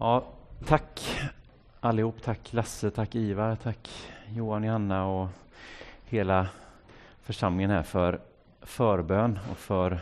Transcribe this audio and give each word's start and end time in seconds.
Ja, 0.00 0.24
tack 0.66 1.20
allihop. 1.80 2.22
Tack 2.22 2.52
Lasse, 2.52 2.90
tack 2.90 3.14
Ivar, 3.14 3.56
tack 3.56 3.90
Johan, 4.28 4.64
Johanna 4.64 5.06
och 5.06 5.28
hela 6.04 6.48
församlingen 7.22 7.70
här 7.70 7.82
för 7.82 8.20
förbön 8.62 9.38
och 9.50 9.58
för 9.58 10.00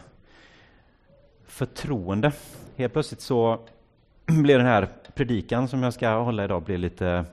förtroende. 1.47 2.33
Helt 2.77 2.93
plötsligt 2.93 3.21
så 3.21 3.61
blev 4.27 4.59
den 4.59 4.67
här 4.67 4.89
predikan 5.15 5.69
som 5.69 5.83
jag 5.83 5.95
ska 5.95 6.15
hålla 6.15 6.45
idag 6.45 6.63
blir 6.63 6.79
lite 6.79 7.25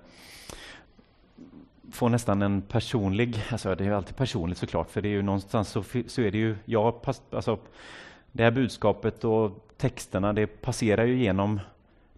får 1.91 2.09
nästan 2.09 2.41
en 2.41 2.61
personlig, 2.61 3.43
alltså 3.51 3.75
det 3.75 3.83
är 3.83 3.87
ju 3.87 3.95
alltid 3.95 4.15
personligt 4.15 4.57
såklart, 4.57 4.89
för 4.89 5.01
det 5.01 5.07
är 5.07 5.13
ju 5.13 5.21
någonstans 5.21 5.69
så, 5.69 5.83
så 6.07 6.21
är 6.21 6.31
det 6.31 6.37
ju, 6.37 6.55
jag, 6.65 7.01
alltså 7.31 7.57
det 8.31 8.43
här 8.43 8.51
budskapet 8.51 9.23
och 9.23 9.67
texterna, 9.77 10.33
det 10.33 10.47
passerar 10.47 11.05
ju 11.05 11.17
genom 11.17 11.59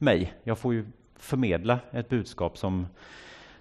mig. 0.01 0.33
Jag 0.43 0.57
får 0.57 0.73
ju 0.73 0.85
förmedla 1.15 1.79
ett 1.91 2.09
budskap 2.09 2.57
som 2.57 2.87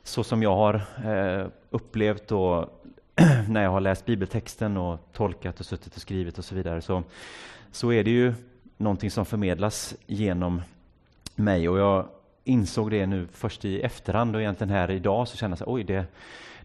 så 0.03 0.25
som 0.25 0.43
jag 0.43 0.57
har 0.57 0.75
eh, 1.05 1.47
upplevt 1.71 2.33
och 2.33 2.85
när 3.49 3.63
jag 3.63 3.71
har 3.71 3.81
läst 3.81 4.07
bibeltexten 4.07 4.77
och 4.77 4.99
tolkat 5.13 5.61
och 5.61 5.67
suttit 5.67 5.97
och 5.97 6.03
skrivit 6.03 6.39
och 6.39 6.45
så 6.45 6.55
vidare 6.55 6.81
så, 6.81 7.03
så 7.71 7.93
är 7.93 8.05
det 8.05 8.11
ju 8.11 8.35
någonting 8.77 9.11
som 9.11 9.27
förmedlas 9.27 9.95
genom 10.07 10.63
mig 11.35 11.69
och 11.69 11.79
jag 11.79 12.09
insåg 12.45 12.91
det 12.91 13.07
nu 13.07 13.29
först 13.33 13.65
i 13.65 13.81
efterhand 13.81 14.37
och 14.37 14.43
egentligen 14.43 14.71
här 14.71 14.91
idag 14.91 15.29
så 15.29 15.37
kände 15.37 15.57
jag 15.61 15.69
oj 15.69 15.85
det, 15.85 16.05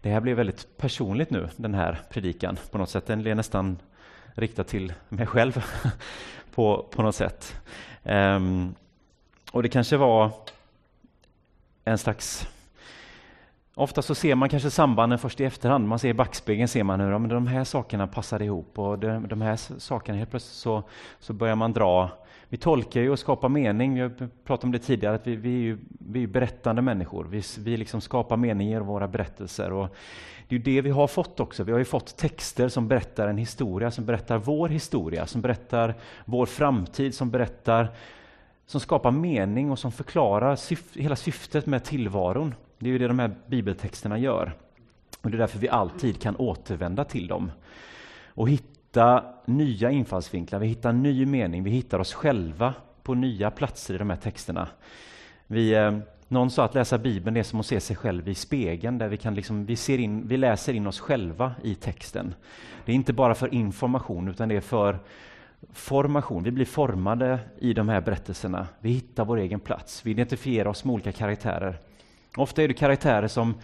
det 0.00 0.10
här 0.10 0.20
blev 0.20 0.36
väldigt 0.36 0.76
personligt 0.76 1.30
nu 1.30 1.48
den 1.56 1.74
här 1.74 2.00
predikan 2.10 2.58
på 2.70 2.78
något 2.78 2.90
sätt. 2.90 3.06
Den 3.06 3.22
blev 3.22 3.36
nästan 3.36 3.78
riktad 4.34 4.64
till 4.64 4.92
mig 5.08 5.26
själv 5.26 5.64
på, 6.54 6.86
på 6.90 7.02
något 7.02 7.14
sätt. 7.14 7.56
Um, 8.02 8.74
och 9.52 9.62
det 9.62 9.68
kanske 9.68 9.96
var 9.96 10.30
en 11.84 11.98
slags 11.98 12.48
Ofta 13.78 14.02
så 14.02 14.14
ser 14.14 14.34
man 14.34 14.48
kanske 14.48 14.70
sambanden 14.70 15.18
först 15.18 15.40
i 15.40 15.44
efterhand. 15.44 15.88
Man 15.88 15.98
ser 15.98 16.08
i 16.08 16.14
backspegeln 16.14 16.68
ser 16.68 16.84
man 16.84 17.00
hur 17.00 17.10
ja, 17.10 17.18
de 17.18 17.46
här 17.46 17.64
sakerna 17.64 18.06
passar 18.06 18.42
ihop 18.42 18.78
och 18.78 18.98
de, 18.98 19.28
de 19.28 19.40
här 19.40 19.56
sakerna 19.56 20.18
helt 20.18 20.30
plötsligt 20.30 20.54
så, 20.54 20.82
så 21.20 21.32
börjar 21.32 21.56
man 21.56 21.72
dra. 21.72 22.10
Vi 22.48 22.56
tolkar 22.56 23.00
ju 23.00 23.10
och 23.10 23.18
skapar 23.18 23.48
mening. 23.48 23.94
Vi 23.94 24.00
har 24.00 24.28
pratat 24.44 24.64
om 24.64 24.72
det 24.72 24.78
tidigare 24.78 25.14
att 25.14 25.26
vi, 25.26 25.36
vi 25.36 25.54
är 25.54 25.60
ju 25.60 25.78
vi 25.88 26.22
är 26.22 26.26
berättande 26.26 26.82
människor. 26.82 27.24
Vi, 27.24 27.42
vi 27.58 27.76
liksom 27.76 28.00
skapar 28.00 28.36
mening 28.36 28.72
i 28.72 28.78
våra 28.78 29.08
berättelser 29.08 29.72
och 29.72 29.96
det 30.48 30.54
är 30.54 30.58
ju 30.58 30.64
det 30.64 30.80
vi 30.80 30.90
har 30.90 31.06
fått 31.06 31.40
också. 31.40 31.64
Vi 31.64 31.72
har 31.72 31.78
ju 31.78 31.84
fått 31.84 32.16
texter 32.16 32.68
som 32.68 32.88
berättar 32.88 33.28
en 33.28 33.38
historia, 33.38 33.90
som 33.90 34.04
berättar 34.04 34.38
vår 34.38 34.68
historia, 34.68 35.26
som 35.26 35.40
berättar 35.40 35.94
vår 36.24 36.46
framtid, 36.46 37.14
som 37.14 37.30
berättar 37.30 37.92
som 38.66 38.80
skapar 38.80 39.10
mening 39.10 39.70
och 39.70 39.78
som 39.78 39.92
förklarar 39.92 40.56
syf 40.56 40.96
hela 40.96 41.16
syftet 41.16 41.66
med 41.66 41.84
tillvaron. 41.84 42.54
Det 42.78 42.88
är 42.88 42.92
ju 42.92 42.98
det 42.98 43.08
de 43.08 43.18
här 43.18 43.34
bibeltexterna 43.46 44.18
gör. 44.18 44.52
Och 45.20 45.30
Det 45.30 45.36
är 45.36 45.38
därför 45.38 45.58
vi 45.58 45.68
alltid 45.68 46.20
kan 46.20 46.36
återvända 46.36 47.04
till 47.04 47.26
dem 47.26 47.50
och 48.26 48.48
hitta 48.50 49.24
nya 49.44 49.90
infallsvinklar, 49.90 50.58
vi 50.58 50.66
hittar 50.66 50.92
ny 50.92 51.26
mening, 51.26 51.62
vi 51.62 51.70
hittar 51.70 51.98
oss 51.98 52.14
själva 52.14 52.74
på 53.02 53.14
nya 53.14 53.50
platser 53.50 53.94
i 53.94 53.98
de 53.98 54.10
här 54.10 54.16
texterna. 54.16 54.68
Vi, 55.46 55.74
eh, 55.74 55.98
någon 56.28 56.50
sa 56.50 56.64
att 56.64 56.74
läsa 56.74 56.98
Bibeln 56.98 57.36
är 57.36 57.42
som 57.42 57.60
att 57.60 57.66
se 57.66 57.80
sig 57.80 57.96
själv 57.96 58.28
i 58.28 58.34
spegeln, 58.34 58.98
där 58.98 59.08
vi, 59.08 59.16
kan 59.16 59.34
liksom, 59.34 59.66
vi, 59.66 59.76
ser 59.76 59.98
in, 59.98 60.28
vi 60.28 60.36
läser 60.36 60.72
in 60.74 60.86
oss 60.86 61.00
själva 61.00 61.54
i 61.62 61.74
texten. 61.74 62.34
Det 62.84 62.92
är 62.92 62.96
inte 62.96 63.12
bara 63.12 63.34
för 63.34 63.54
information, 63.54 64.28
utan 64.28 64.48
det 64.48 64.56
är 64.56 64.60
för 64.60 64.98
formation. 65.72 66.42
Vi 66.42 66.50
blir 66.50 66.64
formade 66.64 67.38
i 67.58 67.72
de 67.72 67.88
här 67.88 68.00
berättelserna. 68.00 68.66
Vi 68.80 68.90
hittar 68.90 69.24
vår 69.24 69.36
egen 69.36 69.60
plats. 69.60 70.06
Vi 70.06 70.10
identifierar 70.10 70.68
oss 70.68 70.84
med 70.84 70.92
olika 70.92 71.12
karaktärer. 71.12 71.78
Ofta 72.36 72.62
är 72.62 72.68
det 72.68 72.74
karaktärer 72.74 73.28
som 73.28 73.54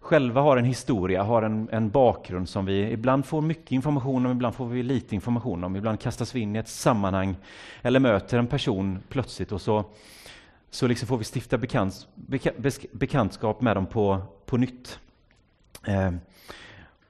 själva 0.00 0.40
har 0.40 0.56
en 0.56 0.64
historia, 0.64 1.22
har 1.22 1.42
en, 1.42 1.68
en 1.72 1.90
bakgrund 1.90 2.48
som 2.48 2.66
vi 2.66 2.90
ibland 2.90 3.26
får 3.26 3.40
mycket 3.40 3.72
information 3.72 4.26
om, 4.26 4.32
ibland 4.32 4.54
får 4.54 4.66
vi 4.66 4.82
lite 4.82 5.14
information 5.14 5.64
om. 5.64 5.76
Ibland 5.76 6.00
kastas 6.00 6.34
vi 6.34 6.40
in 6.40 6.56
i 6.56 6.58
ett 6.58 6.68
sammanhang 6.68 7.36
eller 7.82 8.00
möter 8.00 8.38
en 8.38 8.46
person 8.46 8.98
plötsligt 9.08 9.52
och 9.52 9.60
så, 9.60 9.84
så 10.70 10.86
liksom 10.86 11.08
får 11.08 11.18
vi 11.18 11.24
stifta 11.24 11.58
bekants, 11.58 12.06
beka, 12.14 12.50
bekantskap 12.92 13.60
med 13.60 13.76
dem 13.76 13.86
på, 13.86 14.22
på 14.46 14.56
nytt. 14.56 14.98
Eh, 15.86 16.12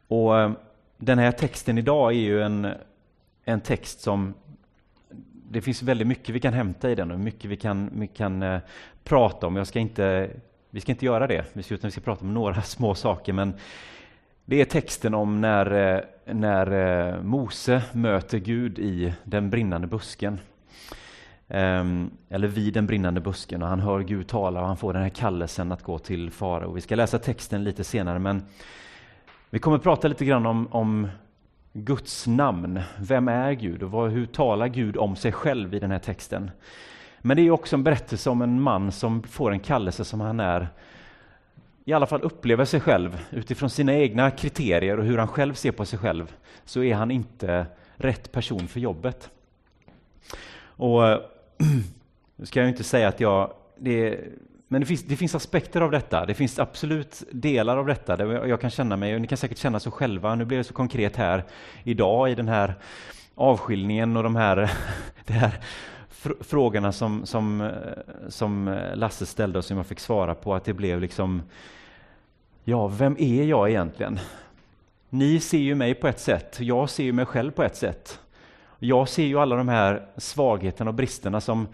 och 0.09 0.41
eh, 0.41 0.53
Den 0.97 1.19
här 1.19 1.32
texten 1.32 1.78
idag 1.78 2.12
är 2.12 2.16
ju 2.16 2.43
en, 2.43 2.75
en 3.44 3.60
text 3.60 4.00
som 4.00 4.34
det 5.50 5.60
finns 5.60 5.82
väldigt 5.82 6.06
mycket 6.06 6.34
vi 6.34 6.41
kan 6.41 6.53
hämta 6.53 6.91
i 6.91 6.94
den 6.94 7.10
och 7.10 7.20
mycket 7.20 7.50
vi 7.50 7.56
kan, 7.56 7.91
vi 7.92 8.06
kan 8.06 8.42
eh, 8.42 8.60
prata 9.04 9.47
om. 9.47 9.56
Jag 9.56 9.66
ska 9.66 9.78
inte, 9.78 10.30
vi 10.70 10.80
ska 10.80 10.92
inte 10.92 11.04
göra 11.04 11.26
det, 11.26 11.44
vi 11.52 11.62
ska, 11.62 11.75
utan 11.75 11.88
vi 11.88 11.92
ska 11.92 12.00
prata 12.00 12.25
om 12.25 12.34
några 12.34 12.62
små 12.62 12.94
saker. 12.94 13.32
Men 13.32 13.54
det 14.44 14.60
är 14.60 14.64
texten 14.64 15.14
om 15.14 15.41
när, 15.41 15.94
eh, 15.94 16.00
när 16.34 16.72
eh, 16.72 17.22
Mose 17.22 17.82
möter 17.92 18.38
Gud 18.38 18.78
i 18.78 19.14
den 19.25 19.50
brinnande 19.50 19.86
busken. 19.86 20.38
Ehm, 21.48 22.10
eller 22.28 22.48
vid 22.48 22.75
den 22.75 22.86
brinnande 22.86 23.20
busken 23.20 23.62
och 23.62 23.69
han 23.69 23.81
hör 23.81 24.00
Gud 24.00 24.28
tala 24.28 24.60
och 24.60 24.66
han 24.66 24.76
får 24.76 24.92
den 24.92 25.02
här 25.02 25.08
kallelsen 25.08 25.72
att 25.72 25.82
gå 25.82 25.98
till 25.98 26.31
farao. 26.31 26.72
Vi 26.72 26.81
ska 26.81 26.94
läsa 26.94 27.19
texten 27.19 27.64
lite 27.64 27.84
senare 27.84 28.19
men 28.19 28.42
vi 29.50 29.58
kommer 29.58 29.78
prata 29.78 30.08
lite 30.08 30.25
grann 30.25 30.47
om, 30.47 30.69
om 30.70 31.08
Guds 31.72 32.27
namn. 32.27 32.81
Vem 32.99 33.28
är 33.28 33.53
Gud 33.53 33.83
och 33.83 33.91
vad, 33.91 34.10
hur 34.10 34.27
talar 34.27 34.69
Gud 34.69 34.97
om 34.97 35.16
sig 35.16 35.33
själv 35.33 35.75
i 35.75 35.78
den 35.78 35.91
här 35.91 35.99
texten? 35.99 36.50
Men 37.19 37.37
det 37.37 37.43
är 37.43 37.50
också 37.50 37.77
en 37.77 37.84
berättelse 37.84 38.31
om 38.31 38.43
en 38.43 38.60
man 38.60 38.93
som 38.93 39.22
får 39.22 39.53
en 39.53 39.60
kallelse 39.60 40.05
som 40.05 40.21
han 40.21 40.41
är 40.41 40.69
i 41.84 41.93
alla 41.93 42.06
fall 42.06 42.22
upplever 42.22 42.65
sig 42.65 42.81
själv 42.81 43.19
utifrån 43.31 43.71
sina 43.71 43.94
egna 43.94 44.31
kriterier 44.31 44.99
och 44.99 45.05
hur 45.05 45.19
han 45.19 45.28
själv 45.28 45.55
ser 45.55 45.72
på 45.72 45.84
sig 45.84 45.99
själv 45.99 46.34
så 46.65 46.82
är 46.82 46.94
han 46.94 47.11
inte 47.11 47.66
rätt 47.94 48.32
person 48.32 48.69
för 48.69 48.81
jobbet. 48.81 49.31
Och 50.65 51.03
nu 52.37 52.47
ska 52.47 52.61
jag 52.61 52.69
inte 52.69 52.84
säga 52.84 53.09
att 53.09 53.21
jag 53.21 53.53
det 53.77 54.21
men 54.72 54.81
det 54.81 54.87
finns, 54.87 55.03
det 55.03 55.16
finns, 55.16 55.34
aspekter 55.34 55.81
av 55.81 55.91
detta. 55.91 56.27
Det 56.27 56.34
finns 56.34 56.59
absolut 56.59 57.22
delar 57.31 57.77
av 57.77 57.87
detta 57.87 58.16
där 58.16 58.47
jag 58.47 58.60
kan 58.60 58.71
känna 58.71 58.97
mig, 58.97 59.15
och 59.15 59.21
ni 59.21 59.27
kan 59.27 59.38
säkert 59.38 59.59
känna 59.59 59.81
så 59.81 59.91
själva. 59.91 60.34
Nu 60.34 60.44
blir 60.44 60.59
det 60.59 60.65
så 60.65 60.75
konkret 60.75 61.16
här 61.16 61.44
idag 61.84 62.31
i 62.31 62.34
den 62.34 62.49
här 62.49 62.75
avskiljningen 63.34 64.16
och 64.16 64.22
de 64.22 64.37
här, 64.37 64.71
de 65.27 65.32
här 65.32 65.50
frågorna 66.41 66.93
som, 66.93 67.27
som, 67.27 67.71
som 68.28 68.81
Lasse 68.94 69.27
ställde 69.27 69.59
och 69.59 69.65
som 69.65 69.77
jag 69.77 69.87
fick 69.87 70.00
svara 70.00 70.34
på, 70.34 70.55
att 70.55 70.65
det 70.65 70.72
blev 70.72 71.00
liksom, 71.00 71.43
ja, 72.65 72.88
vem 72.88 73.16
är 73.19 73.44
jag 73.44 73.71
egentligen? 73.71 74.19
Ni 75.09 75.41
ser 75.41 75.59
ju 75.59 75.75
mig 75.75 75.94
på 75.94 76.09
ett 76.09 76.21
sätt, 76.21 76.61
jag 76.61 76.91
ser 76.91 77.05
ju 77.05 77.12
mig 77.12 77.27
själv 77.27 77.50
på 77.50 77.62
ett 77.62 77.77
sätt. 77.77 78.21
Jag 78.78 79.09
ser 79.09 79.25
ju 79.25 79.38
alla 79.38 79.56
de 79.56 79.69
här 79.69 80.06
svagheterna 80.16 80.91
och 80.91 80.94
bristerna 80.94 81.41
som 81.41 81.69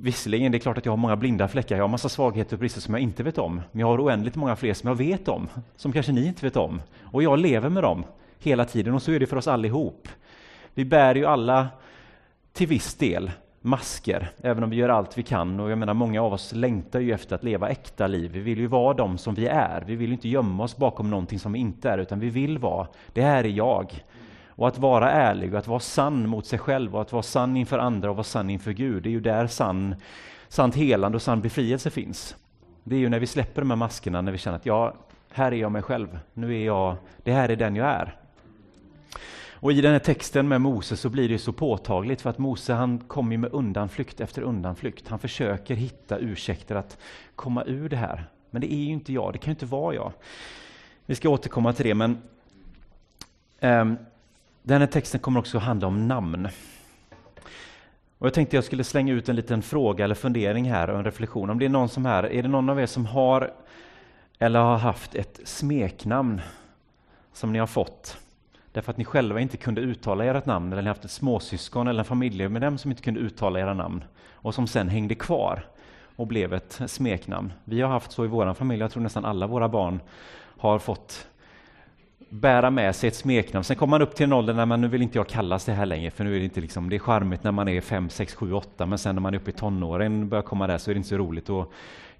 Visserligen, 0.00 0.52
det 0.52 0.58
är 0.58 0.60
klart 0.60 0.78
att 0.78 0.84
jag 0.84 0.92
har 0.92 0.96
många 0.96 1.16
blinda 1.16 1.48
fläckar, 1.48 1.76
jag 1.76 1.84
har 1.84 1.88
massa 1.88 2.08
svagheter 2.08 2.56
och 2.56 2.60
brister 2.60 2.80
som 2.80 2.94
jag 2.94 3.02
inte 3.02 3.22
vet 3.22 3.38
om, 3.38 3.62
men 3.72 3.80
jag 3.80 3.86
har 3.86 4.04
oändligt 4.04 4.36
många 4.36 4.56
fler 4.56 4.74
som 4.74 4.88
jag 4.88 4.94
vet 4.94 5.28
om, 5.28 5.48
som 5.76 5.92
kanske 5.92 6.12
ni 6.12 6.26
inte 6.26 6.46
vet 6.46 6.56
om. 6.56 6.82
Och 7.02 7.22
jag 7.22 7.38
lever 7.38 7.68
med 7.68 7.82
dem 7.82 8.04
hela 8.38 8.64
tiden, 8.64 8.94
och 8.94 9.02
så 9.02 9.12
är 9.12 9.20
det 9.20 9.26
för 9.26 9.36
oss 9.36 9.48
allihop. 9.48 10.08
Vi 10.74 10.84
bär 10.84 11.14
ju 11.14 11.26
alla 11.26 11.68
till 12.52 12.66
viss 12.66 12.94
del 12.94 13.30
masker, 13.60 14.30
även 14.42 14.64
om 14.64 14.70
vi 14.70 14.76
gör 14.76 14.88
allt 14.88 15.18
vi 15.18 15.22
kan. 15.22 15.60
Och 15.60 15.70
jag 15.70 15.78
menar, 15.78 15.94
många 15.94 16.22
av 16.22 16.32
oss 16.32 16.52
längtar 16.54 17.00
ju 17.00 17.12
efter 17.12 17.34
att 17.34 17.44
leva 17.44 17.68
äkta 17.68 18.06
liv. 18.06 18.30
Vi 18.32 18.40
vill 18.40 18.58
ju 18.58 18.66
vara 18.66 18.94
de 18.94 19.18
som 19.18 19.34
vi 19.34 19.46
är. 19.46 19.84
Vi 19.86 19.96
vill 19.96 20.12
inte 20.12 20.28
gömma 20.28 20.64
oss 20.64 20.76
bakom 20.76 21.10
någonting 21.10 21.38
som 21.38 21.52
vi 21.52 21.58
inte 21.58 21.90
är, 21.90 21.98
utan 21.98 22.20
vi 22.20 22.30
vill 22.30 22.58
vara, 22.58 22.86
det 23.12 23.22
här 23.22 23.44
är 23.44 23.48
jag. 23.48 24.04
Och 24.56 24.68
att 24.68 24.78
vara 24.78 25.10
ärlig 25.10 25.52
och 25.52 25.58
att 25.58 25.66
vara 25.66 25.80
sann 25.80 26.28
mot 26.28 26.46
sig 26.46 26.58
själv 26.58 26.94
och 26.94 27.02
att 27.02 27.12
vara 27.12 27.22
sann 27.22 27.56
inför 27.56 27.78
andra 27.78 28.10
och 28.10 28.16
vara 28.16 28.24
sann 28.24 28.50
inför 28.50 28.72
Gud, 28.72 29.02
det 29.02 29.08
är 29.08 29.10
ju 29.10 29.20
där 29.20 29.46
sann, 29.46 29.94
sant 30.48 30.74
helande 30.74 31.16
och 31.16 31.22
sann 31.22 31.40
befrielse 31.40 31.90
finns. 31.90 32.36
Det 32.84 32.94
är 32.94 32.98
ju 33.00 33.08
när 33.08 33.18
vi 33.18 33.26
släpper 33.26 33.60
de 33.60 33.70
här 33.70 33.76
maskerna, 33.76 34.20
när 34.20 34.32
vi 34.32 34.38
känner 34.38 34.56
att 34.56 34.66
ja, 34.66 34.94
här 35.30 35.52
är 35.52 35.56
jag 35.56 35.72
mig 35.72 35.82
själv, 35.82 36.18
nu 36.34 36.60
är 36.60 36.64
jag, 36.66 36.96
det 37.22 37.32
här 37.32 37.48
är 37.48 37.56
den 37.56 37.76
jag 37.76 37.86
är. 37.86 38.16
Och 39.60 39.72
i 39.72 39.80
den 39.80 39.92
här 39.92 39.98
texten 39.98 40.48
med 40.48 40.60
Mose 40.60 40.96
så 40.96 41.08
blir 41.08 41.28
det 41.28 41.38
så 41.38 41.52
påtagligt 41.52 42.20
för 42.20 42.30
att 42.30 42.38
Mose 42.38 42.72
han 42.72 42.98
kommer 42.98 43.36
med 43.36 43.52
undanflykt 43.52 44.20
efter 44.20 44.42
undanflykt. 44.42 45.08
Han 45.08 45.18
försöker 45.18 45.74
hitta 45.74 46.18
ursäkter 46.18 46.74
att 46.74 46.98
komma 47.34 47.64
ur 47.64 47.88
det 47.88 47.96
här. 47.96 48.24
Men 48.50 48.60
det 48.60 48.72
är 48.72 48.76
ju 48.76 48.92
inte 48.92 49.12
jag, 49.12 49.32
det 49.32 49.38
kan 49.38 49.50
ju 49.50 49.54
inte 49.54 49.66
vara 49.66 49.94
jag. 49.94 50.12
Vi 51.06 51.14
ska 51.14 51.28
återkomma 51.28 51.72
till 51.72 51.86
det, 51.86 51.94
men 51.94 52.18
um, 53.60 53.98
den 54.66 54.80
här 54.80 54.88
texten 54.88 55.20
kommer 55.20 55.40
också 55.40 55.58
att 55.58 55.64
handla 55.64 55.86
om 55.86 56.08
namn. 56.08 56.48
Och 58.18 58.26
jag 58.26 58.34
tänkte 58.34 58.56
jag 58.56 58.64
skulle 58.64 58.84
slänga 58.84 59.12
ut 59.12 59.28
en 59.28 59.36
liten 59.36 59.62
fråga 59.62 60.04
eller 60.04 60.14
fundering 60.14 60.70
här 60.70 60.90
och 60.90 60.98
en 60.98 61.04
reflektion. 61.04 61.50
Om 61.50 61.58
det 61.58 61.64
är 61.64 61.68
någon 61.68 61.88
som 61.88 62.06
här, 62.06 62.32
är 62.32 62.42
det 62.42 62.48
någon 62.48 62.70
av 62.70 62.80
er 62.80 62.86
som 62.86 63.06
har 63.06 63.52
eller 64.38 64.60
har 64.60 64.78
haft 64.78 65.14
ett 65.14 65.40
smeknamn 65.44 66.40
som 67.32 67.52
ni 67.52 67.58
har 67.58 67.66
fått 67.66 68.18
därför 68.72 68.90
att 68.90 68.96
ni 68.96 69.04
själva 69.04 69.40
inte 69.40 69.56
kunde 69.56 69.80
uttala 69.80 70.24
ert 70.24 70.46
namn 70.46 70.72
eller 70.72 70.82
ni 70.82 70.88
haft 70.88 71.04
ett 71.04 71.10
småsyskon 71.10 71.88
eller 71.88 71.98
en 71.98 72.04
familjemedlem 72.04 72.78
som 72.78 72.90
inte 72.90 73.02
kunde 73.02 73.20
uttala 73.20 73.60
era 73.60 73.74
namn 73.74 74.04
och 74.30 74.54
som 74.54 74.66
sen 74.66 74.88
hängde 74.88 75.14
kvar. 75.14 75.66
och 76.16 76.26
blev 76.26 76.54
ett 76.54 76.80
smeknamn. 76.86 77.52
Vi 77.64 77.80
har 77.80 77.88
haft 77.88 78.12
så 78.12 78.24
i 78.24 78.28
vår 78.28 78.54
familj, 78.54 78.80
jag 78.80 78.90
tror 78.90 79.02
nästan 79.02 79.24
alla 79.24 79.46
våra 79.46 79.68
barn 79.68 80.00
har 80.58 80.78
fått 80.78 81.26
bära 82.40 82.70
med 82.70 82.96
sig 82.96 83.08
ett 83.08 83.14
smeknamn. 83.14 83.64
Sen 83.64 83.76
kommer 83.76 83.90
man 83.90 84.02
upp 84.02 84.14
till 84.14 84.24
en 84.24 84.32
ålder 84.32 84.54
när 84.54 84.66
man 84.66 84.80
nu 84.80 84.88
vill 84.88 85.02
inte 85.02 85.18
jag 85.18 85.28
kallas 85.28 85.64
det 85.64 85.72
här 85.72 85.86
längre, 85.86 86.10
för 86.10 86.24
nu 86.24 86.34
är 86.34 86.38
det 86.38 86.44
inte 86.44 86.60
liksom, 86.60 86.90
det 86.90 86.96
är 86.96 87.00
charmigt 87.00 87.44
när 87.44 87.52
man 87.52 87.68
är 87.68 87.80
5, 87.80 88.10
6, 88.10 88.34
7, 88.34 88.52
8, 88.52 88.86
men 88.86 88.98
sen 88.98 89.14
när 89.14 89.22
man 89.22 89.34
är 89.34 89.38
uppe 89.38 89.50
i 89.50 89.54
tonåren 89.54 90.28
börjar 90.28 90.42
komma 90.42 90.66
där 90.66 90.78
så 90.78 90.90
är 90.90 90.94
det 90.94 90.98
inte 90.98 91.08
så 91.08 91.16
roligt 91.16 91.50
att 91.50 91.68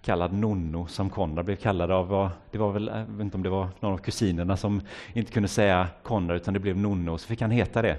kallad 0.03 0.33
Nonno 0.33 0.87
som 0.87 1.11
Konrad 1.11 1.45
blev 1.45 1.57
kallad 1.57 1.91
av. 1.91 2.31
Det 2.51 2.59
var 2.59 2.73
väl, 2.73 2.91
jag 2.95 3.17
vet 3.17 3.25
inte 3.25 3.37
om 3.37 3.43
det 3.43 3.49
var 3.49 3.69
någon 3.81 3.93
av 3.93 3.99
kusinerna 3.99 4.57
som 4.57 4.81
inte 5.13 5.33
kunde 5.33 5.49
säga 5.49 5.89
Konrad 6.03 6.37
utan 6.37 6.55
det 6.55 6.61
blev 6.61 6.77
Nonno, 6.77 7.19
så 7.19 7.29
fick 7.29 7.41
han 7.41 7.51
heta 7.51 7.83
det. 7.83 7.97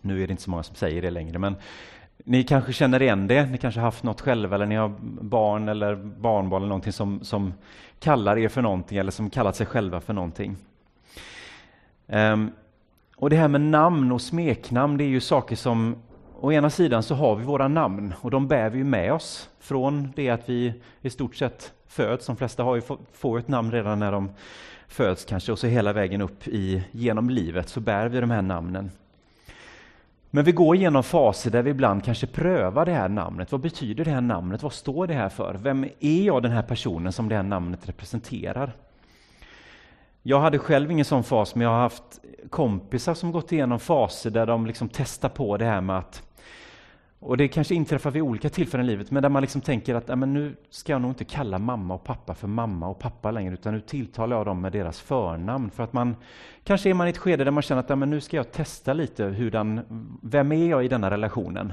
Nu 0.00 0.22
är 0.22 0.26
det 0.26 0.30
inte 0.30 0.42
så 0.42 0.50
många 0.50 0.62
som 0.62 0.76
säger 0.76 1.02
det 1.02 1.10
längre, 1.10 1.38
men 1.38 1.56
ni 2.24 2.44
kanske 2.44 2.72
känner 2.72 3.02
igen 3.02 3.26
det, 3.26 3.46
ni 3.46 3.58
kanske 3.58 3.80
haft 3.80 4.02
något 4.02 4.20
själva 4.20 4.54
eller 4.54 4.66
ni 4.66 4.74
har 4.74 4.92
barn 5.20 5.68
eller 5.68 5.96
barnbarn 5.96 6.62
eller 6.62 6.68
någonting 6.68 6.92
som, 6.92 7.24
som 7.24 7.54
kallar 8.00 8.38
er 8.38 8.48
för 8.48 8.62
någonting 8.62 8.98
eller 8.98 9.10
som 9.10 9.30
kallat 9.30 9.56
sig 9.56 9.66
själva 9.66 10.00
för 10.00 10.12
någonting. 10.12 10.56
Um, 12.06 12.50
och 13.16 13.30
det 13.30 13.36
här 13.36 13.48
med 13.48 13.60
namn 13.60 14.12
och 14.12 14.20
smeknamn, 14.20 14.96
det 14.96 15.04
är 15.04 15.08
ju 15.08 15.20
saker 15.20 15.56
som 15.56 15.96
Å 16.40 16.52
ena 16.52 16.70
sidan 16.70 17.02
så 17.02 17.14
har 17.14 17.36
vi 17.36 17.44
våra 17.44 17.68
namn 17.68 18.14
och 18.20 18.30
de 18.30 18.48
bär 18.48 18.70
vi 18.70 18.84
med 18.84 19.12
oss 19.12 19.50
från 19.60 20.12
det 20.16 20.30
att 20.30 20.48
vi 20.48 20.74
i 21.00 21.10
stort 21.10 21.36
sett 21.36 21.72
föds. 21.86 22.26
De 22.26 22.36
flesta 22.36 22.62
har 22.62 22.74
ju 22.74 22.82
får 23.12 23.38
ett 23.38 23.48
namn 23.48 23.72
redan 23.72 23.98
när 23.98 24.12
de 24.12 24.30
föds 24.88 25.24
kanske 25.24 25.52
och 25.52 25.58
så 25.58 25.66
hela 25.66 25.92
vägen 25.92 26.20
upp 26.20 26.48
i, 26.48 26.84
genom 26.90 27.30
livet 27.30 27.68
så 27.68 27.80
bär 27.80 28.08
vi 28.08 28.20
de 28.20 28.30
här 28.30 28.42
namnen. 28.42 28.90
Men 30.30 30.44
vi 30.44 30.52
går 30.52 30.76
igenom 30.76 31.02
faser 31.02 31.50
där 31.50 31.62
vi 31.62 31.70
ibland 31.70 32.04
kanske 32.04 32.26
prövar 32.26 32.86
det 32.86 32.92
här 32.92 33.08
namnet. 33.08 33.52
Vad 33.52 33.60
betyder 33.60 34.04
det 34.04 34.10
här 34.10 34.20
namnet? 34.20 34.62
Vad 34.62 34.72
står 34.72 35.06
det 35.06 35.14
här 35.14 35.28
för? 35.28 35.54
Vem 35.54 35.84
är 36.00 36.22
jag 36.22 36.42
den 36.42 36.52
här 36.52 36.62
personen 36.62 37.12
som 37.12 37.28
det 37.28 37.36
här 37.36 37.42
namnet 37.42 37.88
representerar? 37.88 38.72
Jag 40.28 40.40
hade 40.40 40.58
själv 40.58 40.90
ingen 40.90 41.04
sån 41.04 41.24
fas, 41.24 41.54
men 41.54 41.64
jag 41.64 41.70
har 41.70 41.80
haft 41.80 42.20
kompisar 42.50 43.14
som 43.14 43.32
gått 43.32 43.52
igenom 43.52 43.78
faser 43.78 44.30
där 44.30 44.46
de 44.46 44.66
liksom 44.66 44.88
testar 44.88 45.28
på 45.28 45.56
det 45.56 45.64
här 45.64 45.80
med 45.80 45.98
att 45.98 46.22
och 47.18 47.36
det 47.36 47.48
kanske 47.48 47.74
inträffar 47.74 48.10
vid 48.10 48.22
olika 48.22 48.48
tillfällen 48.48 48.86
i 48.86 48.88
livet, 48.88 49.10
men 49.10 49.22
där 49.22 49.28
man 49.28 49.42
liksom 49.42 49.60
tänker 49.60 49.94
att 49.94 50.18
men 50.18 50.34
nu 50.34 50.56
ska 50.70 50.92
jag 50.92 51.02
nog 51.02 51.10
inte 51.10 51.24
kalla 51.24 51.58
mamma 51.58 51.94
och 51.94 52.04
pappa 52.04 52.34
för 52.34 52.48
mamma 52.48 52.88
och 52.88 52.98
pappa 52.98 53.30
längre, 53.30 53.54
utan 53.54 53.74
nu 53.74 53.80
tilltalar 53.80 54.36
jag 54.36 54.46
dem 54.46 54.60
med 54.60 54.72
deras 54.72 55.00
förnamn. 55.00 55.70
För 55.70 55.82
att 55.82 55.92
man 55.92 56.16
kanske 56.64 56.90
är 56.90 56.94
man 56.94 57.06
i 57.06 57.10
ett 57.10 57.18
skede 57.18 57.44
där 57.44 57.50
man 57.50 57.62
känner 57.62 57.80
att 57.80 57.98
men 57.98 58.10
nu 58.10 58.20
ska 58.20 58.36
jag 58.36 58.52
testa 58.52 58.92
lite 58.92 59.24
hurdan, 59.24 59.80
vem 60.22 60.52
är 60.52 60.70
jag 60.70 60.84
i 60.84 60.88
denna 60.88 61.10
relationen? 61.10 61.72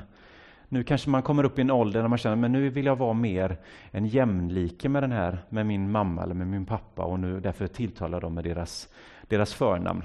Nu 0.73 0.83
kanske 0.83 1.09
man 1.09 1.21
kommer 1.21 1.43
upp 1.43 1.59
i 1.59 1.61
en 1.61 1.71
ålder 1.71 2.01
där 2.01 2.07
man 2.07 2.17
känner 2.17 2.35
men 2.35 2.51
nu 2.51 2.69
vill 2.69 2.85
jag 2.85 2.95
vara 2.95 3.13
mer 3.13 3.57
en 3.91 4.05
jämlike 4.05 4.89
med 4.89 5.03
den 5.03 5.11
här, 5.11 5.37
med 5.49 5.65
min 5.65 5.91
mamma 5.91 6.23
eller 6.23 6.33
med 6.33 6.47
min 6.47 6.65
pappa 6.65 7.03
och 7.03 7.19
nu 7.19 7.39
därför 7.39 7.67
tilltalar 7.67 8.15
jag 8.15 8.21
dem 8.21 8.33
med 8.33 8.43
deras, 8.43 8.89
deras 9.27 9.53
förnamn. 9.53 10.03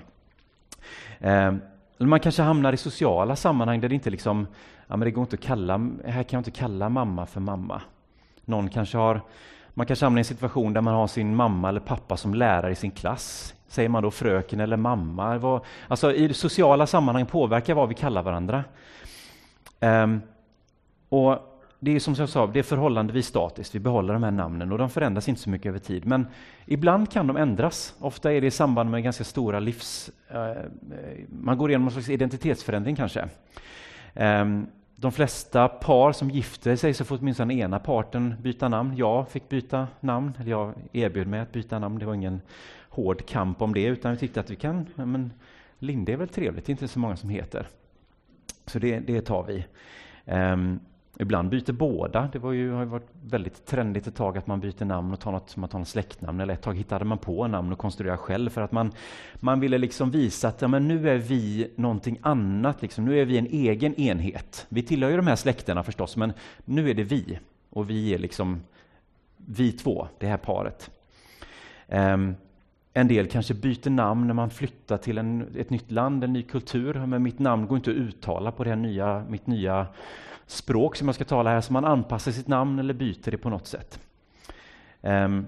Eh, 1.18 1.54
man 1.98 2.20
kanske 2.20 2.42
hamnar 2.42 2.72
i 2.72 2.76
sociala 2.76 3.36
sammanhang 3.36 3.80
där 3.80 3.88
det 3.88 3.94
inte 3.94 4.10
liksom, 4.10 4.46
ja 4.86 4.96
men 4.96 5.00
det 5.00 5.10
går 5.10 5.22
inte 5.22 5.34
att 5.34 5.42
kalla, 5.42 5.90
här 6.04 6.22
kan 6.22 6.36
jag 6.36 6.40
inte 6.40 6.50
kalla 6.50 6.88
mamma 6.88 7.26
för 7.26 7.40
mamma. 7.40 7.82
Någon 8.44 8.68
kanske 8.68 8.98
har, 8.98 9.20
man 9.74 9.86
kanske 9.86 10.06
hamnar 10.06 10.18
i 10.18 10.20
en 10.20 10.24
situation 10.24 10.72
där 10.72 10.80
man 10.80 10.94
har 10.94 11.06
sin 11.06 11.36
mamma 11.36 11.68
eller 11.68 11.80
pappa 11.80 12.16
som 12.16 12.34
lärare 12.34 12.72
i 12.72 12.76
sin 12.76 12.90
klass. 12.90 13.54
Säger 13.68 13.88
man 13.88 14.02
då 14.02 14.10
fröken 14.10 14.60
eller 14.60 14.76
mamma? 14.76 15.60
Alltså 15.88 16.12
i 16.12 16.34
sociala 16.34 16.86
sammanhang 16.86 17.26
påverkar 17.26 17.74
vad 17.74 17.88
vi 17.88 17.94
kallar 17.94 18.22
varandra. 18.22 18.64
Um, 19.80 20.22
och 21.08 21.58
det 21.80 21.96
är 21.96 22.00
som 22.00 22.14
jag 22.18 22.28
sa, 22.28 22.46
det 22.46 22.58
är 22.58 22.62
förhållandevis 22.62 23.26
statiskt. 23.26 23.74
Vi 23.74 23.78
behåller 23.78 24.14
de 24.14 24.22
här 24.22 24.30
namnen 24.30 24.72
och 24.72 24.78
de 24.78 24.90
förändras 24.90 25.28
inte 25.28 25.40
så 25.40 25.50
mycket 25.50 25.66
över 25.66 25.78
tid. 25.78 26.06
Men 26.06 26.26
ibland 26.66 27.10
kan 27.10 27.26
de 27.26 27.36
ändras. 27.36 27.94
Ofta 27.98 28.32
är 28.32 28.40
det 28.40 28.46
i 28.46 28.50
samband 28.50 28.90
med 28.90 29.02
ganska 29.02 29.24
stora 29.24 29.60
livs... 29.60 30.10
Eh, 30.28 30.62
man 31.28 31.58
går 31.58 31.70
igenom 31.70 31.84
någon 31.84 31.92
slags 31.92 32.08
identitetsförändring 32.08 32.96
kanske. 32.96 33.28
Eh, 34.14 34.44
de 34.96 35.12
flesta 35.12 35.68
par 35.68 36.12
som 36.12 36.30
gifter 36.30 36.76
sig 36.76 36.94
så 36.94 37.04
får 37.04 37.18
åtminstone 37.18 37.54
ena 37.54 37.78
parten 37.78 38.34
byta 38.42 38.68
namn. 38.68 38.96
Jag 38.96 39.28
fick 39.28 39.48
byta 39.48 39.88
namn, 40.00 40.32
eller 40.38 40.50
jag 40.50 40.74
erbjöd 40.92 41.26
mig 41.26 41.40
att 41.40 41.52
byta 41.52 41.78
namn. 41.78 41.98
Det 41.98 42.06
var 42.06 42.14
ingen 42.14 42.40
hård 42.88 43.26
kamp 43.26 43.62
om 43.62 43.74
det, 43.74 43.84
utan 43.84 44.12
vi 44.12 44.18
tyckte 44.18 44.40
att 44.40 44.50
vi 44.50 44.56
kan... 44.56 44.86
Men 44.94 45.32
Linde 45.78 46.12
är 46.12 46.16
väl 46.16 46.28
trevligt, 46.28 46.66
det 46.66 46.70
är 46.70 46.74
inte 46.74 46.88
så 46.88 46.98
många 46.98 47.16
som 47.16 47.28
heter. 47.28 47.66
Så 48.66 48.78
det, 48.78 49.00
det 49.00 49.20
tar 49.20 49.42
vi. 49.42 49.66
Ehm, 50.24 50.80
Ibland 51.20 51.50
byter 51.50 51.72
båda. 51.72 52.28
Det 52.32 52.38
var 52.38 52.52
ju, 52.52 52.72
har 52.72 52.80
ju 52.80 52.86
varit 52.86 53.08
väldigt 53.22 53.66
trendigt 53.66 54.06
ett 54.06 54.14
tag 54.14 54.38
att 54.38 54.46
man 54.46 54.60
byter 54.60 54.84
namn 54.84 55.12
och 55.12 55.20
tar 55.20 55.32
något, 55.32 55.56
man 55.56 55.68
tar 55.68 55.78
något 55.78 55.88
släktnamn. 55.88 56.40
Eller 56.40 56.54
ett 56.54 56.62
tag 56.62 56.76
hittade 56.76 57.04
man 57.04 57.18
på 57.18 57.46
namn 57.46 57.72
och 57.72 57.78
konstruerade 57.78 58.18
själv 58.18 58.50
för 58.50 58.60
att 58.60 58.72
man, 58.72 58.92
man 59.34 59.60
ville 59.60 59.78
liksom 59.78 60.10
visa 60.10 60.48
att 60.48 60.62
ja, 60.62 60.68
men 60.68 60.88
nu 60.88 61.10
är 61.10 61.18
vi 61.18 61.70
någonting 61.76 62.18
annat. 62.22 62.82
Liksom. 62.82 63.04
Nu 63.04 63.20
är 63.20 63.24
vi 63.24 63.38
en 63.38 63.46
egen 63.46 63.94
enhet. 63.94 64.66
Vi 64.68 64.82
tillhör 64.82 65.10
ju 65.10 65.16
de 65.16 65.26
här 65.26 65.36
släkterna 65.36 65.82
förstås, 65.82 66.16
men 66.16 66.32
nu 66.64 66.90
är 66.90 66.94
det 66.94 67.04
vi. 67.04 67.38
Och 67.70 67.90
vi 67.90 68.14
är 68.14 68.18
liksom 68.18 68.60
vi 69.36 69.72
två, 69.72 70.08
det 70.18 70.26
här 70.26 70.36
paret. 70.36 70.90
Um, 71.88 72.34
en 72.92 73.08
del 73.08 73.26
kanske 73.26 73.54
byter 73.54 73.90
namn 73.90 74.26
när 74.26 74.34
man 74.34 74.50
flyttar 74.50 74.96
till 74.96 75.18
en, 75.18 75.56
ett 75.56 75.70
nytt 75.70 75.90
land, 75.90 76.24
en 76.24 76.32
ny 76.32 76.42
kultur. 76.42 77.06
Men 77.06 77.22
mitt 77.22 77.38
namn 77.38 77.66
går 77.66 77.76
inte 77.76 77.90
att 77.90 77.96
uttala 77.96 78.52
på 78.52 78.64
det 78.64 78.76
nya, 78.76 79.24
mitt 79.28 79.46
nya 79.46 79.86
språk 80.48 80.96
som 80.96 81.08
jag 81.08 81.14
ska 81.14 81.24
tala 81.24 81.50
här, 81.50 81.60
så 81.60 81.72
man 81.72 81.84
anpassar 81.84 82.32
sitt 82.32 82.48
namn 82.48 82.78
eller 82.78 82.94
byter 82.94 83.30
det 83.30 83.38
på 83.38 83.50
något 83.50 83.66
sätt. 83.66 84.00
Ehm, 85.02 85.46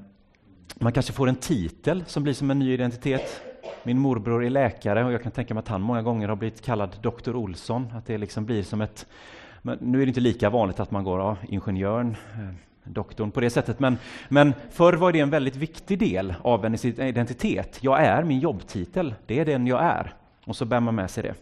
man 0.74 0.92
kanske 0.92 1.12
får 1.12 1.28
en 1.28 1.36
titel 1.36 2.04
som 2.06 2.22
blir 2.22 2.34
som 2.34 2.50
en 2.50 2.58
ny 2.58 2.72
identitet. 2.72 3.40
Min 3.82 3.98
morbror 3.98 4.44
är 4.44 4.50
läkare 4.50 5.04
och 5.04 5.12
jag 5.12 5.22
kan 5.22 5.32
tänka 5.32 5.54
mig 5.54 5.58
att 5.58 5.68
han 5.68 5.80
många 5.80 6.02
gånger 6.02 6.28
har 6.28 6.36
blivit 6.36 6.62
kallad 6.62 6.96
Dr. 7.02 7.36
Olsson. 7.36 7.92
Att 7.94 8.06
det 8.06 8.18
liksom 8.18 8.44
blir 8.44 8.62
som 8.62 8.80
ett... 8.80 9.06
Men 9.62 9.78
nu 9.80 10.02
är 10.02 10.06
det 10.06 10.08
inte 10.08 10.20
lika 10.20 10.50
vanligt 10.50 10.80
att 10.80 10.90
man 10.90 11.04
går 11.04 11.20
ja, 11.20 11.36
ingenjören, 11.48 12.16
eh, 12.34 12.54
doktorn 12.84 13.30
på 13.30 13.40
det 13.40 13.50
sättet, 13.50 13.80
men, 13.80 13.98
men 14.28 14.54
förr 14.70 14.92
var 14.92 15.12
det 15.12 15.20
en 15.20 15.30
väldigt 15.30 15.56
viktig 15.56 15.98
del 15.98 16.34
av 16.42 16.64
ens 16.64 16.84
identitet. 16.84 17.78
Jag 17.80 18.00
är 18.00 18.24
min 18.24 18.38
jobbtitel, 18.38 19.14
det 19.26 19.38
är 19.38 19.44
den 19.44 19.66
jag 19.66 19.82
är. 19.82 20.14
Och 20.44 20.56
så 20.56 20.64
bär 20.64 20.80
man 20.80 20.94
med 20.94 21.10
sig 21.10 21.22
det. 21.22 21.34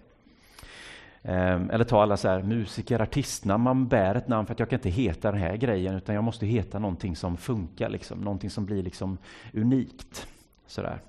Ehm, 1.23 1.71
eller 1.71 1.85
ta 1.85 2.03
alla 2.03 2.17
så 2.17 2.29
här, 2.29 2.43
musiker, 2.43 3.03
artistnamn. 3.03 3.65
Man 3.65 3.89
bär 3.89 4.15
ett 4.15 4.29
namn 4.29 4.47
för 4.47 4.53
att 4.53 4.61
jag 4.61 4.71
kan 4.71 4.79
inte 4.79 4.91
heta 4.91 5.33
den 5.33 5.41
här 5.41 5.57
grejen 5.57 5.95
utan 5.95 6.15
jag 6.15 6.25
måste 6.25 6.47
heta 6.47 6.79
någonting 6.79 7.17
som 7.17 7.37
funkar, 7.37 7.89
liksom, 7.89 8.19
någonting 8.19 8.51
som 8.51 8.65
blir 8.65 8.83
liksom 8.83 9.19
unikt. 9.53 10.27
Sådär. 10.67 11.01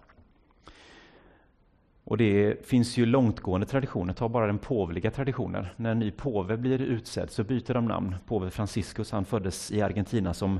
Och 2.03 2.17
det 2.17 2.67
finns 2.67 2.97
ju 2.97 3.05
långtgående 3.05 3.67
traditioner, 3.67 4.13
ta 4.13 4.29
bara 4.29 4.47
den 4.47 4.57
påvliga 4.57 5.11
traditionen. 5.11 5.65
När 5.75 5.91
en 5.91 5.99
ny 5.99 6.11
påve 6.11 6.57
blir 6.57 6.81
utsedd 6.81 7.31
så 7.31 7.43
byter 7.43 7.73
de 7.73 7.85
namn. 7.85 8.15
Påve 8.25 8.49
Franciscus 8.49 9.11
han 9.11 9.25
föddes 9.25 9.71
i 9.71 9.81
Argentina 9.81 10.33
som 10.33 10.59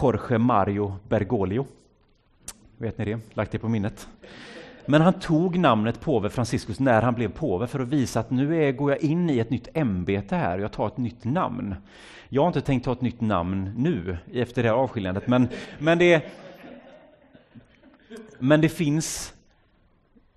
Jorge 0.00 0.38
Mario 0.38 0.96
Bergoglio. 1.08 1.66
Vet 2.76 2.98
ni 2.98 3.04
det? 3.04 3.20
Lagt 3.34 3.52
det 3.52 3.58
på 3.58 3.68
minnet. 3.68 4.08
Men 4.90 5.02
han 5.02 5.12
tog 5.12 5.58
namnet 5.58 6.00
påve 6.00 6.28
Franciscus 6.28 6.80
när 6.80 7.02
han 7.02 7.14
blev 7.14 7.28
påve 7.28 7.66
för 7.66 7.80
att 7.80 7.88
visa 7.88 8.20
att 8.20 8.30
nu 8.30 8.64
är, 8.64 8.72
går 8.72 8.90
jag 8.90 9.00
in 9.00 9.30
i 9.30 9.38
ett 9.38 9.50
nytt 9.50 9.68
ämbete 9.74 10.36
här 10.36 10.58
och 10.58 10.64
jag 10.64 10.72
tar 10.72 10.86
ett 10.86 10.96
nytt 10.96 11.24
namn. 11.24 11.74
Jag 12.28 12.42
har 12.42 12.46
inte 12.46 12.60
tänkt 12.60 12.84
ta 12.84 12.92
ett 12.92 13.00
nytt 13.00 13.20
namn 13.20 13.72
nu 13.76 14.18
efter 14.32 14.62
det 14.62 14.68
här 14.68 14.76
avskiljandet, 14.76 15.26
men, 15.26 15.48
men, 15.78 15.98
det, 15.98 16.22
men 18.38 18.60
det 18.60 18.68
finns 18.68 19.34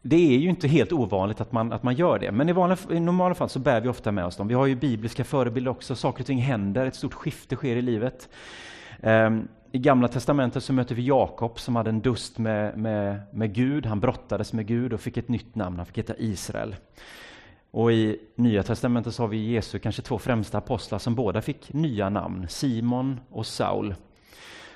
det 0.01 0.35
är 0.35 0.37
ju 0.37 0.49
inte 0.49 0.67
helt 0.67 0.91
ovanligt 0.91 1.41
att 1.41 1.51
man, 1.51 1.73
att 1.73 1.83
man 1.83 1.95
gör 1.95 2.19
det, 2.19 2.31
men 2.31 2.49
i, 2.49 2.51
vanliga, 2.51 2.77
i 2.91 2.99
normala 2.99 3.35
fall 3.35 3.49
så 3.49 3.59
bär 3.59 3.81
vi 3.81 3.89
ofta 3.89 4.11
med 4.11 4.25
oss 4.25 4.35
dem. 4.35 4.47
Vi 4.47 4.53
har 4.53 4.65
ju 4.65 4.75
bibliska 4.75 5.23
förebilder 5.23 5.71
också, 5.71 5.95
saker 5.95 6.23
och 6.23 6.27
ting 6.27 6.39
händer, 6.39 6.85
ett 6.85 6.95
stort 6.95 7.13
skifte 7.13 7.55
sker 7.55 7.75
i 7.75 7.81
livet. 7.81 8.29
Um, 9.01 9.47
i 9.71 9.79
Gamla 9.79 10.07
Testamentet 10.07 10.63
så 10.63 10.73
möter 10.73 10.95
vi 10.95 11.01
Jakob 11.01 11.59
som 11.59 11.75
hade 11.75 11.89
en 11.89 12.01
dust 12.01 12.37
med, 12.37 12.77
med, 12.77 13.21
med 13.31 13.53
Gud. 13.53 13.85
Han 13.85 13.99
brottades 13.99 14.53
med 14.53 14.67
Gud 14.67 14.93
och 14.93 15.01
fick 15.01 15.17
ett 15.17 15.27
nytt 15.27 15.55
namn. 15.55 15.77
Han 15.77 15.85
fick 15.85 15.97
heta 15.97 16.17
Israel. 16.17 16.75
Och 17.71 17.91
i 17.91 18.19
Nya 18.35 18.63
Testamentet 18.63 19.15
så 19.15 19.23
har 19.23 19.27
vi 19.27 19.51
Jesu 19.51 19.79
kanske 19.79 20.01
två 20.01 20.19
främsta 20.19 20.57
apostlar 20.57 20.99
som 20.99 21.15
båda 21.15 21.41
fick 21.41 21.73
nya 21.73 22.09
namn. 22.09 22.47
Simon 22.49 23.19
och 23.29 23.45
Saul. 23.45 23.95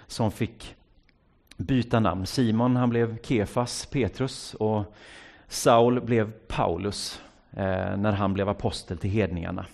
Som 0.07 0.31
fick 0.31 0.75
byta 1.57 1.99
namn. 1.99 2.25
Simon 2.25 2.75
han 2.75 2.89
blev 2.89 3.17
Kefas, 3.21 3.85
Petrus 3.85 4.53
och 4.53 4.95
Saul 5.47 6.01
blev 6.01 6.31
Paulus 6.31 7.21
eh, 7.51 7.97
när 7.97 8.11
han 8.11 8.33
blev 8.33 8.49
apostel 8.49 8.97
till 8.97 9.09
hedningarna. 9.09 9.65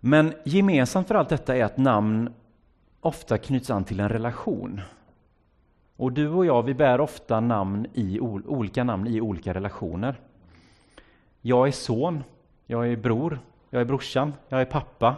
Men 0.00 0.32
gemensamt 0.44 1.08
för 1.08 1.14
allt 1.14 1.28
detta 1.28 1.56
är 1.56 1.64
att 1.64 1.76
namn 1.76 2.34
ofta 3.00 3.38
knyts 3.38 3.70
an 3.70 3.84
till 3.84 4.00
en 4.00 4.08
relation. 4.08 4.80
Och 5.96 6.12
du 6.12 6.28
och 6.28 6.46
jag, 6.46 6.62
vi 6.62 6.74
bär 6.74 7.00
ofta 7.00 7.40
namn 7.40 7.86
i, 7.94 8.20
olika 8.20 8.84
namn 8.84 9.06
i 9.06 9.20
olika 9.20 9.54
relationer. 9.54 10.20
Jag 11.40 11.68
är 11.68 11.72
son, 11.72 12.24
jag 12.66 12.88
är 12.88 12.96
bror, 12.96 13.38
jag 13.70 13.80
är 13.80 13.84
brorsan, 13.84 14.32
jag 14.48 14.60
är 14.60 14.64
pappa. 14.64 15.16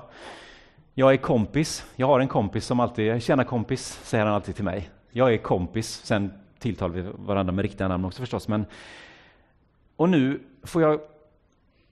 Jag 0.94 1.12
är 1.12 1.16
kompis. 1.16 1.86
Jag 1.96 2.06
har 2.06 2.20
en 2.20 2.28
kompis 2.28 2.66
som 2.66 2.80
alltid, 2.80 3.22
tjena 3.22 3.44
kompis, 3.44 4.00
säger 4.02 4.24
han 4.24 4.34
alltid 4.34 4.54
till 4.54 4.64
mig. 4.64 4.90
Jag 5.10 5.32
är 5.32 5.38
kompis. 5.38 6.00
Sen 6.04 6.32
tilltalar 6.58 6.94
vi 6.94 7.10
varandra 7.16 7.52
med 7.52 7.62
riktiga 7.62 7.88
namn 7.88 8.04
också 8.04 8.22
förstås. 8.22 8.48
Men, 8.48 8.64
och 9.96 10.08
nu 10.08 10.40
får 10.62 10.82
jag 10.82 11.00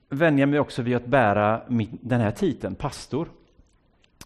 vänja 0.09 0.45
mig 0.45 0.59
också 0.59 0.81
vid 0.81 0.95
att 0.95 1.05
bära 1.05 1.61
den 1.91 2.21
här 2.21 2.31
titeln, 2.31 2.75
pastor. 2.75 3.27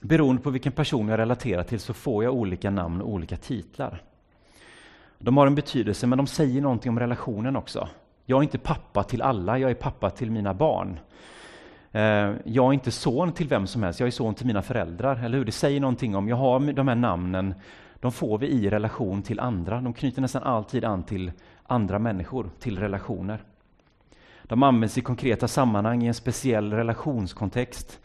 Beroende 0.03 0.41
på 0.41 0.49
vilken 0.49 0.71
person 0.71 1.07
jag 1.07 1.17
relaterar 1.17 1.63
till 1.63 1.79
så 1.79 1.93
får 1.93 2.23
jag 2.23 2.33
olika 2.33 2.69
namn 2.69 3.01
och 3.01 3.09
olika 3.09 3.37
titlar. 3.37 4.01
De 5.19 5.37
har 5.37 5.47
en 5.47 5.55
betydelse, 5.55 6.07
men 6.07 6.17
de 6.17 6.27
säger 6.27 6.61
någonting 6.61 6.89
om 6.89 6.99
relationen 6.99 7.55
också. 7.55 7.87
Jag 8.25 8.37
är 8.37 8.43
inte 8.43 8.57
pappa 8.57 9.03
till 9.03 9.21
alla, 9.21 9.57
jag 9.57 9.71
är 9.71 9.75
pappa 9.75 10.09
till 10.09 10.31
mina 10.31 10.53
barn. 10.53 10.99
Eh, 11.91 12.31
jag 12.43 12.65
är 12.67 12.73
inte 12.73 12.91
son 12.91 13.31
till 13.31 13.47
vem 13.47 13.67
som 13.67 13.83
helst, 13.83 13.99
jag 13.99 14.07
är 14.07 14.11
son 14.11 14.35
till 14.35 14.47
mina 14.47 14.61
föräldrar. 14.61 15.23
Eller 15.23 15.37
hur? 15.37 15.45
Det 15.45 15.51
säger 15.51 15.79
någonting 15.79 16.15
om, 16.15 16.27
jag 16.27 16.35
har 16.35 16.73
de 16.73 16.87
här 16.87 16.95
namnen, 16.95 17.53
de 17.95 18.11
får 18.11 18.37
vi 18.37 18.47
i 18.47 18.69
relation 18.69 19.21
till 19.21 19.39
andra. 19.39 19.81
De 19.81 19.93
knyter 19.93 20.21
nästan 20.21 20.43
alltid 20.43 20.85
an 20.85 21.03
till 21.03 21.31
andra 21.63 21.99
människor, 21.99 22.49
till 22.59 22.79
relationer. 22.79 23.43
De 24.43 24.63
används 24.63 24.97
i 24.97 25.01
konkreta 25.01 25.47
sammanhang 25.47 26.03
i 26.03 26.07
en 26.07 26.13
speciell 26.13 26.73
relationskontext. 26.73 27.99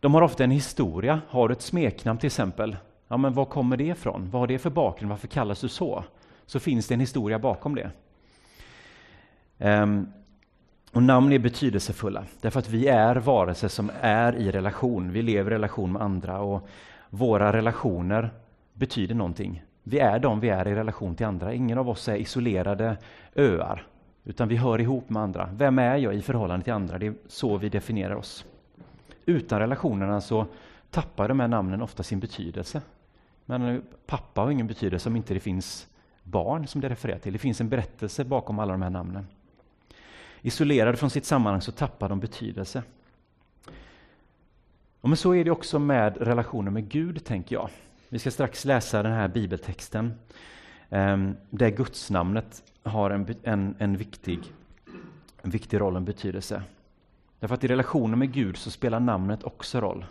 De 0.00 0.14
har 0.14 0.22
ofta 0.22 0.44
en 0.44 0.50
historia. 0.50 1.20
Har 1.28 1.48
du 1.48 1.52
ett 1.52 1.62
smeknamn 1.62 2.18
till 2.18 2.26
exempel, 2.26 2.76
ja, 3.08 3.16
men 3.16 3.32
var 3.32 3.44
kommer 3.44 3.76
det 3.76 3.84
ifrån? 3.84 4.28
Vad 4.30 4.40
har 4.40 4.46
det 4.46 4.58
för 4.58 4.70
bakgrund? 4.70 5.10
Varför 5.10 5.28
kallas 5.28 5.60
du 5.60 5.68
så? 5.68 6.04
Så 6.46 6.60
finns 6.60 6.88
det 6.88 6.94
en 6.94 7.00
historia 7.00 7.38
bakom 7.38 7.74
det. 7.74 7.90
Um, 9.58 10.12
och 10.92 11.02
namn 11.02 11.32
är 11.32 11.38
betydelsefulla, 11.38 12.24
därför 12.40 12.58
att 12.58 12.68
vi 12.68 12.88
är 12.88 13.16
varelser 13.16 13.68
som 13.68 13.90
är 14.00 14.36
i 14.36 14.50
relation. 14.50 15.12
Vi 15.12 15.22
lever 15.22 15.50
i 15.50 15.54
relation 15.54 15.92
med 15.92 16.02
andra 16.02 16.40
och 16.40 16.68
våra 17.10 17.52
relationer 17.52 18.30
betyder 18.72 19.14
någonting. 19.14 19.62
Vi 19.82 19.98
är 19.98 20.18
de 20.18 20.40
vi 20.40 20.48
är 20.48 20.68
i 20.68 20.74
relation 20.74 21.14
till 21.14 21.26
andra. 21.26 21.54
Ingen 21.54 21.78
av 21.78 21.88
oss 21.88 22.08
är 22.08 22.16
isolerade 22.16 22.96
öar, 23.34 23.86
utan 24.24 24.48
vi 24.48 24.56
hör 24.56 24.80
ihop 24.80 25.10
med 25.10 25.22
andra. 25.22 25.48
Vem 25.52 25.78
är 25.78 25.96
jag 25.96 26.14
i 26.14 26.22
förhållande 26.22 26.64
till 26.64 26.72
andra? 26.72 26.98
Det 26.98 27.06
är 27.06 27.14
så 27.26 27.56
vi 27.56 27.68
definierar 27.68 28.14
oss. 28.14 28.44
Utan 29.26 29.58
relationerna 29.58 30.20
så 30.20 30.46
tappar 30.90 31.28
de 31.28 31.40
här 31.40 31.48
namnen 31.48 31.82
ofta 31.82 32.02
sin 32.02 32.20
betydelse. 32.20 32.82
Men 33.44 33.62
eh, 33.62 33.80
pappa 34.06 34.40
har 34.40 34.50
ingen 34.50 34.66
betydelse 34.66 35.08
om 35.08 35.16
inte 35.16 35.34
det 35.34 35.40
finns 35.40 35.86
barn 36.22 36.66
som 36.66 36.80
det 36.80 36.88
refererar 36.88 37.18
till. 37.18 37.32
Det 37.32 37.38
finns 37.38 37.60
en 37.60 37.68
berättelse 37.68 38.24
bakom 38.24 38.58
alla 38.58 38.72
de 38.72 38.82
här 38.82 38.90
namnen. 38.90 39.26
Isolerade 40.42 40.96
från 40.96 41.10
sitt 41.10 41.24
sammanhang 41.24 41.60
så 41.60 41.72
tappar 41.72 42.08
de 42.08 42.20
betydelse. 42.20 42.82
Och 45.00 45.08
men 45.08 45.16
så 45.16 45.34
är 45.34 45.44
det 45.44 45.50
också 45.50 45.78
med 45.78 46.16
relationen 46.16 46.72
med 46.72 46.88
Gud, 46.88 47.24
tänker 47.24 47.56
jag. 47.56 47.70
Vi 48.08 48.18
ska 48.18 48.30
strax 48.30 48.64
läsa 48.64 49.02
den 49.02 49.12
här 49.12 49.28
bibeltexten 49.28 50.14
ehm, 50.90 51.36
där 51.50 51.70
gudsnamnet 51.70 52.62
har 52.82 53.10
en, 53.10 53.34
en, 53.42 53.74
en, 53.78 53.96
viktig, 53.96 54.40
en 55.42 55.50
viktig 55.50 55.80
roll 55.80 55.96
och 55.96 56.02
betydelse. 56.02 56.62
Därför 57.40 57.54
att 57.54 57.64
i 57.64 57.68
relationen 57.68 58.18
med 58.18 58.32
Gud 58.32 58.56
så 58.56 58.70
spelar 58.70 59.00
namnet 59.00 59.42
också 59.42 59.80
roll. 59.80 60.04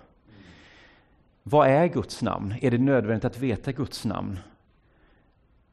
Vad 1.44 1.67
är 1.67 1.88
Guds 1.88 2.22
namn? 2.22 2.53
Är 2.62 2.72
det 2.72 2.77
nödvändigt 2.77 3.25
att 3.25 3.39
veta 3.39 3.72
Guds 3.72 4.05
namn? 4.05 4.39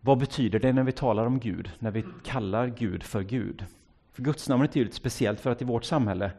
Vad 0.01 0.19
betyder 0.19 0.59
det 0.59 0.73
när 0.73 0.83
vi 0.83 0.93
talar 0.93 1.27
om 1.27 1.39
Gud, 1.39 1.71
när 1.79 1.91
vi 1.91 2.05
kallar 2.25 2.67
Gud 2.67 3.03
för 3.03 3.23
Gud? 3.23 3.65
För 4.13 4.23
gudsnamnet 4.23 4.77
är 4.77 4.79
ju 4.79 4.85
lite 4.85 4.97
speciellt 4.97 5.41
för 5.41 5.51
att 5.51 5.63
i 5.63 5.65
vårt 5.65 5.85
samhälle 5.85 6.31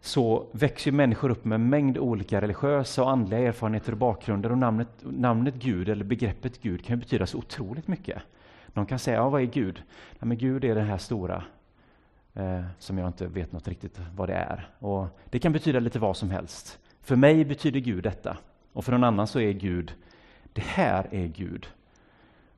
så 0.00 0.46
växer 0.52 0.92
människor 0.92 1.30
upp 1.30 1.44
med 1.44 1.56
en 1.56 1.68
mängd 1.68 1.98
olika 1.98 2.40
religiösa 2.40 3.02
och 3.02 3.10
andliga 3.10 3.40
erfarenheter 3.40 3.92
och 3.92 3.98
bakgrunder 3.98 4.52
och 4.52 4.58
namnet, 4.58 4.88
namnet 5.00 5.54
Gud 5.54 5.88
eller 5.88 6.04
begreppet 6.04 6.62
Gud 6.62 6.84
kan 6.84 6.98
betyda 6.98 7.26
så 7.26 7.38
otroligt 7.38 7.88
mycket. 7.88 8.22
De 8.66 8.86
kan 8.86 8.98
säga, 8.98 9.16
ja, 9.16 9.28
vad 9.28 9.42
är 9.42 9.46
Gud? 9.46 9.82
Ja, 10.18 10.26
men 10.26 10.38
Gud 10.38 10.64
är 10.64 10.74
det 10.74 10.80
här 10.80 10.98
stora 10.98 11.44
eh, 12.34 12.64
som 12.78 12.98
jag 12.98 13.08
inte 13.08 13.26
vet 13.26 13.52
något 13.52 13.68
riktigt 13.68 14.00
vad 14.16 14.28
det 14.28 14.34
är. 14.34 14.68
Och 14.78 15.18
Det 15.30 15.38
kan 15.38 15.52
betyda 15.52 15.80
lite 15.80 15.98
vad 15.98 16.16
som 16.16 16.30
helst. 16.30 16.78
För 17.00 17.16
mig 17.16 17.44
betyder 17.44 17.80
Gud 17.80 18.04
detta 18.04 18.36
och 18.72 18.84
för 18.84 18.92
någon 18.92 19.04
annan 19.04 19.26
så 19.26 19.40
är 19.40 19.52
Gud, 19.52 19.94
det 20.52 20.64
här 20.64 21.08
är 21.10 21.26
Gud. 21.26 21.66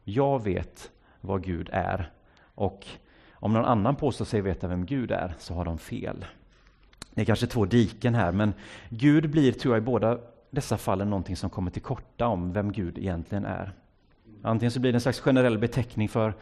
Jag 0.05 0.45
vet 0.45 0.91
vad 1.21 1.43
Gud 1.45 1.69
är 1.73 2.11
och 2.55 2.87
om 3.33 3.53
någon 3.53 3.65
annan 3.65 3.97
påstår 3.97 4.25
sig 4.25 4.41
veta 4.41 4.69
vem 4.69 4.87
Gud 4.87 5.11
är 5.11 5.35
så 5.39 5.55
har 5.55 5.65
de 5.65 5.79
fel. 5.79 6.25
Det 7.11 7.21
är 7.21 7.25
kanske 7.25 7.47
två 7.47 7.65
diken 7.65 8.15
här, 8.15 8.33
men 8.33 8.55
Gud 8.89 9.31
blir, 9.31 9.53
tror 9.53 9.75
jag, 9.75 9.83
i 9.83 9.85
båda 9.85 10.19
dessa 10.51 10.77
fallen 10.77 11.11
någonting 11.11 11.37
som 11.37 11.51
kommer 11.51 11.71
till 11.71 11.83
korta 11.83 12.27
om 12.27 12.53
vem 12.53 12.73
Gud 12.73 12.99
egentligen 12.99 13.45
är. 13.45 13.73
Antingen 14.43 14.71
så 14.71 14.81
blir 14.81 14.93
det 14.93 14.97
en 14.97 15.01
slags 15.01 15.21
generell 15.21 15.59
beteckning 15.59 16.09
för 16.09 16.35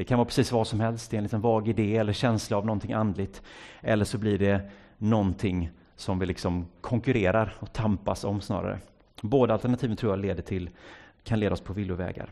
det 0.00 0.04
kan 0.04 0.18
vara 0.18 0.26
precis 0.26 0.52
vad 0.52 0.66
som 0.66 0.80
helst, 0.80 1.10
det 1.10 1.16
är 1.16 1.18
en 1.18 1.22
liten 1.22 1.40
vag 1.40 1.68
idé 1.68 1.96
eller 1.96 2.12
känsla 2.12 2.56
av 2.56 2.66
någonting 2.66 2.92
andligt. 2.92 3.42
Eller 3.80 4.04
så 4.04 4.18
blir 4.18 4.38
det 4.38 4.70
någonting 4.98 5.70
som 5.96 6.18
vi 6.18 6.26
liksom 6.26 6.66
konkurrerar 6.80 7.54
och 7.58 7.72
tampas 7.72 8.24
om 8.24 8.40
snarare. 8.40 8.78
Båda 9.22 9.54
alternativen 9.54 9.96
tror 9.96 10.12
jag 10.12 10.18
leder 10.18 10.42
till, 10.42 10.70
kan 11.24 11.40
leda 11.40 11.52
oss 11.52 11.60
på 11.60 11.72
villovägar. 11.72 12.30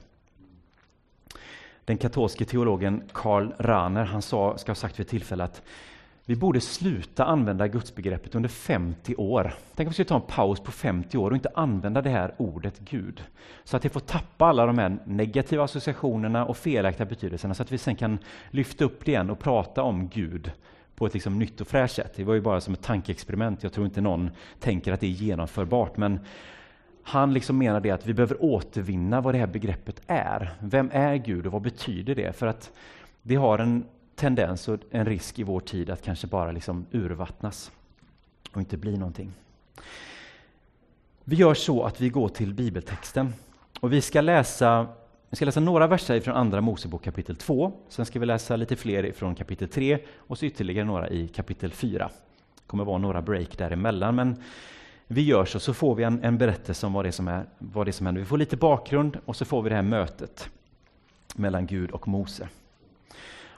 Den 1.84 1.96
katolske 1.96 2.44
teologen 2.44 3.02
Karl 3.12 3.52
Rahner 3.58 4.04
han 4.04 4.22
sa, 4.22 4.58
ska 4.58 4.70
ha 4.70 4.74
sagt 4.74 4.98
vid 4.98 5.04
ett 5.04 5.10
tillfälle 5.10 5.44
att 5.44 5.62
vi 6.28 6.36
borde 6.36 6.60
sluta 6.60 7.24
använda 7.24 7.68
gudsbegreppet 7.68 8.34
under 8.34 8.48
50 8.48 9.14
år. 9.14 9.54
Tänk 9.74 9.86
om 9.86 9.90
vi 9.90 9.92
skulle 9.92 10.08
ta 10.08 10.14
en 10.14 10.20
paus 10.20 10.60
på 10.60 10.72
50 10.72 11.18
år 11.18 11.30
och 11.30 11.36
inte 11.36 11.50
använda 11.54 12.02
det 12.02 12.10
här 12.10 12.34
ordet 12.36 12.78
Gud. 12.78 13.22
Så 13.64 13.76
att 13.76 13.82
det 13.82 13.88
får 13.88 14.00
tappa 14.00 14.46
alla 14.46 14.66
de 14.66 14.78
här 14.78 14.98
negativa 15.04 15.64
associationerna 15.64 16.44
och 16.44 16.56
felaktiga 16.56 17.06
betydelserna 17.06 17.54
så 17.54 17.62
att 17.62 17.72
vi 17.72 17.78
sen 17.78 17.96
kan 17.96 18.18
lyfta 18.50 18.84
upp 18.84 19.04
det 19.04 19.10
igen 19.10 19.30
och 19.30 19.38
prata 19.38 19.82
om 19.82 20.08
Gud 20.08 20.52
på 20.94 21.06
ett 21.06 21.14
liksom 21.14 21.38
nytt 21.38 21.60
och 21.60 21.68
fräscht 21.68 21.94
sätt. 21.94 22.12
Det 22.16 22.24
var 22.24 22.34
ju 22.34 22.40
bara 22.40 22.60
som 22.60 22.74
ett 22.74 22.82
tankeexperiment. 22.82 23.62
Jag 23.62 23.72
tror 23.72 23.86
inte 23.86 24.00
någon 24.00 24.30
tänker 24.60 24.92
att 24.92 25.00
det 25.00 25.06
är 25.06 25.10
genomförbart. 25.10 25.96
Men 25.96 26.20
han 27.02 27.34
liksom 27.34 27.58
menar 27.58 27.80
det 27.80 27.90
att 27.90 28.06
vi 28.06 28.14
behöver 28.14 28.44
återvinna 28.44 29.20
vad 29.20 29.34
det 29.34 29.38
här 29.38 29.46
begreppet 29.46 30.02
är. 30.06 30.52
Vem 30.60 30.90
är 30.92 31.16
Gud 31.16 31.46
och 31.46 31.52
vad 31.52 31.62
betyder 31.62 32.14
det? 32.14 32.36
För 32.36 32.46
att 32.46 32.72
det 33.22 33.34
har 33.34 33.58
en 33.58 33.84
tendens 34.18 34.68
och 34.68 34.78
en 34.90 35.06
risk 35.06 35.38
i 35.38 35.42
vår 35.42 35.60
tid 35.60 35.90
att 35.90 36.02
kanske 36.02 36.26
bara 36.26 36.52
liksom 36.52 36.86
urvattnas 36.92 37.72
och 38.52 38.60
inte 38.60 38.76
bli 38.76 38.96
någonting. 38.96 39.32
Vi 41.24 41.36
gör 41.36 41.54
så 41.54 41.82
att 41.82 42.00
vi 42.00 42.08
går 42.08 42.28
till 42.28 42.54
bibeltexten 42.54 43.32
och 43.80 43.92
vi 43.92 44.00
ska 44.00 44.20
läsa, 44.20 44.86
vi 45.30 45.36
ska 45.36 45.44
läsa 45.44 45.60
några 45.60 45.86
verser 45.86 46.20
från 46.20 46.34
Andra 46.34 46.60
Mosebok 46.60 47.04
kapitel 47.04 47.36
2. 47.36 47.72
Sen 47.88 48.06
ska 48.06 48.18
vi 48.18 48.26
läsa 48.26 48.56
lite 48.56 48.76
fler 48.76 49.12
från 49.12 49.34
kapitel 49.34 49.68
3 49.68 49.98
och 50.16 50.38
så 50.38 50.46
ytterligare 50.46 50.86
några 50.86 51.08
i 51.08 51.28
kapitel 51.28 51.72
4. 51.72 52.10
Det 52.54 52.66
kommer 52.66 52.84
vara 52.84 52.98
några 52.98 53.22
break 53.22 53.58
däremellan, 53.58 54.14
men 54.14 54.42
vi 55.06 55.22
gör 55.22 55.44
så, 55.44 55.60
så 55.60 55.74
får 55.74 55.94
vi 55.94 56.04
en, 56.04 56.24
en 56.24 56.38
berättelse 56.38 56.86
om 56.86 56.92
vad 56.92 57.04
det, 57.04 57.12
som 57.12 57.28
är, 57.28 57.44
vad 57.58 57.86
det 57.86 57.92
som 57.92 58.06
händer. 58.06 58.20
Vi 58.20 58.26
får 58.26 58.38
lite 58.38 58.56
bakgrund 58.56 59.18
och 59.24 59.36
så 59.36 59.44
får 59.44 59.62
vi 59.62 59.68
det 59.68 59.74
här 59.74 59.82
mötet 59.82 60.48
mellan 61.34 61.66
Gud 61.66 61.90
och 61.90 62.08
Mose. 62.08 62.48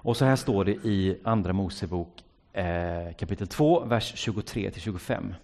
Och 0.02 0.16
så 0.16 0.25
här 0.25 0.37
står 0.37 0.64
det 0.64 0.73
i 0.73 1.19
Andra 1.25 1.52
Mosebok 1.52 2.25
eh, 2.52 3.14
kapitel 3.19 3.47
2, 3.47 3.80
vers 3.85 4.12
23 4.16 4.71
25. 4.76 5.35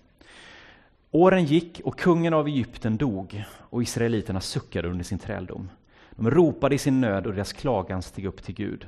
Åren 1.10 1.44
gick 1.44 1.80
och 1.84 1.98
kungen 1.98 2.34
av 2.34 2.46
Egypten 2.46 2.96
dog 2.96 3.44
och 3.58 3.82
israeliterna 3.82 4.40
suckade 4.40 4.88
under 4.88 5.04
sin 5.04 5.18
träldom. 5.18 5.70
De 6.10 6.30
ropade 6.30 6.74
i 6.74 6.78
sin 6.78 7.00
nöd 7.00 7.26
och 7.26 7.32
deras 7.32 7.52
klagan 7.52 8.02
steg 8.02 8.26
upp 8.26 8.42
till 8.42 8.54
Gud. 8.54 8.86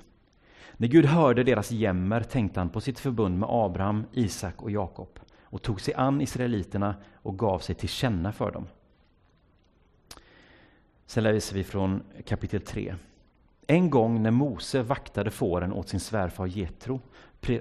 När 0.73 0.89
Gud 0.89 1.05
hörde 1.05 1.45
deras 1.45 1.71
jämmer 1.71 2.21
tänkte 2.23 2.61
han 2.61 2.69
på 2.69 2.81
sitt 2.81 2.99
förbund 2.99 3.39
med 3.39 3.49
Abraham, 3.53 4.05
Isak 4.13 4.63
och 4.63 4.71
Jakob 4.71 5.19
och 5.43 5.63
tog 5.63 5.81
sig 5.81 5.95
an 5.95 6.21
israeliterna 6.21 6.95
och 7.23 7.39
gav 7.39 7.59
sig 7.59 7.75
till 7.75 7.89
känna 7.89 8.33
för 8.33 8.51
dem. 8.51 8.67
Sen 11.07 11.25
läser 11.25 11.55
vi 11.55 11.65
från 11.65 12.03
kapitel 12.27 12.61
3. 12.61 12.95
En 13.71 13.91
gång 13.91 14.23
när 14.23 14.31
Mose 14.31 14.83
vaktade 14.83 15.31
fåren 15.31 15.73
åt 15.73 15.89
sin 15.89 16.01
svärfar 16.01 16.47
Jetro, 16.47 17.01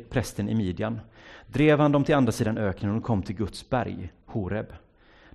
prästen 0.09 0.49
i 0.49 0.55
Midjan, 0.55 0.99
drev 1.47 1.79
han 1.79 1.91
dem 1.91 2.03
till 2.03 2.15
andra 2.15 2.31
sidan 2.31 2.57
öknen 2.57 2.95
och 2.95 3.03
kom 3.03 3.23
till 3.23 3.35
Guds 3.35 3.69
berg, 3.69 4.13
Horeb. 4.25 4.65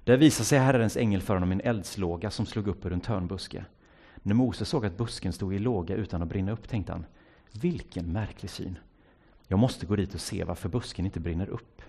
Där 0.04 0.16
visade 0.16 0.44
sig 0.44 0.58
Herrens 0.58 0.96
ängel 0.96 1.22
för 1.22 1.34
honom 1.34 1.52
en 1.52 1.60
eldslåga 1.60 2.30
som 2.30 2.46
slog 2.46 2.68
upp 2.68 2.86
ur 2.86 2.92
en 2.92 3.00
törnbuske. 3.00 3.64
När 4.16 4.34
Mose 4.34 4.64
såg 4.64 4.86
att 4.86 4.96
busken 4.96 5.32
stod 5.32 5.54
i 5.54 5.58
låga 5.58 5.94
utan 5.94 6.22
att 6.22 6.28
brinna 6.28 6.52
upp 6.52 6.68
tänkte 6.68 6.92
han, 6.92 7.06
vilken 7.52 8.12
märklig 8.12 8.50
syn. 8.50 8.78
Jag 9.48 9.58
måste 9.58 9.86
gå 9.86 9.96
dit 9.96 10.14
och 10.14 10.20
se 10.20 10.44
varför 10.44 10.68
busken 10.68 11.04
inte 11.04 11.20
brinner 11.20 11.48
upp. 11.48 11.82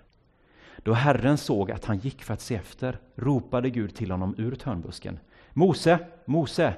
Då 0.78 0.94
Herren 0.94 1.38
såg 1.38 1.72
att 1.72 1.86
han 1.86 1.98
gick 1.98 2.24
för 2.24 2.34
att 2.34 2.42
se 2.42 2.56
efter 2.56 3.00
ropade 3.16 3.70
Gud 3.70 3.96
till 3.96 4.12
honom 4.12 4.36
ur 4.38 4.56
törnbusken. 4.56 5.20
Mose, 5.54 6.00
Mose! 6.26 6.74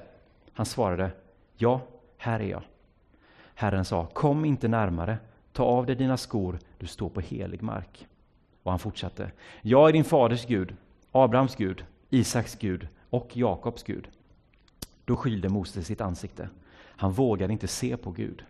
Han 0.53 0.65
svarade, 0.65 1.11
ja, 1.57 1.81
här 2.17 2.39
är 2.39 2.47
jag. 2.47 2.63
Herren 3.55 3.85
sa, 3.85 4.05
kom 4.05 4.45
inte 4.45 4.67
närmare, 4.67 5.17
ta 5.53 5.63
av 5.63 5.85
dig 5.85 5.95
dina 5.95 6.17
skor, 6.17 6.59
du 6.77 6.87
står 6.87 7.09
på 7.09 7.21
helig 7.21 7.61
mark. 7.61 8.07
Och 8.63 8.71
han 8.71 8.79
fortsatte, 8.79 9.31
jag 9.61 9.89
är 9.89 9.93
din 9.93 10.03
faders 10.03 10.45
Gud 10.45 10.75
Abrahams 11.17 11.55
Gud, 11.55 11.85
Isaks 12.09 12.55
Gud 12.55 12.87
och 13.09 13.37
Jakobs 13.37 13.83
Gud. 13.83 14.07
Då 15.05 15.15
skylde 15.15 15.49
Mose 15.49 15.83
sitt 15.83 16.01
ansikte. 16.01 16.49
Han 16.77 17.11
vågade 17.11 17.53
inte 17.53 17.67
se 17.67 17.97
på 17.97 18.11
Gud. 18.11 18.43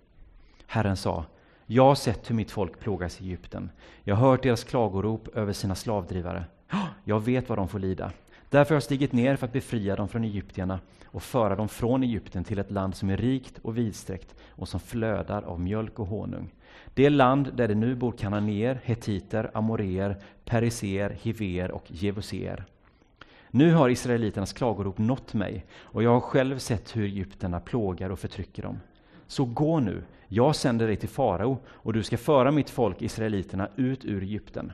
Herren 0.67 0.97
sa, 0.97 1.25
jag 1.65 1.83
har 1.83 1.95
sett 1.95 2.29
hur 2.29 2.35
mitt 2.35 2.51
folk 2.51 2.79
plågas 2.79 3.21
i 3.21 3.23
Egypten. 3.23 3.69
Jag 4.03 4.15
har 4.15 4.29
hört 4.29 4.43
deras 4.43 4.63
klagorop 4.63 5.27
över 5.27 5.53
sina 5.53 5.75
slavdrivare. 5.75 6.45
Jag 7.03 7.19
vet 7.19 7.49
vad 7.49 7.57
de 7.57 7.67
får 7.67 7.79
lida. 7.79 8.11
Därför 8.55 8.69
har 8.69 8.75
jag 8.75 8.83
stigit 8.83 9.13
ner 9.13 9.35
för 9.35 9.45
att 9.45 9.53
befria 9.53 9.95
dem 9.95 10.07
från 10.07 10.23
egyptierna 10.23 10.79
och 11.05 11.23
föra 11.23 11.55
dem 11.55 11.69
från 11.69 12.03
Egypten 12.03 12.43
till 12.43 12.59
ett 12.59 12.71
land 12.71 12.95
som 12.95 13.09
är 13.09 13.17
rikt 13.17 13.59
och 13.61 13.77
vidsträckt 13.77 14.35
och 14.49 14.67
som 14.67 14.79
flödar 14.79 15.41
av 15.41 15.59
mjölk 15.59 15.99
och 15.99 16.07
honung. 16.07 16.53
Det 16.93 17.09
land 17.09 17.53
där 17.53 17.67
det 17.67 17.75
nu 17.75 17.95
bor 17.95 18.11
kananéer, 18.11 18.81
hetiter, 18.83 19.51
amoreer, 19.53 20.17
periser, 20.45 21.17
hiver 21.21 21.71
och 21.71 21.83
jevuser. 21.87 22.65
Nu 23.49 23.73
har 23.73 23.89
israeliternas 23.89 24.53
klagorop 24.53 24.97
nått 24.97 25.33
mig 25.33 25.65
och 25.75 26.03
jag 26.03 26.11
har 26.13 26.21
själv 26.21 26.57
sett 26.57 26.95
hur 26.95 27.03
egyptierna 27.03 27.59
plågar 27.59 28.09
och 28.09 28.19
förtrycker 28.19 28.63
dem. 28.63 28.79
Så 29.27 29.45
gå 29.45 29.79
nu, 29.79 30.03
jag 30.27 30.55
sänder 30.55 30.87
dig 30.87 30.95
till 30.95 31.09
farao 31.09 31.57
och 31.67 31.93
du 31.93 32.03
ska 32.03 32.17
föra 32.17 32.51
mitt 32.51 32.69
folk 32.69 33.01
israeliterna 33.01 33.69
ut 33.75 34.05
ur 34.05 34.23
Egypten. 34.23 34.71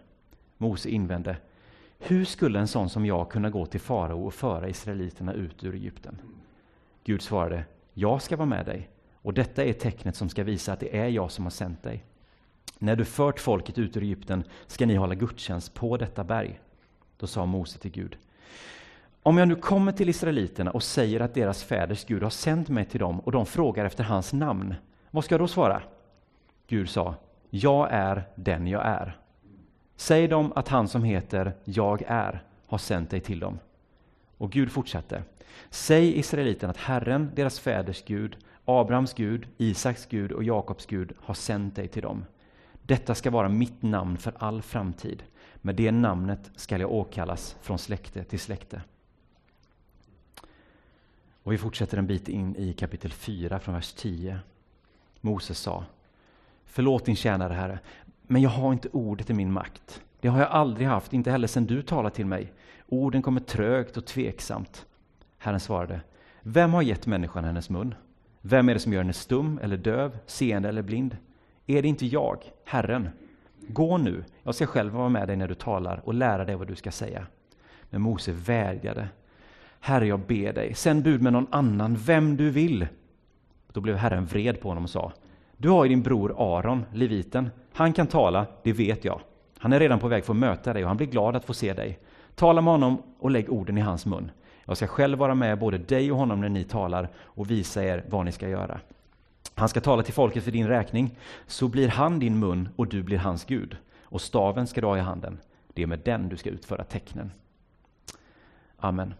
Mose 0.58 0.90
invände, 0.90 1.36
hur 2.04 2.26
skulle 2.26 2.60
en 2.60 2.68
sån 2.68 2.90
som 2.90 3.06
jag 3.06 3.32
kunna 3.32 3.50
gå 3.50 3.66
till 3.66 3.80
farao 3.80 4.26
och 4.26 4.34
föra 4.34 4.70
israeliterna 4.70 5.34
ut 5.34 5.64
ur 5.64 5.76
Egypten? 5.76 6.18
Gud 7.04 7.22
svarade, 7.22 7.66
jag 7.94 8.22
ska 8.22 8.36
vara 8.36 8.46
med 8.46 8.66
dig 8.66 8.90
och 9.16 9.34
detta 9.34 9.64
är 9.64 9.74
tecknet 9.74 10.16
som 10.16 10.30
ska 10.30 10.44
visa 10.44 10.74
att 10.74 10.80
det 10.80 10.98
är 10.98 11.08
jag 11.08 11.32
som 11.32 11.46
har 11.46 11.52
sänt 11.52 11.84
dig. 11.84 12.04
När 12.78 12.96
du 12.96 13.06
fört 13.06 13.40
folket 13.40 13.78
ut 13.78 13.98
ur 13.98 14.04
Egypten 14.04 14.44
ska 14.68 14.86
ni 14.86 14.96
hålla 14.96 15.16
gudstjänst 15.16 15.74
på 15.74 15.98
detta 15.98 16.24
berg. 16.24 16.60
Då 17.18 17.28
sa 17.28 17.46
Mose 17.46 17.80
till 17.80 17.92
Gud, 17.92 18.18
om 19.24 19.38
jag 19.38 19.48
nu 19.48 19.56
kommer 19.56 19.92
till 19.92 20.10
israeliterna 20.10 20.72
och 20.72 20.84
säger 20.84 21.20
att 21.20 21.34
deras 21.34 21.64
fäders 21.64 22.06
Gud 22.06 22.24
har 22.24 22.30
sänt 22.30 22.70
mig 22.70 22.86
till 22.86 23.00
dem 23.00 23.20
och 23.20 23.32
de 23.32 23.46
frågar 23.46 23.86
efter 23.86 24.04
hans 24.04 24.34
namn, 24.34 24.76
vad 25.12 25.24
ska 25.24 25.34
jag 25.34 25.42
då 25.42 25.48
svara? 25.48 25.82
Gud 26.68 26.90
sa, 26.90 27.16
jag 27.50 27.88
är 27.92 28.24
den 28.36 28.68
jag 28.68 28.86
är. 28.86 29.18
Säg 30.02 30.28
dem 30.28 30.54
att 30.56 30.68
han 30.68 30.88
som 30.88 31.04
heter 31.04 31.54
Jag 31.64 32.04
är 32.08 32.44
har 32.66 32.78
sänt 32.78 33.10
dig 33.10 33.20
till 33.20 33.40
dem. 33.40 33.60
Och 34.38 34.52
Gud 34.52 34.72
fortsatte. 34.72 35.24
Säg 35.70 36.20
israeliterna 36.20 36.72
att 36.72 36.78
Herren, 36.78 37.32
deras 37.36 37.60
fäders 37.60 38.04
Gud, 38.06 38.38
Abrahams 38.66 39.14
Gud, 39.14 39.48
Isaks 39.58 40.06
Gud 40.06 40.32
och 40.32 40.44
Jakobs 40.44 40.86
Gud 40.86 41.14
har 41.20 41.34
sänt 41.34 41.76
dig 41.76 41.88
till 41.88 42.02
dem. 42.02 42.26
Detta 42.84 43.16
ska 43.16 43.32
vara 43.32 43.50
mitt 43.50 43.82
namn 43.82 44.18
för 44.18 44.34
all 44.38 44.62
framtid. 44.62 45.24
Med 45.56 45.76
det 45.76 45.92
namnet 45.92 46.52
skall 46.56 46.82
jag 46.82 46.92
åkallas 46.92 47.56
från 47.62 47.78
släkte 47.78 48.24
till 48.24 48.40
släkte. 48.40 48.82
Och 51.44 51.54
vi 51.54 51.58
fortsätter 51.58 51.98
en 51.98 52.08
bit 52.08 52.30
in 52.30 52.56
i 52.56 52.74
kapitel 52.74 53.12
4 53.12 53.60
från 53.60 53.76
vers 53.76 53.94
10. 53.94 54.40
Moses 55.22 55.60
sa 55.60 55.86
Förlåt 56.74 57.06
din 57.06 57.16
tjänare, 57.16 57.54
Herre, 57.54 57.80
men 58.28 58.42
jag 58.42 58.50
har 58.50 58.74
inte 58.74 58.90
ordet 58.90 59.30
i 59.30 59.34
min 59.34 59.52
makt. 59.52 60.02
Det 60.20 60.28
har 60.28 60.40
jag 60.40 60.50
aldrig 60.50 60.88
haft, 60.88 61.14
inte 61.14 61.32
heller 61.32 61.48
sedan 61.48 61.66
du 61.66 61.82
talade 61.82 62.16
till 62.16 62.26
mig. 62.26 62.54
Orden 62.88 63.22
kommer 63.22 63.40
trögt 63.40 63.98
och 63.98 64.06
tveksamt. 64.06 64.86
Herren 65.38 65.60
svarade, 65.60 66.02
vem 66.42 66.74
har 66.74 66.82
gett 66.82 67.08
människan 67.08 67.44
hennes 67.44 67.70
mun? 67.70 67.96
Vem 68.42 68.70
är 68.70 68.74
det 68.74 68.80
som 68.80 68.94
gör 68.94 69.02
henne 69.02 69.14
stum 69.14 69.60
eller 69.64 69.78
döv, 69.78 70.18
seende 70.26 70.70
eller 70.70 70.82
blind? 70.82 71.18
Är 71.68 71.82
det 71.82 71.88
inte 71.88 72.06
jag, 72.06 72.38
Herren? 72.66 73.10
Gå 73.68 73.98
nu, 73.98 74.24
jag 74.44 74.56
ska 74.56 74.66
själv 74.66 74.94
vara 74.94 75.10
med 75.10 75.28
dig 75.28 75.36
när 75.36 75.48
du 75.48 75.56
talar 75.56 76.02
och 76.04 76.14
lära 76.14 76.46
dig 76.46 76.56
vad 76.56 76.68
du 76.68 76.76
ska 76.76 76.92
säga. 76.92 77.28
Men 77.90 78.02
Mose 78.02 78.32
vädjade. 78.32 79.08
Herre, 79.80 80.08
jag 80.08 80.20
ber 80.20 80.54
dig, 80.54 80.74
sänd 80.74 81.04
bud 81.04 81.22
med 81.22 81.34
någon 81.34 81.48
annan, 81.50 81.96
vem 81.96 82.38
du 82.38 82.50
vill. 82.50 82.88
Då 83.74 83.82
blev 83.82 83.96
Herren 83.96 84.26
vred 84.26 84.62
på 84.62 84.70
honom 84.70 84.84
och 84.84 84.90
sa, 84.90 85.12
du 85.62 85.70
har 85.70 85.84
ju 85.86 85.90
din 85.90 86.02
bror 86.02 86.36
Aron, 86.38 86.86
leviten. 86.94 87.50
Han 87.74 87.94
kan 87.94 88.08
tala, 88.08 88.46
det 88.64 88.74
vet 88.74 89.06
jag. 89.06 89.22
Han 89.58 89.74
är 89.74 89.80
redan 89.80 90.00
på 90.00 90.08
väg 90.08 90.26
för 90.26 90.34
att 90.34 90.40
möta 90.40 90.74
dig 90.74 90.84
och 90.84 90.88
han 90.88 90.98
blir 90.98 91.08
glad 91.08 91.36
att 91.36 91.46
få 91.46 91.54
se 91.54 91.74
dig. 91.74 92.00
Tala 92.36 92.62
med 92.62 92.74
honom 92.74 93.02
och 93.20 93.32
lägg 93.32 93.50
orden 93.50 93.78
i 93.78 93.82
hans 93.82 94.06
mun. 94.06 94.32
Jag 94.66 94.78
ska 94.78 94.88
själv 94.88 95.18
vara 95.18 95.36
med 95.36 95.60
både 95.60 95.78
dig 95.78 96.12
och 96.12 96.18
honom 96.18 96.42
när 96.42 96.50
ni 96.50 96.64
talar 96.64 97.10
och 97.18 97.52
visa 97.52 97.84
er 97.84 98.04
vad 98.10 98.26
ni 98.26 98.32
ska 98.32 98.50
göra. 98.50 98.80
Han 99.56 99.70
ska 99.70 99.82
tala 99.82 100.04
till 100.04 100.14
folket 100.14 100.44
för 100.44 100.52
din 100.52 100.68
räkning, 100.68 101.18
så 101.48 101.68
blir 101.68 101.88
han 101.88 102.20
din 102.20 102.40
mun 102.40 102.70
och 102.76 102.88
du 102.88 103.04
blir 103.04 103.18
hans 103.18 103.46
Gud. 103.46 103.78
Och 104.04 104.22
staven 104.22 104.68
ska 104.68 104.82
du 104.82 104.88
ha 104.88 104.98
i 104.98 105.02
handen. 105.02 105.40
Det 105.74 105.84
är 105.84 105.88
med 105.88 106.00
den 106.06 106.30
du 106.30 106.38
ska 106.38 106.50
utföra 106.50 106.84
tecknen. 106.84 107.32
Amen. 108.78 109.14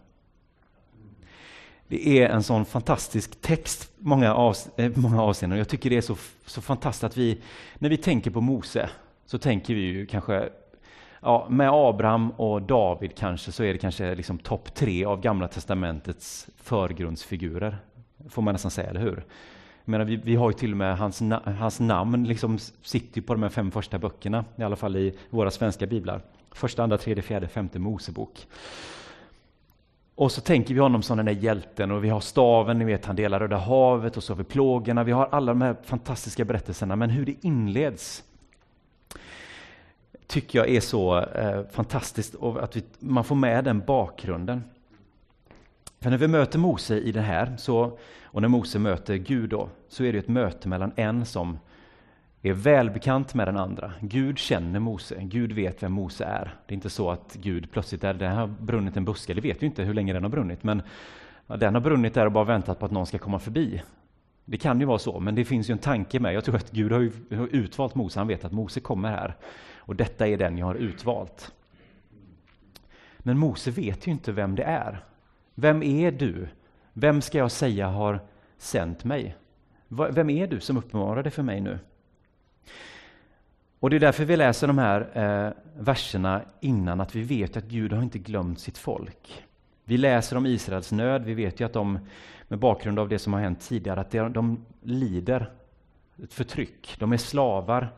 Det 1.92 2.08
är 2.08 2.28
en 2.28 2.42
sån 2.42 2.64
fantastisk 2.64 3.40
text 3.40 3.92
många, 3.98 4.34
av, 4.34 4.56
eh, 4.76 4.92
många 4.94 5.22
avseenden. 5.22 5.58
Jag 5.58 5.68
tycker 5.68 5.90
det 5.90 5.96
är 5.96 6.00
så, 6.00 6.16
så 6.46 6.60
fantastiskt 6.60 7.04
att 7.04 7.16
vi, 7.16 7.38
när 7.74 7.88
vi 7.88 7.96
tänker 7.96 8.30
på 8.30 8.40
Mose, 8.40 8.90
så 9.26 9.38
tänker 9.38 9.74
vi 9.74 9.80
ju 9.80 10.06
kanske 10.06 10.48
Ja, 11.20 11.46
med 11.50 11.70
Abraham 11.72 12.30
och 12.30 12.62
David 12.62 13.16
kanske 13.16 13.52
så 13.52 13.64
är 13.64 13.72
det 13.72 13.78
kanske 13.78 14.14
liksom 14.14 14.38
topp 14.38 14.74
tre 14.74 15.04
av 15.04 15.20
Gamla 15.20 15.48
Testamentets 15.48 16.48
förgrundsfigurer. 16.56 17.78
Får 18.28 18.42
man 18.42 18.54
nästan 18.54 18.70
säga, 18.70 18.90
eller 18.90 19.00
hur? 19.00 19.24
Jag 19.84 19.90
menar, 19.90 20.04
vi, 20.04 20.16
vi 20.16 20.34
har 20.34 20.50
ju 20.50 20.54
till 20.54 20.70
och 20.70 20.76
med 20.76 20.98
hans, 20.98 21.22
hans 21.58 21.80
namn 21.80 22.24
liksom 22.24 22.58
sitter 22.82 23.20
på 23.20 23.34
de 23.34 23.42
här 23.42 23.50
fem 23.50 23.70
första 23.70 23.98
böckerna, 23.98 24.44
i 24.56 24.62
alla 24.62 24.76
fall 24.76 24.96
i 24.96 25.14
våra 25.30 25.50
svenska 25.50 25.86
biblar. 25.86 26.20
Första, 26.52 26.82
andra, 26.82 26.98
tredje, 26.98 27.22
fjärde, 27.22 27.48
femte 27.48 27.78
Mosebok. 27.78 28.46
Och 30.14 30.32
så 30.32 30.40
tänker 30.40 30.74
vi 30.74 30.80
honom 30.80 31.02
som 31.02 31.16
den 31.16 31.26
där 31.26 31.32
hjälten 31.32 31.90
och 31.90 32.04
vi 32.04 32.08
har 32.08 32.20
staven, 32.20 32.78
ni 32.78 32.84
vet 32.84 33.04
han 33.04 33.16
delar 33.16 33.40
Röda 33.40 33.56
havet 33.56 34.16
och 34.16 34.22
så 34.22 34.32
har 34.32 34.38
vi 34.38 34.44
plågorna, 34.44 35.04
vi 35.04 35.12
har 35.12 35.28
alla 35.32 35.52
de 35.52 35.62
här 35.62 35.76
fantastiska 35.84 36.44
berättelserna, 36.44 36.96
men 36.96 37.10
hur 37.10 37.26
det 37.26 37.34
inleds 37.40 38.24
tycker 40.26 40.58
jag 40.58 40.68
är 40.68 40.80
så 40.80 41.18
eh, 41.18 41.62
fantastiskt 41.70 42.34
och 42.34 42.62
att 42.62 42.76
vi, 42.76 42.82
man 42.98 43.24
får 43.24 43.34
med 43.34 43.64
den 43.64 43.80
bakgrunden. 43.80 44.64
För 46.00 46.10
när 46.10 46.18
vi 46.18 46.28
möter 46.28 46.58
Mose 46.58 46.98
i 46.98 47.12
det 47.12 47.20
här, 47.20 47.56
så, 47.58 47.98
och 48.22 48.42
när 48.42 48.48
Mose 48.48 48.78
möter 48.78 49.16
Gud 49.16 49.50
då, 49.50 49.68
så 49.88 50.04
är 50.04 50.12
det 50.12 50.18
ett 50.18 50.28
möte 50.28 50.68
mellan 50.68 50.92
en 50.96 51.26
som 51.26 51.58
är 52.48 52.52
välbekant 52.52 53.34
med 53.34 53.48
den 53.48 53.56
andra. 53.56 53.92
Gud 54.00 54.38
känner 54.38 54.80
Mose, 54.80 55.16
Gud 55.20 55.52
vet 55.52 55.82
vem 55.82 55.92
Mose 55.92 56.24
är. 56.24 56.54
Det 56.66 56.72
är 56.72 56.74
inte 56.74 56.90
så 56.90 57.10
att 57.10 57.36
Gud 57.40 57.70
plötsligt, 57.70 58.04
är, 58.04 58.14
det 58.14 58.28
har 58.28 58.46
brunnit 58.46 58.96
en 58.96 59.04
buske, 59.04 59.34
det 59.34 59.40
vet 59.40 59.62
vi 59.62 59.66
inte 59.66 59.82
hur 59.82 59.94
länge 59.94 60.12
den 60.12 60.22
har 60.22 60.30
brunnit, 60.30 60.62
men 60.62 60.82
den 61.46 61.74
har 61.74 61.80
brunnit 61.80 62.14
där 62.14 62.26
och 62.26 62.32
bara 62.32 62.44
väntat 62.44 62.78
på 62.78 62.86
att 62.86 62.92
någon 62.92 63.06
ska 63.06 63.18
komma 63.18 63.38
förbi. 63.38 63.82
Det 64.44 64.58
kan 64.58 64.80
ju 64.80 64.86
vara 64.86 64.98
så, 64.98 65.20
men 65.20 65.34
det 65.34 65.44
finns 65.44 65.70
ju 65.70 65.72
en 65.72 65.78
tanke 65.78 66.20
med. 66.20 66.34
Jag 66.34 66.44
tror 66.44 66.56
att 66.56 66.70
Gud 66.70 66.92
har 66.92 67.10
utvalt 67.50 67.94
Mose, 67.94 68.20
han 68.20 68.28
vet 68.28 68.44
att 68.44 68.52
Mose 68.52 68.80
kommer 68.80 69.10
här. 69.10 69.36
Och 69.76 69.96
detta 69.96 70.26
är 70.26 70.36
den 70.36 70.58
jag 70.58 70.66
har 70.66 70.74
utvalt. 70.74 71.52
Men 73.18 73.38
Mose 73.38 73.70
vet 73.70 74.06
ju 74.06 74.10
inte 74.10 74.32
vem 74.32 74.54
det 74.54 74.62
är. 74.62 75.04
Vem 75.54 75.82
är 75.82 76.10
du? 76.10 76.48
Vem 76.92 77.22
ska 77.22 77.38
jag 77.38 77.50
säga 77.50 77.88
har 77.88 78.20
sänt 78.58 79.04
mig? 79.04 79.36
Vem 79.88 80.30
är 80.30 80.46
du 80.46 80.60
som 80.60 80.76
uppenbarade 80.76 81.30
för 81.30 81.42
mig 81.42 81.60
nu? 81.60 81.78
Och 83.80 83.90
Det 83.90 83.96
är 83.96 84.00
därför 84.00 84.24
vi 84.24 84.36
läser 84.36 84.66
de 84.66 84.78
här 84.78 85.00
eh, 85.14 85.52
verserna 85.82 86.42
innan, 86.60 87.00
att 87.00 87.14
vi 87.14 87.22
vet 87.22 87.56
att 87.56 87.64
Gud 87.64 87.92
har 87.92 88.02
inte 88.02 88.18
glömt 88.18 88.60
sitt 88.60 88.78
folk. 88.78 89.42
Vi 89.84 89.96
läser 89.96 90.36
om 90.36 90.46
Israels 90.46 90.92
nöd, 90.92 91.24
vi 91.24 91.34
vet 91.34 91.60
ju 91.60 91.64
att 91.64 91.72
de, 91.72 91.98
med 92.48 92.58
bakgrund 92.58 92.98
av 92.98 93.08
det 93.08 93.18
som 93.18 93.32
har 93.32 93.40
hänt 93.40 93.60
tidigare, 93.60 94.00
att 94.00 94.10
de, 94.10 94.32
de 94.32 94.64
lider 94.82 95.50
ett 96.22 96.32
förtryck. 96.32 96.96
De 96.98 97.12
är 97.12 97.16
slavar, 97.16 97.88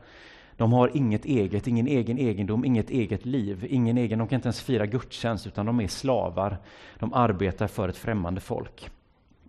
de 0.57 0.73
har 0.73 0.97
inget 0.97 1.25
eget, 1.25 1.67
ingen 1.67 1.87
egen 1.87 2.19
egendom, 2.19 2.65
inget 2.65 2.91
eget 2.91 3.25
liv, 3.25 3.67
ingen 3.71 3.99
egen, 3.99 4.19
de 4.19 4.29
kan 4.29 4.37
inte 4.37 4.47
ens 4.47 4.63
fira 4.63 4.87
gudstjänst, 4.87 5.47
utan 5.47 5.67
de 5.67 5.81
är 5.81 5.89
slavar. 5.89 6.59
De 6.99 7.15
arbetar 7.15 7.67
för 7.67 7.89
ett 7.89 7.97
främmande 7.97 8.41
folk 8.41 8.91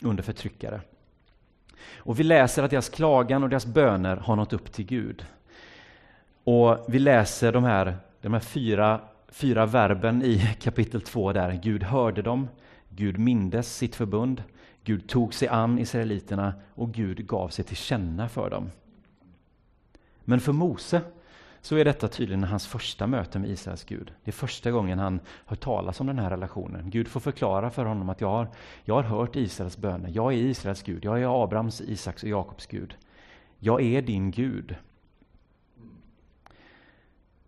under 0.02 0.24
förtryckare. 0.24 0.82
Och 1.98 2.20
vi 2.20 2.24
läser 2.24 2.64
att 2.64 2.72
deras 2.72 2.90
klagan 2.90 3.44
och 3.44 3.50
deras 3.50 3.66
böner 3.66 4.16
har 4.16 4.36
nått 4.36 4.54
upp 4.54 4.72
till 4.72 4.86
Gud. 4.86 5.26
Och 6.44 6.86
vi 6.88 7.00
läser 7.00 7.52
de 7.52 7.64
här, 7.64 7.98
de 8.22 8.34
här 8.34 8.40
fyra, 8.40 9.02
fyra 9.28 9.66
verben 9.66 10.24
i 10.24 10.56
kapitel 10.62 11.02
2 11.02 11.34
där. 11.34 11.60
Gud 11.64 11.84
hörde 11.84 12.22
dem, 12.22 12.48
Gud 12.90 13.20
mindes 13.20 13.76
sitt 13.76 13.96
förbund, 13.96 14.44
Gud 14.84 15.10
tog 15.10 15.34
sig 15.34 15.48
an 15.48 15.80
israeliterna 15.80 16.54
och 16.76 16.92
Gud 16.92 17.28
gav 17.28 17.50
sig 17.50 17.66
till 17.66 17.78
känna 17.78 18.30
för 18.30 18.50
dem. 18.50 18.72
Men 20.20 20.40
för 20.40 20.52
Mose 20.52 21.02
så 21.66 21.76
är 21.76 21.86
detta 21.86 22.08
tydligen 22.08 22.44
hans 22.44 22.68
första 22.68 23.08
möte 23.08 23.40
med 23.40 23.50
Israels 23.50 23.84
Gud. 23.84 24.12
Det 24.24 24.30
är 24.32 24.34
första 24.34 24.72
gången 24.72 25.00
han 25.00 25.20
hör 25.46 25.56
talas 25.56 26.00
om 26.00 26.08
den 26.08 26.20
här 26.20 26.30
relationen. 26.30 26.90
Gud 26.90 27.08
får 27.08 27.20
förklara 27.20 27.70
för 27.70 27.86
honom 27.86 28.10
att 28.10 28.22
jag 28.22 28.30
har, 28.30 28.48
jag 28.84 28.96
har 28.96 29.04
hört 29.04 29.36
Israels 29.36 29.78
böner. 29.78 30.10
Jag 30.14 30.34
är 30.34 30.38
Israels 30.38 30.84
Gud. 30.84 31.06
Jag 31.06 31.22
är 31.22 31.44
Abrahams, 31.44 31.82
Isaks 31.82 32.24
och 32.24 32.30
Jakobs 32.30 32.68
Gud. 32.68 32.96
Jag 33.60 33.82
är 33.82 34.02
din 34.02 34.32
Gud. 34.32 34.76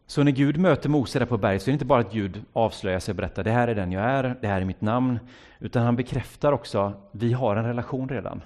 Så 0.08 0.24
när 0.24 0.32
Gud 0.32 0.58
möter 0.58 0.90
Mose 0.90 1.20
där 1.20 1.26
på 1.26 1.38
berget 1.38 1.62
så 1.62 1.70
är 1.70 1.72
det 1.72 1.74
inte 1.74 1.86
bara 1.86 2.02
att 2.02 2.14
Gud 2.14 2.44
avslöjar 2.54 3.00
sig 3.00 3.12
och 3.12 3.16
berättar 3.16 3.44
det 3.44 3.52
här 3.52 3.68
är 3.68 3.76
den 3.76 3.92
jag 3.92 4.04
är, 4.04 4.38
det 4.42 4.48
här 4.48 4.62
är 4.62 4.66
mitt 4.66 4.82
namn, 4.82 5.20
utan 5.60 5.84
han 5.84 5.96
bekräftar 5.96 6.52
också 6.52 6.94
vi 7.12 7.34
har 7.34 7.56
en 7.56 7.66
relation 7.66 8.10
redan. 8.10 8.42